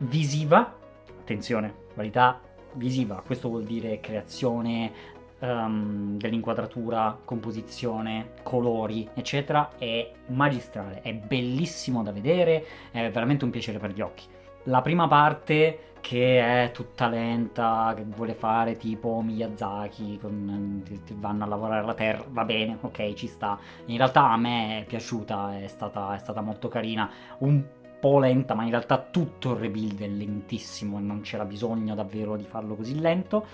visiva, 0.00 0.76
attenzione, 1.20 1.72
qualità 1.94 2.38
visiva, 2.74 3.22
questo 3.24 3.48
vuol 3.48 3.64
dire 3.64 3.98
creazione 4.00 4.92
ehm, 5.38 6.18
dell'inquadratura, 6.18 7.18
composizione, 7.24 8.32
colori, 8.42 9.08
eccetera, 9.14 9.70
è 9.78 10.12
magistrale, 10.26 11.00
è 11.00 11.14
bellissimo 11.14 12.02
da 12.02 12.12
vedere, 12.12 12.62
è 12.90 13.10
veramente 13.10 13.46
un 13.46 13.50
piacere 13.50 13.78
per 13.78 13.92
gli 13.92 14.02
occhi 14.02 14.34
la 14.66 14.82
prima 14.82 15.08
parte 15.08 15.80
che 16.00 16.38
è 16.38 16.70
tutta 16.70 17.08
lenta, 17.08 17.92
che 17.96 18.04
vuole 18.04 18.34
fare 18.34 18.76
tipo 18.76 19.20
Miyazaki, 19.22 20.18
con, 20.20 20.84
vanno 21.14 21.42
a 21.42 21.46
lavorare 21.48 21.82
alla 21.82 21.94
terra, 21.94 22.24
va 22.28 22.44
bene, 22.44 22.78
ok, 22.80 23.12
ci 23.14 23.26
sta. 23.26 23.58
In 23.86 23.96
realtà 23.96 24.30
a 24.30 24.36
me 24.36 24.80
è 24.80 24.84
piaciuta, 24.84 25.58
è 25.58 25.66
stata, 25.66 26.14
è 26.14 26.18
stata 26.18 26.42
molto 26.42 26.68
carina, 26.68 27.10
un 27.38 27.60
po' 27.98 28.20
lenta, 28.20 28.54
ma 28.54 28.62
in 28.62 28.70
realtà 28.70 28.98
tutto 28.98 29.54
il 29.54 29.58
rebuild 29.58 30.00
è 30.00 30.06
lentissimo 30.06 30.98
e 30.98 31.00
non 31.00 31.22
c'era 31.22 31.44
bisogno 31.44 31.96
davvero 31.96 32.36
di 32.36 32.44
farlo 32.44 32.76
così 32.76 33.00
lento. 33.00 33.44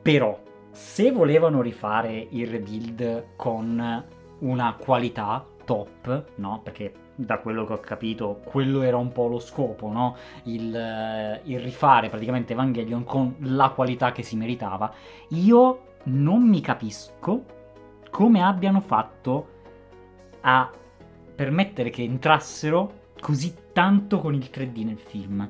Però, 0.00 0.40
se 0.70 1.12
volevano 1.12 1.60
rifare 1.60 2.26
il 2.30 2.46
rebuild 2.46 3.36
con 3.36 4.04
una 4.38 4.74
qualità 4.78 5.44
top, 5.64 6.24
no? 6.36 6.60
Perché 6.62 7.01
da 7.14 7.38
quello 7.38 7.66
che 7.66 7.72
ho 7.74 7.80
capito, 7.80 8.40
quello 8.44 8.82
era 8.82 8.96
un 8.96 9.12
po' 9.12 9.26
lo 9.26 9.38
scopo, 9.38 9.90
no? 9.90 10.16
Il, 10.44 10.74
eh, 10.74 11.40
il 11.44 11.60
rifare 11.60 12.08
praticamente 12.08 12.52
Evangelion 12.52 13.04
con 13.04 13.36
la 13.40 13.70
qualità 13.70 14.12
che 14.12 14.22
si 14.22 14.36
meritava. 14.36 14.92
Io 15.28 15.80
non 16.04 16.42
mi 16.42 16.60
capisco 16.60 17.44
come 18.10 18.42
abbiano 18.42 18.80
fatto 18.80 19.48
a 20.40 20.70
permettere 21.34 21.90
che 21.90 22.02
entrassero 22.02 23.00
così 23.20 23.54
tanto 23.72 24.18
con 24.18 24.34
il 24.34 24.50
3D 24.52 24.84
nel 24.84 24.98
film. 24.98 25.48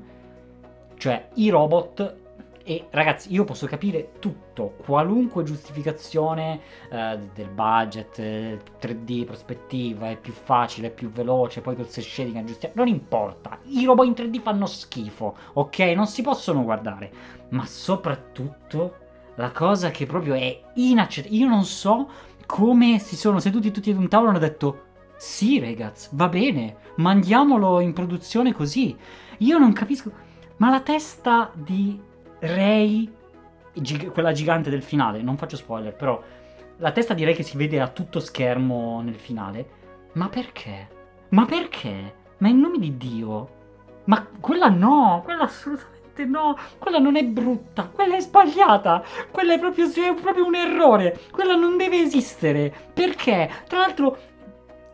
Cioè, 0.96 1.30
i 1.34 1.48
robot 1.48 2.21
e 2.64 2.86
ragazzi, 2.90 3.32
io 3.32 3.44
posso 3.44 3.66
capire 3.66 4.12
tutto, 4.18 4.74
qualunque 4.84 5.42
giustificazione 5.42 6.60
eh, 6.90 7.18
del 7.34 7.48
budget, 7.48 8.18
eh, 8.18 8.60
3D, 8.80 9.24
prospettiva, 9.24 10.10
è 10.10 10.16
più 10.16 10.32
facile, 10.32 10.88
è 10.88 10.92
più 10.92 11.10
veloce, 11.10 11.60
poi 11.60 11.76
col 11.76 11.90
cel 11.90 12.04
shading 12.04 12.36
aggiustiamo, 12.36 12.74
non 12.76 12.88
importa. 12.88 13.58
I 13.64 13.84
robot 13.84 14.06
in 14.06 14.12
3D 14.12 14.40
fanno 14.40 14.66
schifo, 14.66 15.36
ok? 15.54 15.78
Non 15.94 16.06
si 16.06 16.22
possono 16.22 16.62
guardare, 16.62 17.10
ma 17.50 17.66
soprattutto 17.66 18.96
la 19.36 19.50
cosa 19.50 19.90
che 19.90 20.06
proprio 20.06 20.34
è 20.34 20.60
inaccettabile. 20.74 21.40
Io 21.42 21.48
non 21.48 21.64
so 21.64 22.08
come 22.46 22.98
si 22.98 23.16
sono 23.16 23.38
seduti 23.38 23.70
tutti 23.70 23.90
ad 23.90 23.96
un 23.96 24.08
tavolo 24.08 24.30
e 24.30 24.34
hanno 24.34 24.46
detto 24.46 24.82
sì, 25.16 25.60
ragazzi, 25.60 26.08
va 26.12 26.28
bene, 26.28 26.76
mandiamolo 26.96 27.78
in 27.80 27.92
produzione 27.92 28.52
così. 28.52 28.96
Io 29.38 29.56
non 29.56 29.72
capisco, 29.72 30.10
ma 30.56 30.68
la 30.68 30.80
testa 30.80 31.50
di 31.54 32.10
Rey, 32.45 33.09
gig- 33.72 34.11
quella 34.11 34.32
gigante 34.32 34.68
del 34.68 34.82
finale, 34.82 35.22
non 35.22 35.36
faccio 35.36 35.57
spoiler, 35.57 35.95
però 35.95 36.20
la 36.78 36.90
testa 36.90 37.14
di 37.14 37.22
Rey 37.24 37.34
che 37.34 37.45
si 37.45 37.57
vede 37.57 37.80
a 37.80 37.86
tutto 37.86 38.18
schermo 38.18 39.01
nel 39.01 39.14
finale, 39.14 39.68
ma 40.14 40.28
perché? 40.28 40.88
Ma 41.28 41.45
perché? 41.45 42.14
Ma 42.38 42.49
in 42.49 42.59
nome 42.59 42.78
di 42.80 42.97
Dio? 42.97 43.61
Ma 44.07 44.26
quella 44.40 44.68
no, 44.68 45.20
quella 45.22 45.45
assolutamente 45.45 46.24
no, 46.24 46.59
quella 46.78 46.99
non 46.99 47.14
è 47.14 47.24
brutta, 47.24 47.84
quella 47.84 48.16
è 48.16 48.20
sbagliata, 48.20 49.05
quella 49.30 49.55
è 49.55 49.61
proprio, 49.61 49.86
è 49.86 50.14
proprio 50.20 50.45
un 50.45 50.57
errore, 50.57 51.20
quella 51.30 51.55
non 51.55 51.76
deve 51.76 52.01
esistere. 52.01 52.74
Perché? 52.93 53.49
Tra 53.68 53.78
l'altro, 53.78 54.18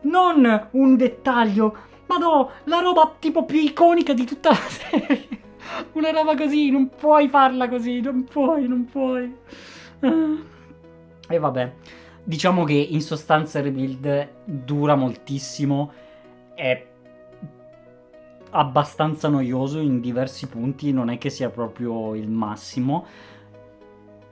non 0.01 0.67
un 0.69 0.95
dettaglio, 0.95 1.75
ma 2.05 2.17
no, 2.17 2.51
la 2.65 2.79
roba 2.79 3.15
tipo 3.17 3.43
più 3.43 3.59
iconica 3.59 4.13
di 4.13 4.25
tutta 4.25 4.51
la 4.51 4.55
serie. 4.69 5.47
Una 5.93 6.11
roba 6.11 6.35
così, 6.35 6.69
non 6.69 6.89
puoi 6.89 7.27
farla 7.29 7.69
così, 7.69 8.01
non 8.01 8.23
puoi, 8.23 8.67
non 8.67 8.85
puoi. 8.85 9.35
E 11.29 11.37
vabbè, 11.37 11.73
diciamo 12.23 12.63
che 12.63 12.73
in 12.73 13.01
sostanza 13.01 13.59
il 13.59 13.65
rebuild 13.65 14.29
dura 14.45 14.95
moltissimo, 14.95 15.91
è 16.55 16.87
abbastanza 18.51 19.27
noioso 19.27 19.79
in 19.79 19.99
diversi 19.99 20.47
punti, 20.47 20.91
non 20.91 21.09
è 21.09 21.17
che 21.17 21.29
sia 21.29 21.49
proprio 21.49 22.15
il 22.15 22.29
massimo. 22.29 23.05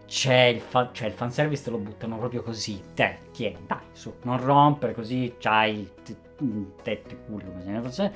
C'è 0.07 0.43
il, 0.45 0.61
fa- 0.61 0.89
cioè 0.93 1.07
il 1.07 1.13
fanservice 1.13 1.63
te 1.63 1.69
lo 1.69 1.77
buttano 1.77 2.17
proprio 2.17 2.41
così. 2.41 2.81
Te, 2.93 3.19
tieni, 3.31 3.57
dai, 3.67 3.79
su, 3.91 4.13
non 4.23 4.41
rompere 4.41 4.93
così, 4.93 5.35
c'hai 5.37 5.89
tetto 6.81 7.13
e 7.13 7.17
culo, 7.25 7.45
come 7.45 7.61
se 7.61 7.69
ne 7.69 7.81
fosse 7.81 8.13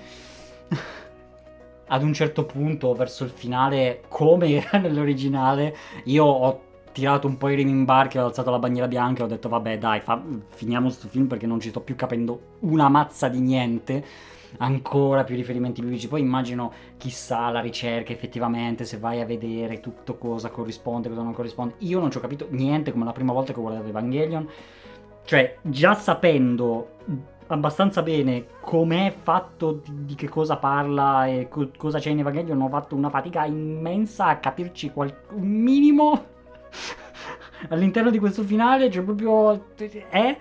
ad 1.94 2.04
un 2.04 2.14
certo 2.14 2.46
punto, 2.46 2.94
verso 2.94 3.26
il 3.26 3.30
finale, 3.30 4.04
come 4.08 4.50
era 4.50 4.80
nell'originale, 4.80 5.76
io 6.06 6.24
ho 6.24 6.62
tirato 6.94 7.28
un 7.28 7.38
po' 7.38 7.50
i 7.50 7.56
remi 7.56 7.72
in 7.72 7.84
barca, 7.86 8.24
ho 8.24 8.28
alzato 8.28 8.50
la 8.50 8.60
bandiera 8.60 8.88
bianca 8.88 9.22
e 9.22 9.26
ho 9.26 9.28
detto 9.28 9.50
vabbè 9.50 9.78
dai, 9.78 10.00
fa- 10.00 10.22
finiamo 10.50 10.88
questo 10.88 11.08
film 11.08 11.28
perché 11.28 11.48
non 11.48 11.60
ci 11.60 11.70
sto 11.70 11.82
più 11.82 11.96
capendo 11.96 12.58
una 12.60 12.90
mazza 12.90 13.28
di 13.28 13.40
niente. 13.40 14.06
Ancora 14.58 15.24
più 15.24 15.36
riferimenti 15.36 15.80
biblici. 15.82 16.10
Poi 16.10 16.20
immagino 16.20 16.74
chissà 16.98 17.50
la 17.50 17.62
ricerca 17.62 18.12
effettivamente, 18.12 18.84
se 18.84 18.98
vai 18.98 19.22
a 19.22 19.26
vedere 19.26 19.80
tutto 19.80 20.18
cosa 20.18 20.50
corrisponde, 20.50 21.08
cosa 21.08 21.22
non 21.22 21.34
corrisponde. 21.34 21.76
Io 21.80 22.00
non 22.00 22.12
ci 22.12 22.18
ho 22.18 22.22
capito 22.22 22.48
niente 22.50 22.92
come 22.92 23.06
la 23.06 23.14
prima 23.14 23.32
volta 23.32 23.54
che 23.54 23.60
ho 23.60 23.62
guardato 23.62 23.88
Evangelion. 23.88 24.50
Cioè, 25.24 25.58
già 25.62 25.94
sapendo 25.94 26.98
abbastanza 27.54 28.02
bene 28.02 28.46
com'è 28.62 29.14
fatto, 29.22 29.82
di, 29.84 30.06
di 30.06 30.16
che 30.16 30.30
cosa 30.30 30.58
parla 30.58 31.28
e 31.28 31.48
co- 31.50 31.72
cosa 31.78 32.00
c'è 32.00 32.10
in 32.10 32.20
Evangelion, 32.20 32.62
ho 32.62 32.70
fatto 32.70 32.96
una 32.96 33.10
fatica 33.10 33.46
immensa 33.46 34.28
a 34.28 34.38
capirci 34.38 34.92
qual- 34.92 35.16
un 35.32 35.48
minimo 35.48 36.26
all'interno 37.70 38.10
di 38.10 38.20
questo 38.20 38.44
finale, 38.44 38.90
cioè 38.90 39.04
proprio 39.04 39.66
è... 40.10 40.38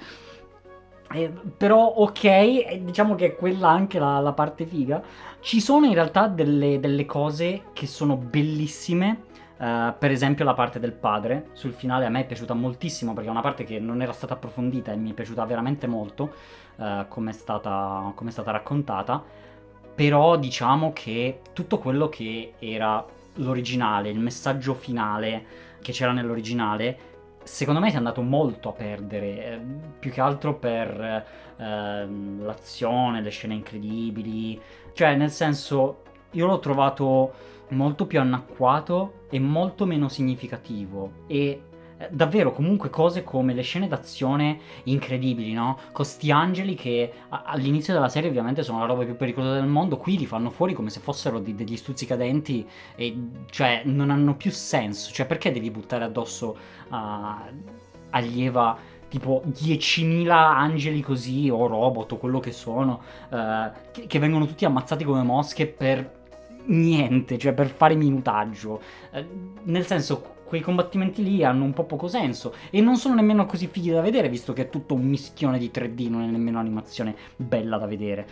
Eh, 1.13 1.33
però 1.57 1.87
ok, 1.87 2.77
diciamo 2.83 3.17
che 3.17 3.27
è 3.27 3.35
quella 3.35 3.69
anche 3.69 3.99
la, 3.99 4.21
la, 4.21 4.33
parte 4.33 4.65
figa. 4.65 5.03
Ci 5.41 5.61
sono 5.61 5.87
in 5.87 5.95
realtà 5.95 6.29
delle, 6.29 6.79
delle 6.79 7.05
cose 7.05 7.65
che 7.73 7.89
sono 7.89 8.17
bellissime. 8.17 9.25
Uh, 9.61 9.93
per 9.99 10.11
esempio 10.11 10.43
la 10.47 10.55
parte 10.55 10.81
del 10.81 10.93
padre 10.93 11.49
sul 11.53 11.75
finale 11.75 12.07
a 12.07 12.09
me 12.09 12.21
è 12.21 12.27
piaciuta 12.27 12.55
moltissimo 12.55 13.13
perché 13.13 13.29
è 13.29 13.31
una 13.31 13.43
parte 13.43 13.65
che 13.65 13.79
non 13.79 14.01
era 14.01 14.13
stata 14.13 14.33
approfondita 14.33 14.91
e 14.91 14.97
mi 14.97 15.11
è 15.11 15.13
piaciuta 15.13 15.45
veramente 15.45 15.87
molto 15.87 16.33
uh, 16.77 17.07
come, 17.09 17.29
è 17.29 17.35
stata, 17.35 18.11
come 18.15 18.31
è 18.31 18.33
stata 18.33 18.53
raccontata. 18.53 19.23
Però 19.95 20.37
diciamo 20.37 20.93
che 20.95 21.41
tutto 21.53 21.79
quello 21.79 22.09
che 22.09 22.55
era 22.59 23.05
l'originale, 23.35 24.09
il 24.09 24.19
messaggio 24.19 24.73
finale 24.73 25.45
che 25.83 25.93
c'era 25.93 26.13
nell'originale, 26.13 26.99
secondo 27.43 27.81
me 27.81 27.89
si 27.89 27.97
è 27.97 27.99
andato 27.99 28.23
molto 28.23 28.71
a 28.71 28.73
perdere, 28.73 29.27
eh, 29.27 29.61
più 29.99 30.11
che 30.11 30.23
altro 30.23 30.55
per 30.55 31.25
eh, 31.57 32.07
l'azione, 32.07 33.21
le 33.21 33.31
scene 33.31 33.55
incredibili, 33.55 34.59
cioè 34.95 35.15
nel 35.17 35.31
senso 35.31 36.03
io 36.31 36.47
l'ho 36.47 36.61
trovato 36.61 37.33
molto 37.71 38.07
più 38.07 38.21
anacquato 38.21 39.25
e 39.31 39.39
molto 39.39 39.87
meno 39.87 40.09
significativo 40.09 41.25
e 41.27 41.63
eh, 42.01 42.09
davvero 42.11 42.53
comunque 42.53 42.89
cose 42.89 43.23
come 43.23 43.53
le 43.53 43.61
scene 43.61 43.87
d'azione 43.87 44.59
incredibili, 44.85 45.53
no? 45.53 45.79
Con 45.93 46.07
sti 46.07 46.31
angeli 46.31 46.75
che 46.75 47.13
all'inizio 47.29 47.93
della 47.93 48.09
serie 48.09 48.31
ovviamente 48.31 48.63
sono 48.63 48.79
la 48.79 48.87
roba 48.87 49.05
più 49.05 49.17
pericolosa 49.17 49.55
del 49.55 49.67
mondo, 49.67 49.99
qui 49.99 50.17
li 50.17 50.25
fanno 50.25 50.49
fuori 50.49 50.73
come 50.73 50.89
se 50.89 51.01
fossero 51.01 51.39
di, 51.41 51.55
degli 51.55 51.77
stuzzicadenti 51.77 52.67
e 52.95 53.19
cioè 53.51 53.83
non 53.85 54.09
hanno 54.09 54.35
più 54.35 54.51
senso, 54.51 55.13
cioè 55.13 55.27
perché 55.27 55.53
devi 55.53 55.71
buttare 55.71 56.05
addosso 56.05 56.57
a, 56.89 57.45
agli 58.11 58.45
Eva 58.45 58.79
tipo 59.09 59.43
10.000 59.47 60.31
angeli 60.31 61.03
così 61.03 61.51
o 61.51 61.67
robot 61.67 62.13
o 62.13 62.17
quello 62.17 62.39
che 62.39 62.53
sono 62.53 63.03
uh, 63.31 63.71
che, 63.91 64.07
che 64.07 64.19
vengono 64.21 64.47
tutti 64.47 64.65
ammazzati 64.65 65.03
come 65.03 65.23
mosche 65.23 65.67
per 65.67 66.20
niente, 66.67 67.39
cioè 67.39 67.53
per 67.53 67.69
fare 67.69 67.95
minutaggio. 67.95 68.81
Uh, 69.13 69.25
nel 69.65 69.87
senso, 69.87 70.39
quei 70.51 70.61
combattimenti 70.63 71.23
lì 71.23 71.45
hanno 71.45 71.63
un 71.63 71.73
po' 71.73 71.85
poco 71.85 72.09
senso 72.09 72.55
e 72.71 72.81
non 72.81 72.97
sono 72.97 73.15
nemmeno 73.15 73.47
così 73.47 73.69
fighi 73.69 73.91
da 73.91 74.01
vedere 74.01 74.29
visto 74.29 74.53
che 74.53 74.63
è 74.63 74.69
tutto 74.69 74.95
un 74.95 75.03
mischione 75.03 75.59
di 75.59 75.71
3D, 75.73 76.11
non 76.11 76.23
è 76.23 76.27
nemmeno 76.27 76.59
un'animazione 76.59 77.15
bella 77.37 77.79
da 77.79 77.87
vedere. 77.87 78.27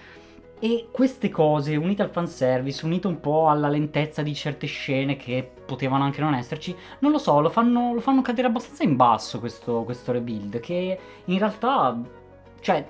E 0.60 0.88
queste 0.90 1.28
cose, 1.28 1.76
unite 1.76 2.02
al 2.02 2.10
fanservice, 2.10 2.84
unite 2.84 3.06
un 3.06 3.20
po' 3.20 3.48
alla 3.48 3.68
lentezza 3.68 4.22
di 4.22 4.34
certe 4.34 4.66
scene 4.66 5.14
che 5.14 5.48
potevano 5.64 6.02
anche 6.02 6.20
non 6.20 6.34
esserci, 6.34 6.74
non 6.98 7.12
lo 7.12 7.18
so, 7.18 7.38
lo 7.38 7.48
fanno, 7.48 7.94
lo 7.94 8.00
fanno 8.00 8.22
cadere 8.22 8.48
abbastanza 8.48 8.82
in 8.82 8.96
basso 8.96 9.38
questo, 9.38 9.84
questo 9.84 10.10
rebuild, 10.10 10.58
che 10.58 10.98
in 11.26 11.38
realtà, 11.38 11.96
cioè, 12.58 12.84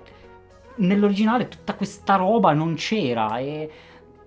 nell'originale 0.76 1.48
tutta 1.48 1.74
questa 1.74 2.16
roba 2.16 2.54
non 2.54 2.74
c'era 2.74 3.36
e 3.38 3.70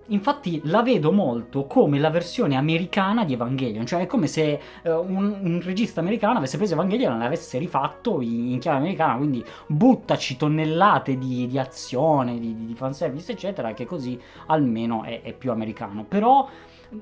Infatti 0.06 0.60
la 0.64 0.82
vedo 0.82 1.12
molto 1.12 1.66
come 1.66 1.98
la 1.98 2.10
versione 2.10 2.56
americana 2.56 3.24
di 3.24 3.34
Evangelion, 3.34 3.86
cioè 3.86 4.02
è 4.02 4.06
come 4.06 4.26
se 4.26 4.60
uh, 4.82 4.90
un, 4.90 5.38
un, 5.42 5.60
regista 5.62 6.00
americano 6.00 6.38
avesse 6.38 6.56
preso 6.56 6.74
Evangelion 6.74 7.14
e 7.14 7.18
l'avesse 7.18 7.58
rifatto 7.58 8.20
in, 8.20 8.50
in, 8.50 8.58
chiave 8.58 8.78
americana, 8.78 9.16
quindi 9.16 9.44
buttaci 9.66 10.36
tonnellate 10.36 11.16
di, 11.16 11.46
di 11.46 11.58
azione, 11.58 12.38
di, 12.38 12.66
di, 12.66 12.74
fanservice, 12.74 13.32
eccetera, 13.32 13.72
che 13.74 13.86
così 13.86 14.20
almeno 14.46 15.04
è, 15.04 15.22
è 15.22 15.32
più 15.32 15.52
americano. 15.52 16.04
Però 16.04 16.48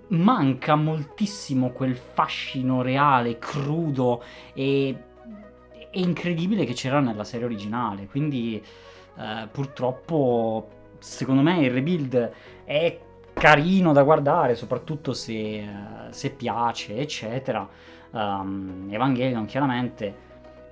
manca 0.08 0.76
moltissimo 0.76 1.70
quel 1.70 1.96
fascino 1.96 2.82
reale, 2.82 3.38
crudo 3.38 4.22
e, 4.52 4.88
e 5.90 6.00
incredibile 6.00 6.64
che 6.64 6.74
c'era 6.74 7.00
nella 7.00 7.24
serie 7.24 7.46
originale, 7.46 8.06
quindi 8.06 8.62
uh, 9.16 9.48
purtroppo 9.50 10.78
secondo 11.00 11.40
me 11.42 11.60
il 11.60 11.70
rebuild 11.70 12.32
è 12.70 13.00
carino 13.32 13.92
da 13.92 14.04
guardare, 14.04 14.54
soprattutto 14.54 15.12
se, 15.12 15.66
se 16.10 16.30
piace, 16.30 16.98
eccetera. 16.98 17.68
Um, 18.12 18.86
Evangelion 18.88 19.44
chiaramente, 19.46 20.14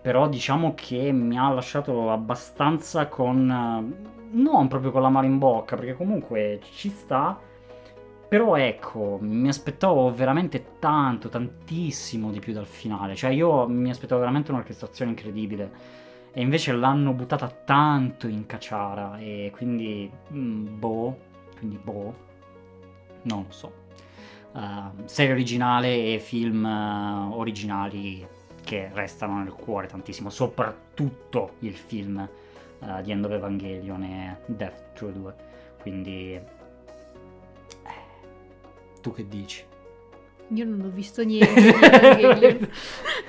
però 0.01 0.29
diciamo 0.29 0.75
che 0.77 1.11
mi 1.11 1.37
ha 1.37 1.51
lasciato 1.51 2.13
abbastanza 2.13 3.09
con... 3.09 3.93
non 4.31 4.69
proprio 4.69 4.93
con 4.93 5.03
la 5.03 5.09
mano 5.09 5.27
in 5.27 5.39
bocca, 5.39 5.75
perché 5.75 5.95
comunque 5.95 6.61
ci 6.73 6.89
sta. 6.89 7.37
Però 8.29 8.55
ecco, 8.57 9.19
mi 9.21 9.49
aspettavo 9.49 10.13
veramente 10.15 10.75
tanto, 10.79 11.29
tantissimo 11.29 12.31
di 12.31 12.39
più 12.39 12.53
dal 12.53 12.67
finale. 12.67 13.17
Cioè 13.17 13.31
io 13.31 13.67
mi 13.67 13.91
aspettavo 13.91 14.21
veramente 14.21 14.53
un'orchestrazione 14.53 15.11
incredibile 15.11 15.71
e 16.31 16.43
invece 16.43 16.73
l'hanno 16.73 17.13
buttata 17.13 17.49
tanto 17.49 18.29
in 18.29 18.47
cacciara 18.47 19.19
e 19.19 19.51
quindi 19.53 20.09
mm, 20.33 20.79
boh, 20.79 21.17
quindi 21.59 21.79
boh, 21.83 22.15
non 23.23 23.45
lo 23.47 23.53
so. 23.53 23.87
Uh, 24.53 25.05
serie 25.05 25.33
originale 25.33 26.15
e 26.15 26.19
film 26.19 26.65
uh, 26.65 27.37
originali 27.39 28.27
che 28.65 28.91
restano 28.93 29.39
nel 29.39 29.53
cuore 29.53 29.87
tantissimo, 29.87 30.31
soprattutto 30.31 31.55
il 31.61 31.75
film 31.75 32.27
uh, 32.79 33.03
di 33.03 33.11
End 33.11 33.25
of 33.25 33.33
Evangelion 33.33 34.03
e 34.03 34.37
Death 34.47 34.93
True 34.95 35.13
2. 35.13 35.35
Quindi 35.81 36.35
eh, 36.35 36.43
tu 39.01 39.13
che 39.13 39.27
dici? 39.29 39.65
Io 40.55 40.65
non 40.65 40.81
ho 40.81 40.89
visto 40.89 41.23
niente. 41.23 42.69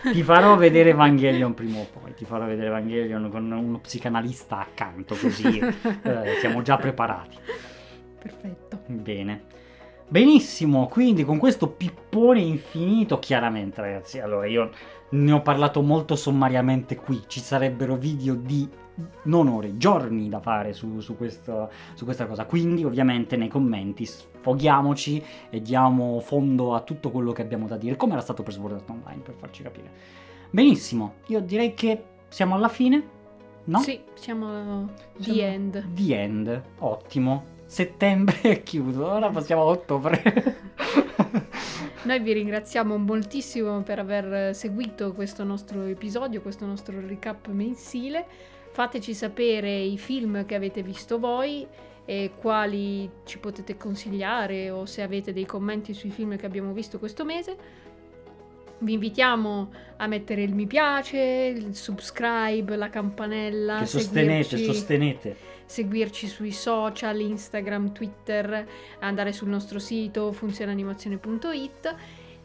ti 0.13 0.23
farò 0.23 0.55
vedere 0.55 0.91
Evangelion 0.91 1.53
prima 1.53 1.79
o 1.79 1.85
poi. 1.85 2.13
Ti 2.13 2.23
farò 2.23 2.45
vedere 2.45 2.67
Evangelion 2.67 3.29
con 3.29 3.51
uno 3.51 3.79
psicanalista 3.79 4.59
accanto, 4.59 5.15
così 5.15 5.59
eh, 5.59 6.37
siamo 6.39 6.61
già 6.61 6.77
preparati. 6.77 7.37
Perfetto. 8.19 8.79
Bene. 8.87 9.67
Benissimo, 10.11 10.87
quindi 10.87 11.23
con 11.23 11.37
questo 11.37 11.69
pippone 11.69 12.39
infinito, 12.39 13.19
chiaramente 13.19 13.79
ragazzi, 13.79 14.19
allora 14.19 14.47
io 14.47 14.71
ne 15.11 15.31
ho 15.31 15.41
parlato 15.43 15.83
molto 15.83 16.15
sommariamente 16.15 16.95
qui, 16.95 17.21
ci 17.27 17.39
sarebbero 17.39 17.95
video 17.95 18.33
di 18.33 18.67
non 19.23 19.47
ore, 19.47 19.77
giorni 19.77 20.27
da 20.27 20.39
fare 20.39 20.73
su, 20.73 20.99
su, 20.99 21.15
questo, 21.15 21.69
su 21.93 22.05
questa 22.05 22.25
cosa, 22.25 22.45
quindi 22.45 22.83
ovviamente 22.83 23.37
nei 23.37 23.49
commenti 23.49 24.03
sfoghiamoci 24.03 25.23
e 25.51 25.61
diamo 25.61 26.19
fondo 26.21 26.73
a 26.73 26.81
tutto 26.81 27.11
quello 27.11 27.31
che 27.31 27.43
abbiamo 27.43 27.67
da 27.67 27.77
dire, 27.77 27.95
come 27.95 28.13
era 28.13 28.21
stato 28.21 28.41
per 28.41 28.53
Sword 28.53 28.83
Online, 28.87 29.21
per 29.21 29.35
farci 29.35 29.61
capire. 29.61 29.91
Benissimo, 30.49 31.17
io 31.27 31.39
direi 31.39 31.75
che 31.75 32.03
siamo 32.29 32.55
alla 32.55 32.67
fine, 32.67 33.07
no? 33.65 33.77
Sì, 33.77 34.01
siamo 34.15 34.89
the 35.19 35.45
end. 35.45 35.93
The 35.93 36.19
end, 36.19 36.63
ottimo 36.79 37.57
settembre 37.69 38.41
è 38.41 38.63
chiuso, 38.63 39.05
ora 39.05 39.29
passiamo 39.29 39.61
a 39.61 39.65
ottobre. 39.65 40.57
Noi 42.01 42.19
vi 42.19 42.33
ringraziamo 42.33 42.97
moltissimo 42.97 43.83
per 43.83 43.99
aver 43.99 44.55
seguito 44.55 45.13
questo 45.13 45.43
nostro 45.43 45.83
episodio, 45.83 46.41
questo 46.41 46.65
nostro 46.65 46.99
recap 46.99 47.47
mensile. 47.49 48.25
Fateci 48.71 49.13
sapere 49.13 49.71
i 49.71 49.99
film 49.99 50.45
che 50.47 50.55
avete 50.55 50.81
visto 50.81 51.19
voi 51.19 51.67
e 52.05 52.31
quali 52.39 53.07
ci 53.25 53.37
potete 53.37 53.77
consigliare 53.77 54.71
o 54.71 54.87
se 54.87 55.03
avete 55.03 55.31
dei 55.31 55.45
commenti 55.45 55.93
sui 55.93 56.09
film 56.09 56.37
che 56.37 56.47
abbiamo 56.47 56.73
visto 56.73 56.97
questo 56.97 57.23
mese. 57.23 57.55
Vi 58.79 58.93
invitiamo 58.93 59.71
a 59.97 60.07
mettere 60.07 60.41
il 60.41 60.55
mi 60.55 60.65
piace, 60.65 61.53
il 61.55 61.75
subscribe, 61.75 62.75
la 62.75 62.89
campanella. 62.89 63.79
Che 63.79 63.85
sostenete, 63.85 64.57
sostenete 64.57 65.48
seguirci 65.69 66.25
sui 66.25 66.51
social, 66.51 67.19
Instagram, 67.19 67.91
Twitter, 67.91 68.67
andare 69.01 69.31
sul 69.31 69.49
nostro 69.49 69.77
sito 69.77 70.31
funzionanimazione.it 70.31 71.95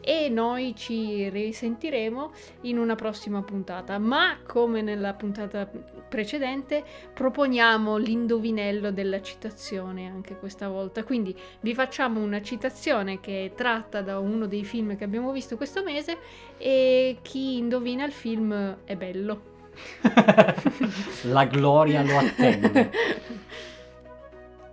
e 0.03 0.29
noi 0.29 0.75
ci 0.77 1.31
risentiremo 1.31 2.33
in 2.63 2.77
una 2.77 2.95
prossima 2.95 3.43
puntata. 3.43 3.97
Ma 3.97 4.37
come 4.47 4.83
nella 4.83 5.15
puntata 5.15 5.67
precedente, 6.07 6.85
proponiamo 7.15 7.97
l'indovinello 7.97 8.93
della 8.93 9.23
citazione 9.23 10.07
anche 10.07 10.37
questa 10.37 10.69
volta. 10.69 11.03
Quindi 11.03 11.35
vi 11.61 11.73
facciamo 11.73 12.21
una 12.21 12.43
citazione 12.43 13.21
che 13.21 13.47
è 13.47 13.55
tratta 13.55 14.03
da 14.03 14.19
uno 14.19 14.45
dei 14.47 14.65
film 14.65 14.99
che 14.99 15.05
abbiamo 15.05 15.33
visto 15.33 15.57
questo 15.57 15.83
mese 15.83 16.19
e 16.59 17.21
chi 17.23 17.57
indovina 17.57 18.05
il 18.05 18.13
film 18.13 18.77
è 18.85 18.97
bello. 18.97 19.54
La 21.25 21.45
gloria 21.45 22.03
lo 22.03 22.19
attende. 22.19 22.91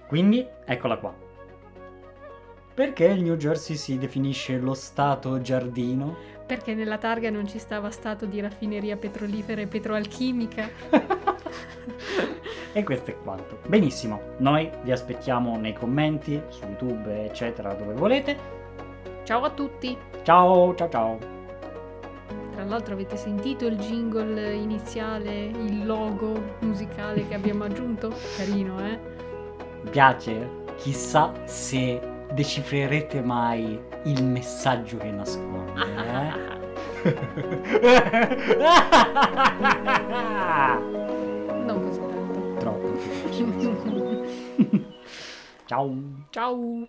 Quindi, 0.08 0.46
eccola 0.66 0.98
qua. 0.98 1.14
Perché 2.74 3.06
il 3.06 3.22
New 3.22 3.36
Jersey 3.36 3.76
si 3.76 3.98
definisce 3.98 4.58
lo 4.58 4.74
stato 4.74 5.42
giardino? 5.42 6.16
Perché 6.46 6.74
nella 6.74 6.98
targa 6.98 7.30
non 7.30 7.48
ci 7.48 7.60
stava 7.60 7.92
stato 7.92 8.26
di 8.26 8.42
raffineria 8.42 8.98
petrolifera 8.98 9.62
e 9.62 9.68
petroalchimica. 9.68 10.70
e 12.74 12.84
questo 12.84 13.12
è 13.12 13.18
quanto. 13.18 13.60
Benissimo, 13.68 14.22
noi 14.38 14.70
vi 14.84 14.92
aspettiamo 14.92 15.58
nei 15.58 15.74
commenti, 15.74 16.42
su 16.50 16.64
YouTube, 16.66 17.26
eccetera, 17.26 17.74
dove 17.74 17.94
volete. 17.94 18.38
Ciao 19.24 19.44
a 19.44 19.50
tutti. 19.52 19.98
Ciao, 20.24 20.74
ciao, 20.76 20.90
ciao. 20.90 21.41
Tra 22.52 22.64
l'altro 22.66 22.94
avete 22.94 23.16
sentito 23.16 23.66
il 23.66 23.78
jingle 23.78 24.54
iniziale, 24.54 25.46
il 25.46 25.86
logo 25.86 26.56
musicale 26.60 27.28
che 27.28 27.34
abbiamo 27.34 27.64
aggiunto? 27.64 28.14
Carino, 28.38 28.80
eh? 28.86 29.00
Mi 29.84 29.90
piace. 29.90 30.60
Chissà 30.78 31.32
se 31.46 32.00
decifrerete 32.34 33.22
mai 33.22 33.80
il 34.06 34.24
messaggio 34.24 34.98
che 34.98 35.12
nasconde, 35.12 35.82
eh? 35.82 36.60
non 41.66 41.82
così 41.82 42.00
tanto. 42.00 42.56
Troppo. 42.60 42.98
Ciao. 45.66 45.96
Ciao. 46.30 46.88